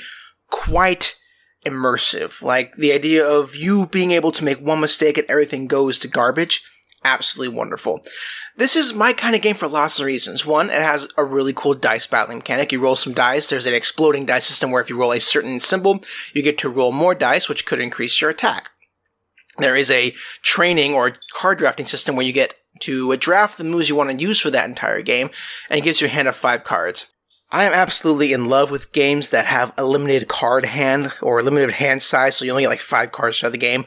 [0.50, 1.16] quite
[1.64, 2.42] immersive.
[2.42, 6.08] Like the idea of you being able to make one mistake and everything goes to
[6.08, 6.66] garbage.
[7.04, 8.00] Absolutely wonderful.
[8.56, 10.44] This is my kind of game for lots of reasons.
[10.44, 12.70] One, it has a really cool dice battling mechanic.
[12.70, 13.48] You roll some dice.
[13.48, 16.04] There's an exploding dice system where if you roll a certain symbol,
[16.34, 18.70] you get to roll more dice, which could increase your attack.
[19.58, 23.64] There is a training or card drafting system where you get to uh, draft the
[23.64, 25.30] moves you want to use for that entire game,
[25.68, 27.12] and it gives you a hand of five cards.
[27.50, 31.72] I am absolutely in love with games that have a limited card hand or limited
[31.72, 33.84] hand size, so you only get like five cards for the game.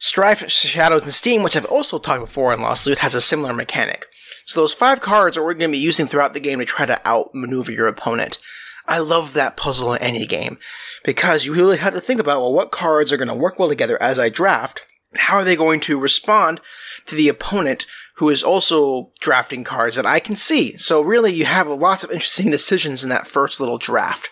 [0.00, 3.52] Strife, Shadows, and Steam, which I've also talked before in Lost Loot, has a similar
[3.52, 4.06] mechanic.
[4.46, 6.64] So those five cards are what we're going to be using throughout the game to
[6.64, 8.38] try to outmaneuver your opponent.
[8.88, 10.58] I love that puzzle in any game
[11.04, 13.68] because you really have to think about well, what cards are going to work well
[13.68, 14.80] together as I draft.
[15.14, 16.60] How are they going to respond
[17.06, 17.86] to the opponent
[18.20, 20.76] who is also drafting cards that I can see.
[20.76, 24.28] So really, you have lots of interesting decisions in that first little draft.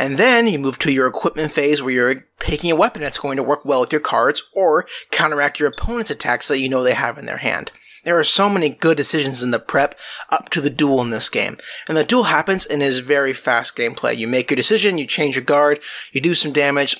[0.00, 3.36] And then you move to your equipment phase where you're picking a weapon that's going
[3.36, 6.94] to work well with your cards or counteract your opponent's attacks that you know they
[6.94, 7.70] have in their hand.
[8.04, 9.94] There are so many good decisions in the prep
[10.30, 11.58] up to the duel in this game.
[11.86, 14.16] And the duel happens and is very fast gameplay.
[14.16, 15.80] You make your decision, you change your guard,
[16.12, 16.96] you do some damage,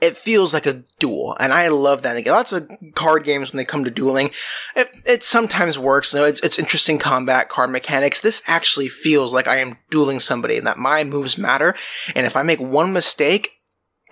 [0.00, 2.16] it feels like a duel, and I love that.
[2.16, 4.30] Again, lots of card games when they come to dueling,
[4.74, 6.12] it, it sometimes works.
[6.12, 8.20] You know, it's, it's interesting combat card mechanics.
[8.20, 11.74] This actually feels like I am dueling somebody, and that my moves matter.
[12.14, 13.52] And if I make one mistake,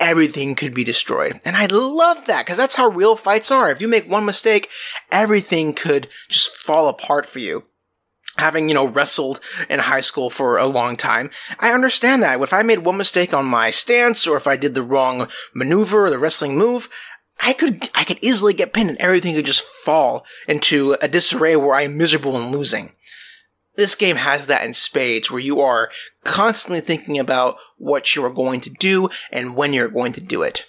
[0.01, 1.39] everything could be destroyed.
[1.45, 3.71] And I love that because that's how real fights are.
[3.71, 4.71] If you make one mistake,
[5.13, 7.65] everything could just fall apart for you
[8.37, 12.41] having, you know, wrestled in high school for a long time, I understand that.
[12.41, 16.07] If I made one mistake on my stance or if I did the wrong maneuver
[16.07, 16.89] or the wrestling move,
[17.41, 21.57] I could, I could easily get pinned and everything could just fall into a disarray
[21.57, 22.93] where I'm miserable and losing.
[23.77, 25.91] This game has that in spades where you are
[26.23, 30.43] constantly thinking about what you are going to do and when you're going to do
[30.43, 30.65] it.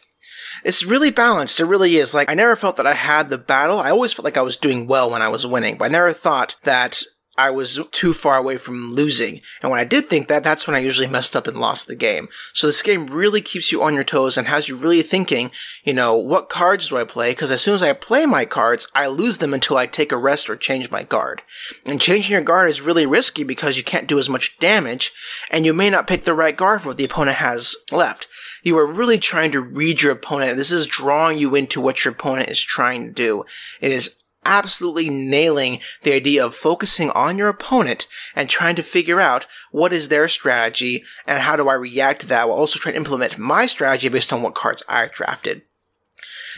[0.63, 1.59] It's really balanced.
[1.59, 2.15] It really is.
[2.15, 3.79] Like, I never felt that I had the battle.
[3.79, 6.11] I always felt like I was doing well when I was winning, but I never
[6.11, 7.03] thought that
[7.37, 9.41] I was too far away from losing.
[9.61, 11.95] And when I did think that, that's when I usually messed up and lost the
[11.95, 12.29] game.
[12.53, 15.51] So this game really keeps you on your toes and has you really thinking,
[15.83, 17.31] you know, what cards do I play?
[17.31, 20.17] Because as soon as I play my cards, I lose them until I take a
[20.17, 21.41] rest or change my guard.
[21.85, 25.11] And changing your guard is really risky because you can't do as much damage
[25.51, 28.27] and you may not pick the right guard for what the opponent has left.
[28.63, 30.57] You are really trying to read your opponent.
[30.57, 33.43] This is drawing you into what your opponent is trying to do.
[33.79, 34.15] It is
[34.45, 39.91] absolutely nailing the idea of focusing on your opponent and trying to figure out what
[39.91, 43.37] is their strategy and how do I react to that while also trying to implement
[43.37, 45.63] my strategy based on what cards I drafted.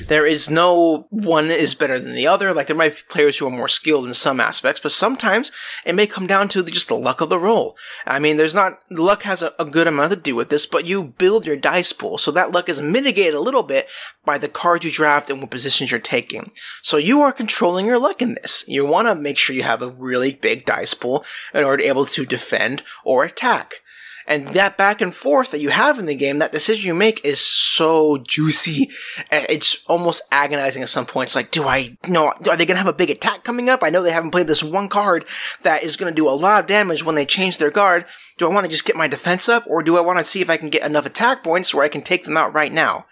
[0.07, 2.53] There is no one is better than the other.
[2.53, 5.51] Like there might be players who are more skilled in some aspects, but sometimes
[5.85, 7.75] it may come down to just the luck of the roll.
[8.05, 10.85] I mean, there's not luck has a, a good amount to do with this, but
[10.85, 13.87] you build your dice pool, so that luck is mitigated a little bit
[14.25, 16.51] by the cards you draft and what positions you're taking.
[16.81, 18.63] So you are controlling your luck in this.
[18.67, 21.83] You want to make sure you have a really big dice pool in order to
[21.83, 23.81] be able to defend or attack.
[24.29, 27.23] And that back and forth that you have in the game, that decision you make
[27.23, 28.89] is so juicy.
[29.31, 31.33] It's almost agonizing at some points.
[31.33, 33.83] Like, do I, know, are they going to have a big attack coming up?
[33.83, 35.23] I know they haven't played this one card
[35.63, 38.05] that is going to do a lot of damage when they change their guard.
[38.37, 40.41] Do I want to just get my defense up or do I want to see
[40.41, 43.05] if I can get enough attack points where I can take them out right now?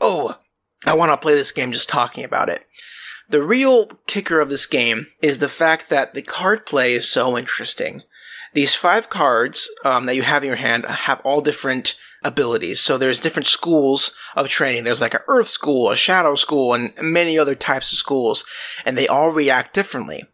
[0.00, 0.38] Oh,
[0.86, 2.64] I want to play this game just talking about it.
[3.28, 7.36] The real kicker of this game is the fact that the card play is so
[7.36, 8.02] interesting.
[8.54, 12.80] These five cards um, that you have in your hand have all different abilities.
[12.80, 14.84] So there's different schools of training.
[14.84, 18.44] There's like an earth school, a shadow school, and many other types of schools,
[18.84, 20.24] and they all react differently.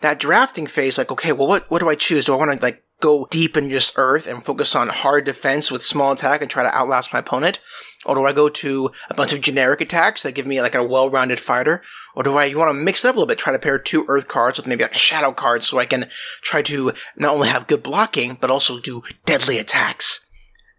[0.00, 2.24] That drafting phase, like, okay, well, what, what do I choose?
[2.24, 5.70] Do I want to like go deep in just earth and focus on hard defense
[5.70, 7.60] with small attack and try to outlast my opponent?
[8.06, 10.82] Or do I go to a bunch of generic attacks that give me like a
[10.82, 11.82] well-rounded fighter?
[12.14, 13.78] Or do I you want to mix it up a little bit, try to pair
[13.78, 16.08] two earth cards with maybe like a shadow card so I can
[16.40, 20.26] try to not only have good blocking, but also do deadly attacks?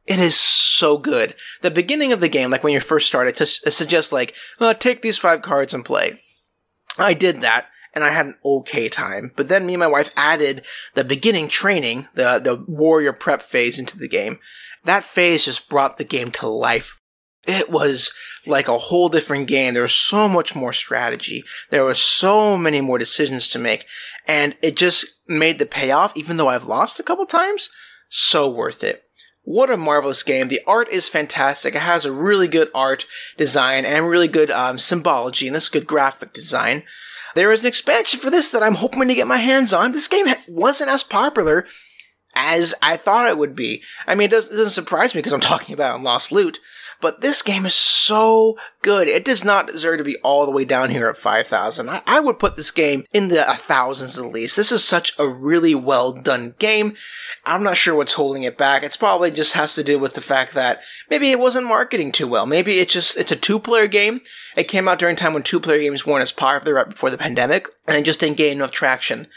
[0.08, 1.36] It is so good.
[1.62, 4.36] The beginning of the game, like when you first start, it, it suggests like,
[4.80, 6.20] take these five cards and play.
[6.98, 9.32] I did that, and I had an okay time.
[9.36, 10.64] But then me and my wife added
[10.96, 14.40] the beginning training, the the warrior prep phase into the game.
[14.84, 16.98] That phase just brought the game to life
[17.48, 18.14] it was
[18.46, 19.74] like a whole different game.
[19.74, 21.44] There was so much more strategy.
[21.70, 23.86] There were so many more decisions to make.
[24.28, 27.70] And it just made the payoff, even though I've lost a couple times,
[28.10, 29.04] so worth it.
[29.44, 30.50] What a marvelous game.
[30.50, 31.74] The art is fantastic.
[31.74, 33.06] It has a really good art
[33.38, 36.84] design and really good um, symbology and this good graphic design.
[37.34, 39.94] There is an expansion for this that I'm hoping to get my hands on.
[39.94, 41.66] This game wasn't as popular
[42.34, 43.84] as I thought it would be.
[44.08, 46.60] I mean, it, does, not surprise me because I'm talking about Lost Loot,
[47.02, 49.08] but this game is so good.
[49.08, 51.90] It does not deserve to be all the way down here at 5,000.
[51.90, 54.56] I, I, would put this game in the thousands at least.
[54.56, 56.96] This is such a really well done game.
[57.44, 58.84] I'm not sure what's holding it back.
[58.84, 62.28] It's probably just has to do with the fact that maybe it wasn't marketing too
[62.28, 62.46] well.
[62.46, 64.22] Maybe it's just, it's a two player game.
[64.56, 67.10] It came out during a time when two player games weren't as popular right before
[67.10, 69.28] the pandemic, and it just didn't gain enough traction.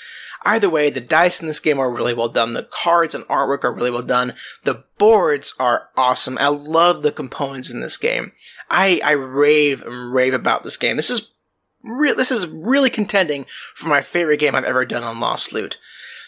[0.45, 2.53] Either way, the dice in this game are really well done.
[2.53, 4.35] The cards and artwork are really well done.
[4.65, 6.37] The boards are awesome.
[6.39, 8.33] I love the components in this game.
[8.71, 10.97] I, I rave and rave about this game.
[10.97, 11.33] This is
[11.83, 15.79] re- this is really contending for my favorite game I've ever done on Lost Loot.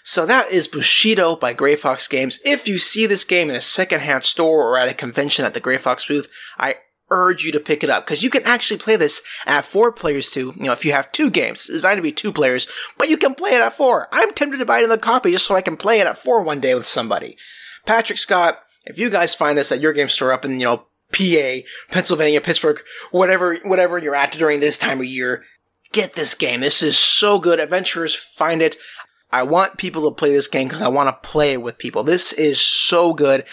[0.03, 2.39] So that is Bushido by Grey Fox Games.
[2.45, 5.61] If you see this game in a secondhand store or at a convention at the
[5.61, 6.77] Grey Fox booth, I
[7.11, 10.31] urge you to pick it up because you can actually play this at four players
[10.31, 10.53] too.
[10.57, 12.67] You know, if you have two games, it's designed to be two players,
[12.99, 14.09] but you can play it at four.
[14.13, 16.61] I'm tempted to buy another copy just so I can play it at four one
[16.61, 17.37] day with somebody.
[17.85, 20.87] Patrick Scott, if you guys find this at your game store up in, you know,
[21.13, 25.45] PA, Pennsylvania, Pittsburgh, whatever, whatever you're at during this time of year,
[25.93, 26.61] get this game.
[26.61, 27.61] This is so good.
[27.61, 28.77] Adventurers find it.
[29.31, 32.03] I want people to play this game because I want to play it with people.
[32.05, 33.45] This is so good.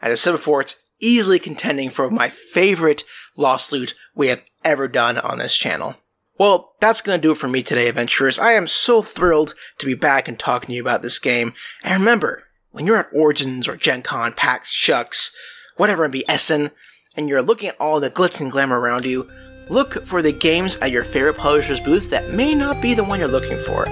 [0.00, 3.04] As I said before, it's easily contending for my favorite
[3.36, 5.94] Lost Loot we have ever done on this channel.
[6.38, 8.38] Well, that's gonna do it for me today, adventurers.
[8.38, 11.54] I am so thrilled to be back and talking to you about this game.
[11.82, 15.34] And remember, when you're at Origins or Gen Con, PAX, SHUX,
[15.76, 16.72] whatever it be, Essen,
[17.16, 19.30] and you're looking at all the glitz and glamour around you,
[19.70, 23.18] look for the games at your favorite publisher's booth that may not be the one
[23.18, 23.86] you're looking for.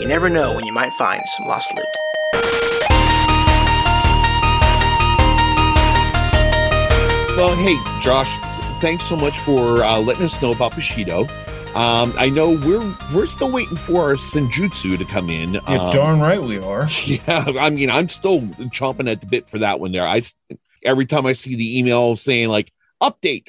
[0.00, 2.77] You never know when you might find some lost loot.
[7.38, 8.36] Well, hey, Josh,
[8.80, 11.20] thanks so much for uh, letting us know about Bushido.
[11.76, 15.52] Um, I know we're we're still waiting for our Senjutsu to come in.
[15.52, 16.88] You're Um, darn right we are.
[17.04, 19.92] Yeah, I mean, I'm still chomping at the bit for that one.
[19.92, 20.22] There, I
[20.82, 22.72] every time I see the email saying like
[23.02, 23.48] update,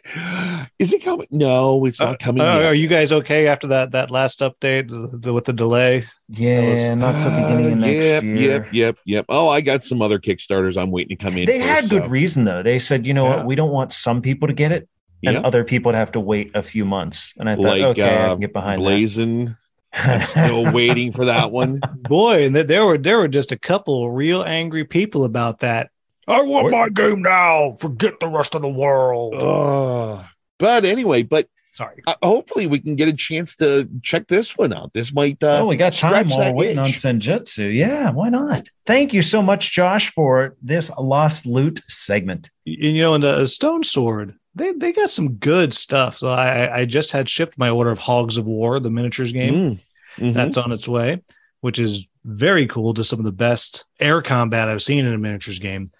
[0.79, 1.27] is it coming?
[1.31, 2.41] No, it's not coming.
[2.41, 2.65] Uh, yet.
[2.65, 6.03] are you guys okay after that that last update the, the- with the delay?
[6.29, 8.35] Yeah, not till beginning of Uh, next yep, year.
[8.37, 9.25] Yep, yep, yep.
[9.29, 11.45] Oh, I got some other Kickstarters I'm waiting to come in.
[11.47, 12.61] They for, had good reason though.
[12.61, 13.35] They said, you know Yeah.
[13.37, 14.87] what, we don't want some people to get it
[15.23, 15.41] and Yeah.
[15.41, 17.33] other people to have to wait a few months.
[17.39, 19.45] And I thought, like okay, I uh, can get behind Blazing.
[19.45, 19.55] that.
[19.91, 21.79] I'm still waiting for that one.
[22.07, 25.89] Boy, and there were there were just a couple real angry people about that.
[26.29, 27.71] I want my game now.
[27.79, 29.33] Forget the rest of the world.
[29.35, 30.25] Ugh.
[30.59, 32.01] but anyway, but Sorry.
[32.05, 34.93] uh, hopefully we can get a chance to check this one out.
[34.93, 35.41] This might.
[35.43, 36.89] Uh, oh, we got time while we're waiting on.
[36.89, 37.73] Senjutsu.
[37.75, 38.67] Yeah, why not?
[38.85, 42.49] Thank you so much, Josh, for this lost loot segment.
[42.65, 46.17] Y- You know, in the Stone Sword, they they got some good stuff.
[46.17, 49.53] So I I just had shipped my order of Hogs of War, the miniatures game.
[49.53, 49.79] Mm,
[50.17, 50.33] mhm.
[50.33, 51.21] that's on its way,
[51.61, 55.17] which is very cool to some of the best air combat I've seen in a
[55.17, 55.91] miniatures game.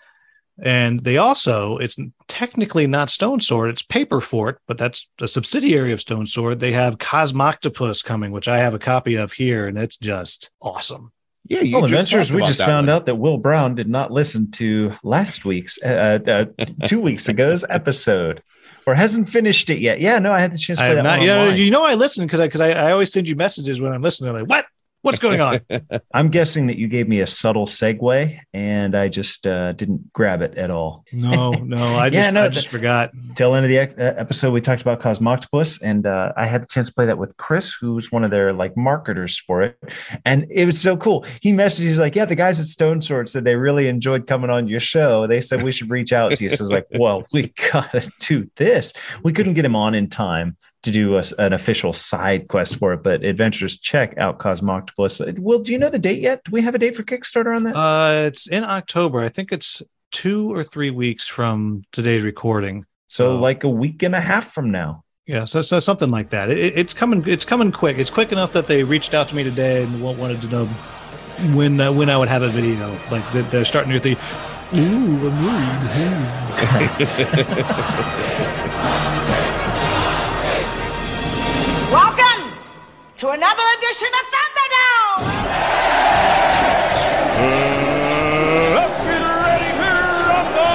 [0.62, 5.92] And they also, it's technically not Stone Sword, it's Paper Fort, but that's a subsidiary
[5.92, 6.60] of Stone Sword.
[6.60, 11.12] They have Cosmoctopus coming, which I have a copy of here, and it's just awesome.
[11.46, 12.96] yeah, you Well, just we about just found one.
[12.96, 17.64] out that Will Brown did not listen to last week's, uh, uh, two weeks ago's
[17.70, 18.44] episode,
[18.86, 20.02] or hasn't finished it yet.
[20.02, 21.50] Yeah, no, I had the chance to I play have that not, one you know,
[21.50, 24.02] you know, I listen because I, because I, I always send you messages when I'm
[24.02, 24.34] listening.
[24.34, 24.66] They're like, what?
[25.02, 25.62] What's going on?
[26.14, 30.42] I'm guessing that you gave me a subtle segue, and I just uh, didn't grab
[30.42, 31.06] it at all.
[31.14, 33.12] no, no, I Yeah, just, no, I the- just forgot.
[33.36, 36.68] Till end of the uh, episode, we talked about Cosmoctopus, and uh, I had the
[36.68, 39.78] chance to play that with Chris, who's one of their like marketers for it,
[40.26, 41.26] and it was so cool.
[41.42, 44.50] He messaged, he's like, "Yeah, the guys at Stone Sword said they really enjoyed coming
[44.50, 45.28] on your show.
[45.28, 48.10] They said we should reach out to you." So I was like, "Well, we gotta
[48.20, 48.92] do this."
[49.24, 52.94] We couldn't get him on in time to do a, an official side quest for
[52.94, 55.38] it, but adventurers check out Cosmoctopus.
[55.40, 56.44] Will, do you know the date yet?
[56.44, 57.76] Do we have a date for Kickstarter on that?
[57.76, 59.22] Uh, it's in October.
[59.22, 59.82] I think it's
[60.12, 62.86] two or three weeks from today's recording.
[63.08, 65.04] so, uh, like a week and a half from now.
[65.26, 66.50] Yeah, so, so something like that.
[66.50, 67.24] It, it's coming.
[67.28, 68.00] It's coming quick.
[68.00, 70.66] It's quick enough that they reached out to me today and wanted to know
[71.54, 72.98] when uh, when I would have a video.
[73.12, 74.18] Like they're starting to the.
[74.74, 75.46] Ooh, I'm
[78.90, 79.06] worried.
[83.20, 85.24] to another edition of Thunderdome!
[88.76, 89.92] Let's get ready to
[90.30, 90.70] rumble!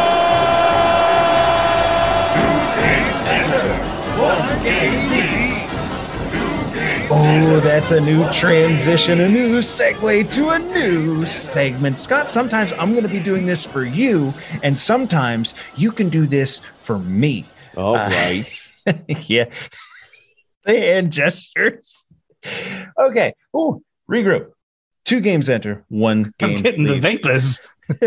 [7.11, 11.99] Oh, that's a new transition, a new segue to a new segment.
[11.99, 16.27] Scott, sometimes I'm going to be doing this for you, and sometimes you can do
[16.27, 17.47] this for me.
[17.75, 18.45] All right.
[18.87, 19.47] Uh, yeah.
[20.65, 22.05] The hand gestures.
[22.99, 23.35] Okay.
[23.53, 24.53] Oh, regroup.
[25.05, 26.59] Two games enter, one game.
[26.59, 27.61] I'm getting the vapors.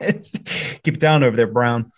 [0.00, 1.92] Keep it down over there, Brown.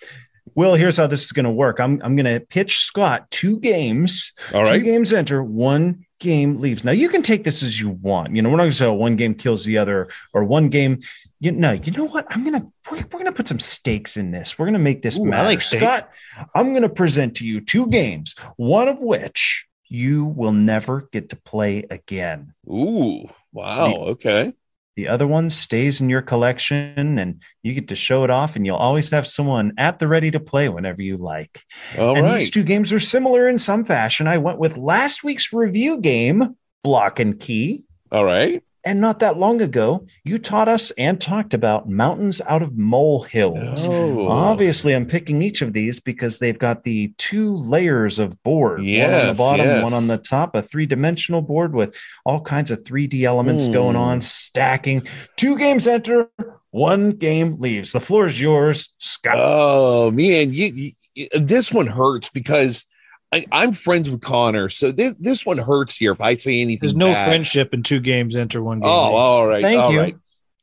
[0.55, 1.79] Will, here's how this is going to work.
[1.81, 4.33] I'm, I'm going to pitch Scott two games.
[4.55, 4.79] All right.
[4.79, 6.83] Two games enter, one game leaves.
[6.83, 8.35] Now you can take this as you want.
[8.35, 10.69] You know, we're not going to say oh, one game kills the other or one
[10.71, 11.01] game.
[11.39, 12.27] You know, you know what?
[12.31, 14.59] I'm gonna we're, we're gonna put some stakes in this.
[14.59, 15.85] We're gonna make this Ooh, I like stakes.
[15.85, 16.11] Scott,
[16.55, 21.37] I'm gonna present to you two games, one of which you will never get to
[21.37, 22.55] play again.
[22.69, 23.27] Ooh.
[23.53, 23.95] Wow.
[23.95, 24.53] Okay.
[24.97, 28.65] The other one stays in your collection and you get to show it off, and
[28.65, 31.63] you'll always have someone at the ready to play whenever you like.
[31.99, 32.39] All and right.
[32.39, 34.27] these two games are similar in some fashion.
[34.27, 37.85] I went with last week's review game, Block and Key.
[38.11, 38.63] All right.
[38.87, 43.89] And not that long ago, you taught us and talked about mountains out of molehills.
[43.89, 44.29] Oh.
[44.29, 48.85] Obviously, I'm picking each of these because they've got the two layers of board.
[48.85, 49.83] yes, one on the bottom, yes.
[49.83, 53.73] one on the top, a three dimensional board with all kinds of 3D elements Hmm.
[53.73, 55.07] going on, stacking.
[55.37, 56.31] Two games enter,
[56.71, 57.91] one game leaves.
[57.91, 59.35] The floor is yours, Scott.
[59.37, 62.87] Oh man, you, you this one hurts because
[63.33, 66.81] I, I'm friends with Connor, so this this one hurts here if I say anything.
[66.81, 67.27] There's no bad.
[67.27, 68.89] friendship in two games enter one game.
[68.89, 69.63] Oh, all right.
[69.63, 70.01] Thank all you.
[70.01, 70.17] right.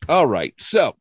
[0.08, 0.54] All right.
[0.60, 0.96] So,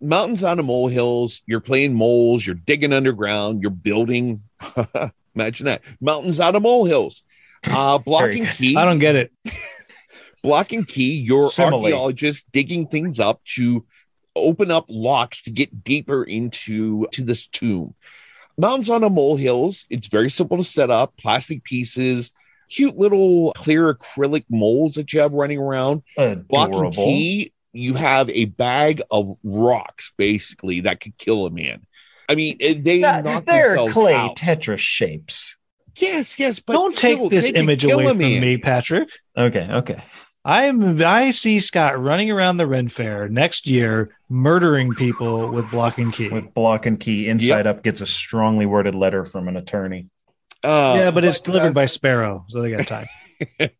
[0.00, 1.42] mountains on the molehills.
[1.46, 2.44] You're playing moles.
[2.44, 3.62] You're digging underground.
[3.62, 4.42] You're building.
[5.34, 5.82] Imagine that.
[6.00, 7.22] Mountains out of molehills.
[7.70, 8.76] Uh, blocking key.
[8.76, 9.32] I don't get it.
[10.42, 11.14] blocking key.
[11.18, 11.84] You're Simile.
[11.84, 13.84] archaeologists digging things up to
[14.34, 17.94] open up locks to get deeper into to this tomb.
[18.58, 19.84] Mountains on the molehills.
[19.90, 21.16] It's very simple to set up.
[21.18, 22.32] Plastic pieces.
[22.68, 26.90] Cute little clear acrylic moles that you have running around Adorable.
[26.90, 31.86] key, you have a bag of rocks basically that could kill a man.
[32.28, 34.36] I mean, eh, they That- knock they're themselves clay out.
[34.36, 35.56] Tetris shapes.
[35.96, 39.10] yes, yes, but don't still, take this image away from me, Patrick.
[39.36, 40.02] Okay, okay.
[40.46, 45.98] I'm I see Scott running around the Ren Fair next year, murdering people with block
[45.98, 46.28] and key.
[46.28, 50.08] With block and key, inside up gets a strongly worded letter from an attorney.
[50.62, 53.08] Uh, yeah, but it's delivered uh, by Sparrow, so they got time.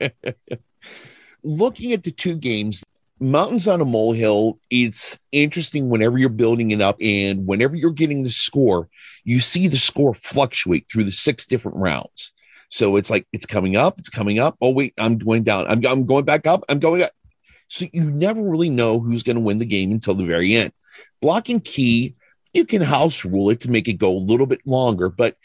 [1.44, 2.82] looking at the two games,
[3.20, 8.24] Mountains on a Molehill, it's interesting whenever you're building it up and whenever you're getting
[8.24, 8.88] the score,
[9.22, 12.32] you see the score fluctuate through the six different rounds.
[12.68, 14.56] So it's like it's coming up, it's coming up.
[14.60, 15.66] Oh, wait, I'm going down.
[15.66, 16.64] I'm, I'm going back up.
[16.68, 17.12] I'm going up.
[17.68, 20.72] So you never really know who's going to win the game until the very end.
[21.20, 22.14] Block and key,
[22.52, 25.36] you can house rule it to make it go a little bit longer, but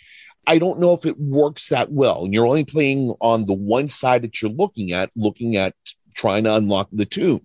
[0.47, 2.25] I don't know if it works that well.
[2.25, 5.75] And you're only playing on the one side that you're looking at, looking at
[6.15, 7.41] trying to unlock the tomb.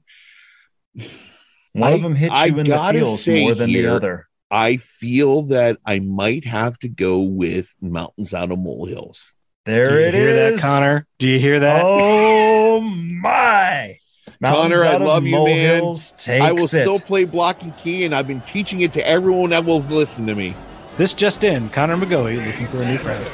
[1.73, 4.29] One I- of them hits I you in the feels more than the other.
[4.51, 9.33] I feel that I might have to go with Mountains Out of Molehills.
[9.67, 10.63] There Do you it hear is.
[10.63, 11.07] that, Connor?
[11.19, 11.83] Do you hear that?
[11.85, 13.99] Oh my!
[14.41, 15.83] Connor, I love you, man.
[15.83, 16.69] I will it.
[16.69, 20.25] still play block and key, and I've been teaching it to everyone that will listen
[20.29, 20.55] to me.
[20.97, 23.25] This just in: Connor McGoey looking for a new friend.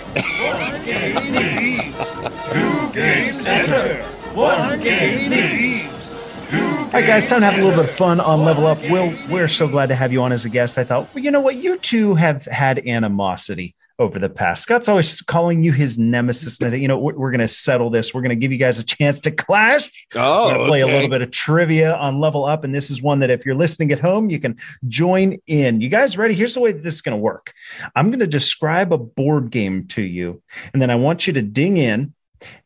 [2.50, 4.02] Two games enter.
[4.32, 6.14] One game leaves.
[6.54, 8.80] All right, guys, time to have a little bit of fun on Level Up.
[8.90, 10.78] Will, we're so glad to have you on as a guest.
[10.78, 11.56] I thought, well, you know what?
[11.56, 14.62] You two have had animosity over the past.
[14.62, 16.58] Scott's always calling you his nemesis.
[16.58, 18.12] And I think, you know, we're, we're going to settle this.
[18.12, 19.90] We're going to give you guys a chance to clash.
[20.14, 22.64] Oh, We're going to play a little bit of trivia on Level Up.
[22.64, 24.56] And this is one that if you're listening at home, you can
[24.88, 25.80] join in.
[25.80, 26.34] You guys ready?
[26.34, 27.52] Here's the way that this is going to work
[27.94, 30.42] I'm going to describe a board game to you,
[30.72, 32.14] and then I want you to ding in.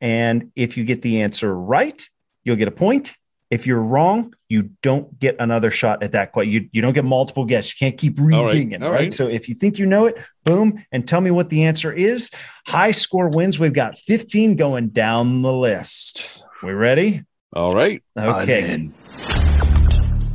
[0.01, 2.09] And if you get the answer right,
[2.45, 3.15] you'll get a point.
[3.51, 6.33] If you're wrong, you don't get another shot at that.
[6.33, 7.75] Quite, you you don't get multiple guesses.
[7.81, 8.83] You can't keep All right, reading it.
[8.83, 9.01] all Right?
[9.03, 9.15] right.
[9.15, 12.31] So if you think you know it, boom, and tell me what the answer is.
[12.67, 13.59] High score wins.
[13.59, 16.45] We've got 15 going down the list.
[16.63, 17.23] We ready?
[17.55, 18.03] All right.
[18.19, 18.89] Okay.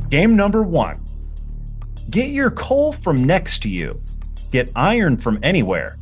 [0.08, 1.04] Game number one.
[2.10, 4.00] Get your coal from next to you.
[4.50, 5.98] Get iron from anywhere.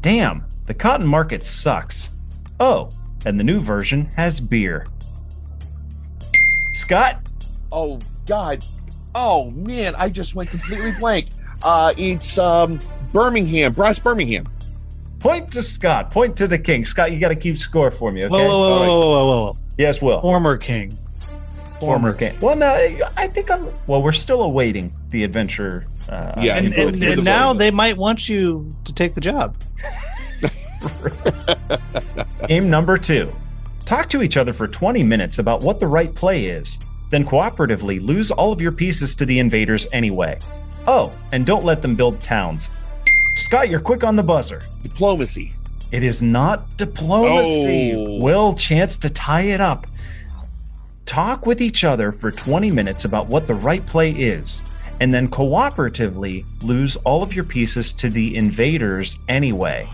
[0.00, 2.10] Damn, the cotton market sucks.
[2.60, 2.90] Oh,
[3.24, 4.86] and the new version has beer.
[6.76, 7.20] Scott,
[7.72, 8.64] Oh God.
[9.14, 11.28] Oh man, I just went completely blank.
[11.62, 12.78] Uh, it's um
[13.12, 14.46] Birmingham, Brass Birmingham.
[15.20, 16.10] point to Scott.
[16.10, 16.84] Point to the king.
[16.84, 18.30] Scott, you got to keep score for me, okay?
[18.30, 19.58] Whoa, whoa, whoa, whoa, whoa, whoa, whoa!
[19.78, 20.20] Yes, Will.
[20.20, 20.96] Former king.
[21.80, 22.38] Former king.
[22.40, 22.66] Well, no,
[23.16, 23.68] I think I'm.
[23.86, 25.86] Well, we're still awaiting the adventure.
[26.08, 29.20] Uh, Yeah, And, for- and, the and now they might want you to take the
[29.20, 29.56] job.
[32.48, 33.32] Game number two.
[33.86, 36.80] Talk to each other for 20 minutes about what the right play is,
[37.10, 40.40] then cooperatively lose all of your pieces to the invaders anyway.
[40.88, 42.72] Oh, and don't let them build towns.
[43.36, 44.62] Scott, you're quick on the buzzer.
[44.82, 45.52] Diplomacy.
[45.92, 47.94] It is not diplomacy.
[47.94, 48.18] Oh.
[48.24, 49.86] Will, chance to tie it up.
[51.04, 54.64] Talk with each other for 20 minutes about what the right play is,
[54.98, 59.88] and then cooperatively lose all of your pieces to the invaders anyway.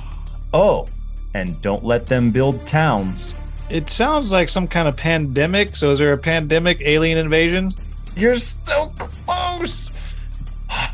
[0.55, 0.89] Oh,
[1.35, 3.35] and don't let them build towns.
[3.73, 5.77] It sounds like some kind of pandemic.
[5.77, 7.73] So is there a pandemic alien invasion?
[8.15, 9.91] You're so close.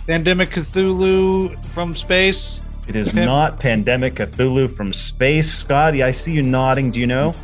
[0.06, 2.60] Pandemic Cthulhu from space?
[2.86, 5.50] It is Pim- not Pandemic Cthulhu from space.
[5.52, 6.92] Scotty, I see you nodding.
[6.92, 7.34] Do you know?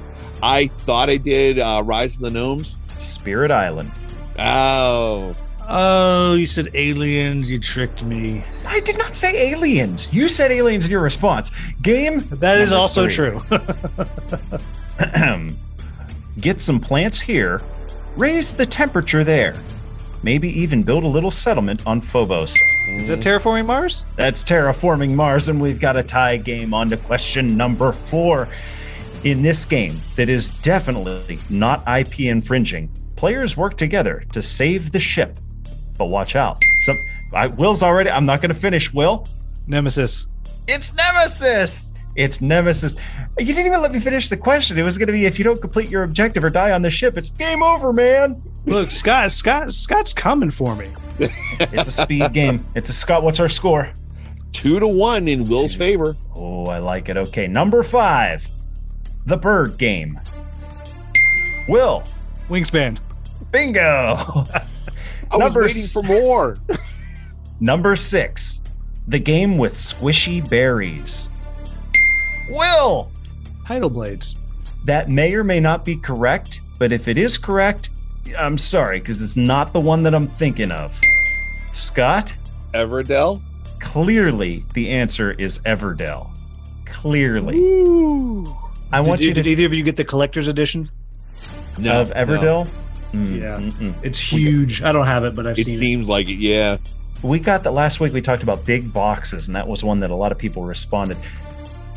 [0.41, 2.77] I thought I did uh, Rise of the Gnomes.
[3.01, 3.91] Spirit Island.
[4.39, 5.35] Oh,
[5.67, 7.51] Oh, you said aliens.
[7.51, 8.45] You tricked me.
[8.67, 10.13] I did not say aliens.
[10.13, 11.51] You said aliens in your response.
[11.83, 13.15] Game That is also three.
[13.15, 13.43] true.
[16.41, 17.63] Get some plants here,
[18.17, 19.61] raise the temperature there.
[20.23, 22.57] Maybe even build a little settlement on Phobos.
[22.89, 24.05] is that terraforming Mars?
[24.17, 28.49] That's terraforming Mars, and we've got a tie game on to question number four.
[29.25, 35.01] In this game, that is definitely not IP infringing, players work together to save the
[35.01, 35.41] ship.
[35.97, 36.63] But watch out.
[36.81, 36.99] Some
[37.33, 38.11] I, Will's already.
[38.11, 38.93] I'm not going to finish.
[38.93, 39.27] Will.
[39.67, 40.29] Nemesis.
[40.69, 41.93] It's Nemesis.
[42.17, 42.97] It's Nemesis.
[43.39, 44.79] You didn't even let me finish the question.
[44.79, 46.91] It was going to be if you don't complete your objective or die on the
[46.91, 48.41] ship, it's game over, man.
[48.67, 50.91] Look, Scott, Scott, Scott's coming for me.
[51.61, 52.67] It's a speed game.
[52.75, 53.23] It's a Scott.
[53.23, 53.93] What's our score?
[54.53, 56.17] two to one in Will's favor.
[56.35, 57.17] Oh, I like it.
[57.17, 58.49] Okay, number five,
[59.27, 60.21] the bird game.
[61.69, 62.05] Will,
[62.49, 62.99] Wingspan.
[63.51, 63.81] bingo.
[63.81, 64.67] I
[65.33, 66.59] was Number waiting s- for more.
[67.61, 68.61] number six,
[69.09, 71.31] the game with squishy berries.
[72.49, 73.11] Will,
[73.67, 74.37] Tidal Blades.
[74.85, 77.91] that may or may not be correct, but if it is correct,
[78.39, 80.99] I'm sorry because it's not the one that I'm thinking of.
[81.73, 82.37] Scott,
[82.73, 83.41] Everdell.
[83.81, 86.31] clearly the answer is Everdell.
[86.87, 87.57] Clearly.
[88.93, 90.91] I want did, you to did either of you get the collector's edition?
[91.79, 92.69] of Everdell.
[93.13, 93.57] Mm, Yeah.
[93.59, 93.95] mm-mm.
[94.03, 94.83] It's huge.
[94.83, 96.35] I don't have it, but I've It seen seems like it.
[96.39, 96.77] Yeah.
[97.23, 98.13] We got that last week.
[98.13, 101.17] We talked about big boxes, and that was one that a lot of people responded.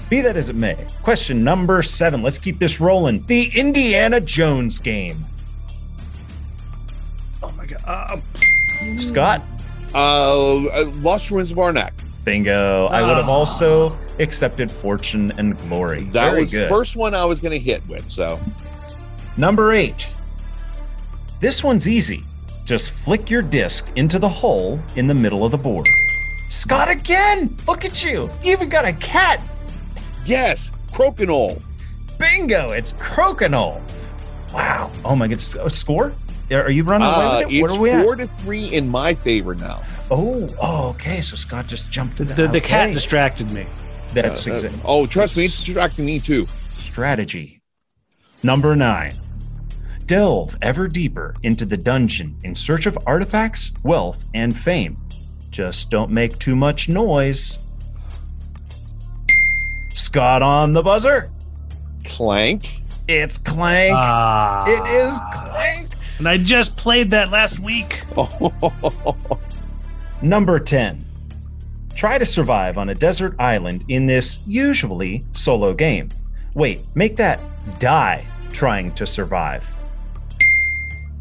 [0.09, 2.21] Be that as it may, question number seven.
[2.21, 3.25] Let's keep this rolling.
[3.25, 5.25] The Indiana Jones game.
[7.43, 7.81] Oh my god.
[7.85, 8.17] Uh,
[8.95, 9.41] Scott,
[9.93, 11.91] Uh, uh, Lost Ruins of Arnak.
[12.23, 12.87] bingo.
[12.87, 13.31] I would have Ah.
[13.31, 16.03] also accepted Fortune and Glory.
[16.11, 16.65] That Very was good.
[16.65, 18.07] the first one I was going to hit with.
[18.09, 18.39] So
[19.37, 20.13] Number eight.
[21.41, 22.23] This one's easy.
[22.65, 25.87] Just flick your disc into the hole in the middle of the board.
[26.49, 27.55] Scott again!
[27.67, 28.29] Look at you!
[28.43, 29.47] You even got a cat!
[30.27, 31.61] Yes, Crokinole.
[32.17, 32.71] Bingo!
[32.71, 33.81] It's Crokinole.
[34.53, 34.91] Wow.
[35.05, 35.55] Oh my goodness.
[35.75, 36.13] Score?
[36.51, 37.61] Are you running away Uh, with it?
[37.61, 38.19] What it's are we four at?
[38.19, 39.83] to three in my favor now.
[40.09, 41.21] Oh, oh, okay.
[41.21, 42.17] So Scott just jumped.
[42.17, 43.65] the, the, the cat distracted me.
[44.13, 44.81] That's Uh, uh, exactly.
[44.85, 46.47] oh, trust me, it's distracting me too.
[46.79, 47.61] strategy.
[48.43, 49.13] Number nine.
[50.05, 54.97] Delve ever deeper into the dungeon in search of artifacts, wealth, and fame.
[55.51, 57.59] Just don't make too much noise.
[59.97, 61.31] Scott on the buzzer.
[62.05, 62.81] Clank.
[63.07, 63.95] It's Clank.
[63.97, 64.63] Ah.
[64.67, 65.89] it is Clank.
[66.19, 68.03] And I just played that last week.
[70.21, 71.03] Number 10.
[71.95, 76.09] Try to survive on a desert island in this usually solo game.
[76.53, 77.39] Wait, make that
[77.79, 79.75] die trying to survive.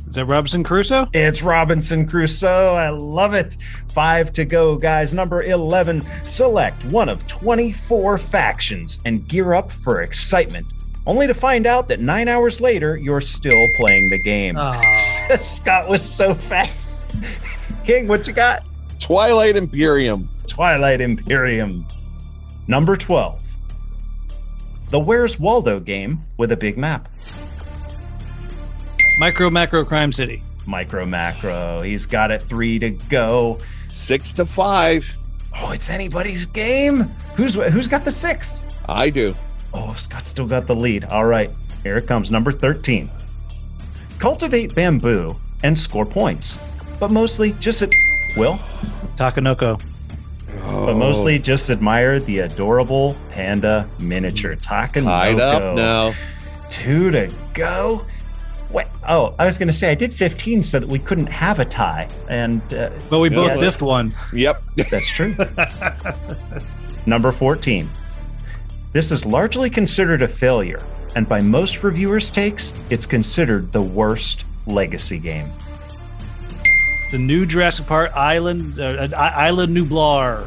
[0.09, 1.09] Is that Robinson Crusoe?
[1.13, 2.75] It's Robinson Crusoe.
[2.75, 3.57] I love it.
[3.89, 5.13] Five to go, guys.
[5.13, 6.07] Number 11.
[6.25, 10.67] Select one of 24 factions and gear up for excitement,
[11.07, 14.55] only to find out that nine hours later, you're still playing the game.
[14.57, 14.81] Ah.
[15.41, 17.15] Scott was so fast.
[17.85, 18.65] King, what you got?
[19.01, 20.29] Twilight Imperium.
[20.47, 21.87] Twilight Imperium.
[22.69, 23.43] Number 12.
[24.91, 27.09] The Where's Waldo game with a big map.
[29.19, 30.43] Micro Macro Crime City.
[30.67, 31.81] Micro Macro.
[31.81, 33.59] He's got it three to go.
[33.89, 35.17] Six to five.
[35.59, 37.05] Oh, it's anybody's game.
[37.37, 38.63] Who's who's got the six?
[38.89, 39.35] I do.
[39.73, 41.05] Oh, Scott still got the lead.
[41.05, 41.51] All right,
[41.83, 42.31] here it comes.
[42.31, 43.11] Number 13.
[44.19, 46.59] Cultivate bamboo and score points,
[46.99, 47.93] but mostly just at
[48.37, 48.59] Will,
[49.17, 49.81] Takenoko.
[50.63, 54.57] Oh, but mostly just admire the adorable panda miniature.
[54.57, 55.05] Takenoko.
[55.05, 56.13] tied up now.
[56.69, 58.05] Two to go.
[58.71, 61.61] Wait, oh, I was going to say I did 15 so that we couldn't have
[61.61, 63.59] a tie, and uh, But we both Yes.
[63.61, 64.15] biffed one.
[64.33, 64.63] Yep.
[64.91, 65.37] That's true.
[67.07, 67.89] Number 14.
[68.93, 70.83] This is largely considered a failure,
[71.15, 75.51] and by most reviewers' takes, it's considered the worst legacy game.
[77.13, 80.45] The new Jurassic Park Island, uh, uh, Island Nublar.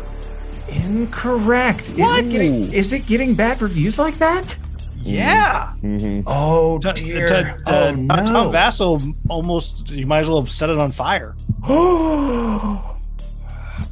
[0.68, 1.84] Incorrect.
[1.92, 2.26] Is What?
[2.26, 4.58] it, getting, is it getting bad reviews like that?
[5.02, 5.74] Yeah.
[5.82, 6.24] Mhm.
[6.28, 7.26] Oh dear.
[7.28, 7.34] t-
[7.68, 8.16] oh uh, no.
[8.16, 11.36] Tom Vasel almost, you might as well have set it on fire.
[11.64, 12.98] I'll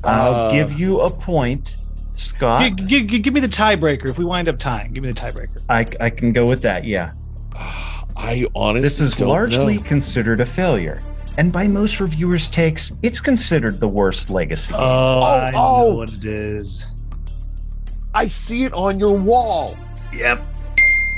[0.04, 1.78] Uh, give you a point,
[2.16, 2.62] Scott.
[2.62, 4.06] G- g- g- give me the tiebreaker.
[4.08, 5.62] If we wind up tying, give me the tiebreaker.
[5.70, 6.84] I, I can go with that.
[6.86, 7.12] Yeah.
[8.16, 9.84] I honestly This is don't largely know.
[9.84, 11.04] considered a failure.
[11.38, 14.82] And by most reviewers' takes, it's considered the worst legacy game.
[14.84, 15.90] Oh, I oh.
[15.90, 16.86] know what it is.
[18.14, 19.78] I see it on your wall.
[20.12, 20.42] Yep.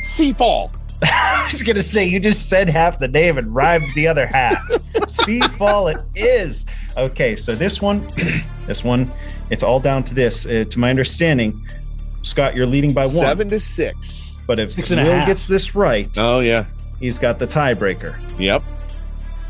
[0.03, 0.71] Seafall.
[1.03, 4.61] I was gonna say you just said half the name and rhymed the other half.
[5.07, 6.65] Seafall it is.
[6.97, 8.05] Okay, so this one,
[8.67, 9.11] this one,
[9.49, 10.45] it's all down to this.
[10.45, 11.65] Uh, to my understanding,
[12.23, 13.11] Scott, you're leading by one.
[13.15, 14.33] Seven to six.
[14.45, 15.27] But if Six and a Will half.
[15.27, 16.65] gets this right, Oh yeah.
[16.99, 18.17] he's got the tiebreaker.
[18.39, 18.63] Yep.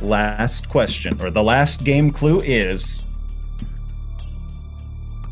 [0.02, 3.06] Last question, or the last game clue is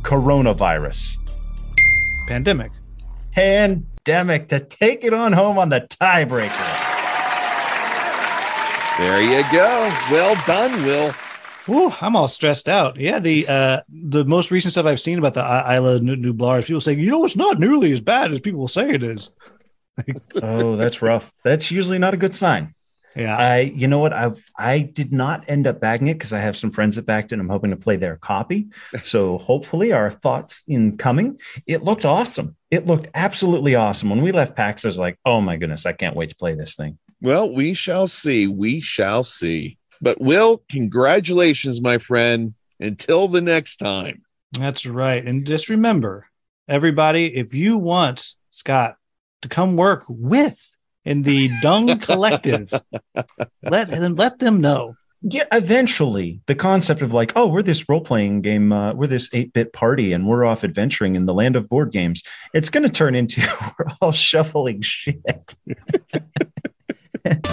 [0.02, 1.18] coronavirus.
[2.28, 2.72] Pandemic.
[3.34, 6.84] Pandemic to take it on home on the tiebreaker.
[8.98, 9.94] There you go.
[10.12, 11.14] Well done, Will.
[11.68, 12.98] Woo, I'm all stressed out.
[12.98, 16.60] Yeah, the uh the most recent stuff I've seen about the I- Isla Nu- Nublar
[16.60, 19.32] is people saying, you know, it's not nearly as bad as people say it is.
[20.44, 21.34] Oh, that's rough.
[21.44, 22.76] That's usually not a good sign.
[23.18, 23.36] Yeah.
[23.36, 24.14] I, you know what?
[24.14, 27.32] I I did not end up bagging it because I have some friends that backed
[27.32, 27.36] it.
[27.36, 28.68] and I'm hoping to play their copy.
[29.04, 31.40] So hopefully, our thoughts in coming.
[31.66, 32.56] It looked awesome.
[32.72, 34.10] It looked absolutely awesome.
[34.10, 36.56] When we left PAX, I was like, oh my goodness, I can't wait to play
[36.56, 36.98] this thing.
[37.22, 38.48] Well, we shall see.
[38.48, 39.78] We shall see.
[40.02, 42.54] But Will, congratulations, my friend.
[42.80, 44.22] Until the next time.
[44.52, 45.26] That's right.
[45.26, 46.28] And just remember,
[46.68, 48.98] everybody, if you want Scott
[49.42, 50.77] to come work with
[51.08, 52.72] in the Dung Collective,
[53.64, 54.96] let them let them know.
[55.22, 59.30] Yeah, eventually, the concept of like, oh, we're this role playing game, uh, we're this
[59.34, 62.22] 8 bit party, and we're off adventuring in the land of board games.
[62.54, 63.42] It's going to turn into
[63.80, 65.56] we're all shuffling shit.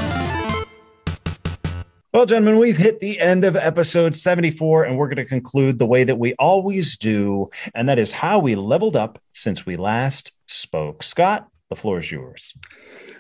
[2.13, 5.87] well, gentlemen, we've hit the end of episode 74, and we're going to conclude the
[5.87, 10.33] way that we always do, and that is how we leveled up since we last
[10.47, 11.03] spoke.
[11.03, 12.55] Scott, the floor is yours.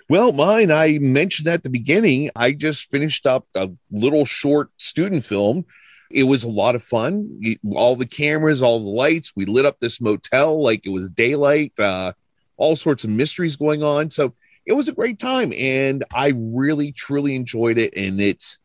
[0.08, 5.24] Well, mine, I mentioned at the beginning, I just finished up a little short student
[5.24, 5.64] film.
[6.10, 7.40] It was a lot of fun.
[7.72, 9.32] All the cameras, all the lights.
[9.34, 12.12] We lit up this motel like it was daylight, uh,
[12.56, 14.10] all sorts of mysteries going on.
[14.10, 14.34] So
[14.66, 15.52] it was a great time.
[15.54, 17.94] And I really, truly enjoyed it.
[17.96, 18.58] And it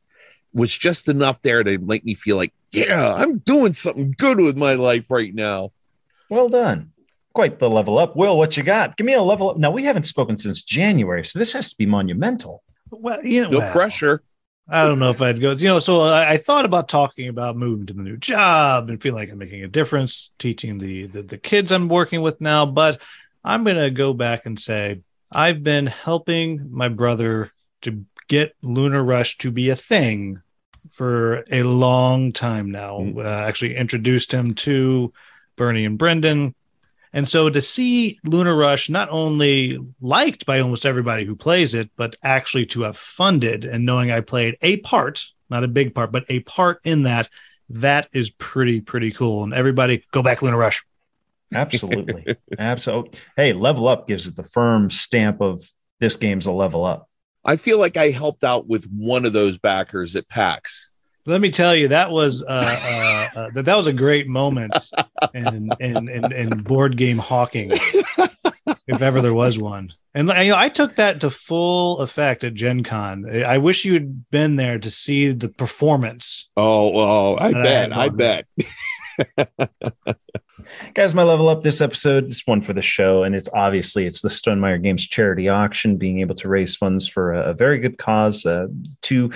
[0.53, 4.57] was just enough there to make me feel like, yeah, I'm doing something good with
[4.57, 5.72] my life right now.
[6.30, 6.91] Well done.
[7.34, 8.15] Quite the level up.
[8.15, 8.97] Will, what you got?
[8.97, 9.57] Give me a level up.
[9.57, 12.64] Now, we haven't spoken since January, so this has to be monumental.
[12.89, 14.23] Well, you know, No well, pressure.
[14.72, 15.51] I don't know if I'd go.
[15.51, 19.01] You know, so I, I thought about talking about moving to the new job and
[19.01, 22.68] feel like I'm making a difference, teaching the, the the kids I'm working with now.
[22.68, 22.99] But
[23.43, 25.01] I'm gonna go back and say
[25.31, 27.51] I've been helping my brother
[27.81, 30.41] to get Lunar Rush to be a thing
[30.91, 32.99] for a long time now.
[32.99, 33.26] Mm.
[33.26, 35.11] Uh, actually, introduced him to
[35.56, 36.53] Bernie and Brendan.
[37.14, 41.90] And so to see Lunar Rush not only liked by almost everybody who plays it,
[41.95, 46.11] but actually to have funded and knowing I played a part, not a big part,
[46.11, 47.30] but a part in that,
[47.69, 49.44] that is pretty, pretty cool.
[49.44, 50.84] And everybody go back Lunar Rush.
[51.53, 52.36] Absolutely.
[52.60, 53.19] Absolutely.
[53.36, 55.64] Hey, level up gives it the firm stamp of
[55.99, 57.10] this game's a level up.
[57.44, 60.89] I feel like I helped out with one of those backers at PAX.
[61.30, 64.76] Let me tell you, that was uh, uh, uh, that, that was a great moment
[65.35, 69.93] in, in, in, in board game hawking, if ever there was one.
[70.15, 73.30] And you know, I took that to full effect at Gen Con.
[73.45, 76.49] I wish you had been there to see the performance.
[76.57, 78.45] Oh, oh, I That I bet.
[78.57, 80.19] I bet.
[80.94, 84.22] Guys, my level up this episode, this one for the show, and it's obviously it's
[84.22, 87.98] the Stonemaier Games charity auction, being able to raise funds for a, a very good
[87.98, 88.45] cause.
[88.45, 88.68] Uh,
[89.03, 89.31] to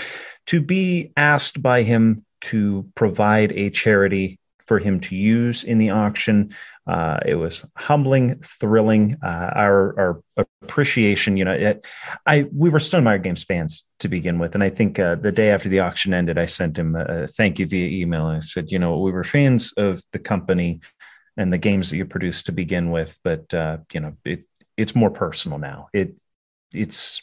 [0.47, 5.89] to be asked by him to provide a charity for him to use in the
[5.89, 6.53] auction,
[6.87, 9.15] uh, it was humbling, thrilling.
[9.23, 11.85] Uh, our our appreciation, you know, it,
[12.25, 15.51] I we were Stonemaier Games fans to begin with, and I think uh, the day
[15.51, 18.25] after the auction ended, I sent him a, thank you via email.
[18.25, 20.81] I said, you know, we were fans of the company
[21.37, 24.45] and the games that you produced to begin with, but uh, you know, it
[24.77, 25.87] it's more personal now.
[25.93, 26.15] It
[26.73, 27.21] it's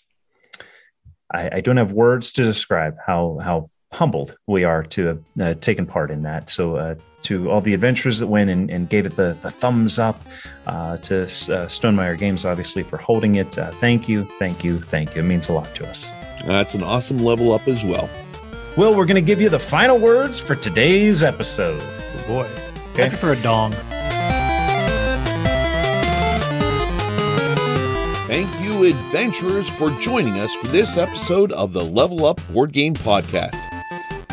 [1.32, 5.54] I, I don't have words to describe how how humbled we are to have uh,
[5.54, 6.48] taken part in that.
[6.48, 9.98] So uh, to all the adventurers that went and, and gave it the, the thumbs
[9.98, 10.20] up,
[10.66, 11.26] uh, to uh,
[11.66, 13.58] Stonemaier Games, obviously, for holding it.
[13.58, 15.22] Uh, thank you, thank you, thank you.
[15.22, 16.12] It means a lot to us.
[16.46, 18.08] That's an awesome level up as well.
[18.76, 21.82] Will, we're going to give you the final words for today's episode.
[21.82, 22.59] Oh boy.
[22.92, 23.06] Okay.
[23.06, 23.72] I prefer a dong.
[28.26, 32.94] Thank you, adventurers, for joining us for this episode of the Level Up Board Game
[32.94, 33.56] Podcast.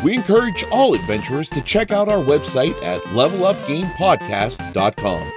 [0.04, 5.32] We encourage all adventurers to check out our website at levelupgamepodcast.com.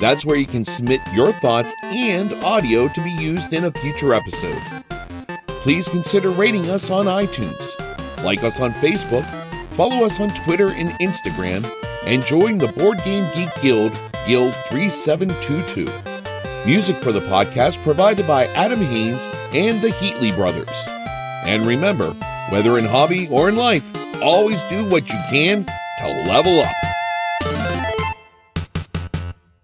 [0.00, 4.14] That's where you can submit your thoughts and audio to be used in a future
[4.14, 4.62] episode.
[5.46, 9.24] Please consider rating us on iTunes, like us on Facebook,
[9.70, 11.64] follow us on Twitter and Instagram,
[12.06, 13.92] and join the Board Game Geek Guild,
[14.26, 15.84] Guild 3722.
[16.66, 20.68] Music for the podcast provided by Adam Haynes and the Heatley Brothers.
[21.46, 22.10] And remember,
[22.50, 23.90] whether in hobby or in life,
[24.22, 26.74] always do what you can to level up.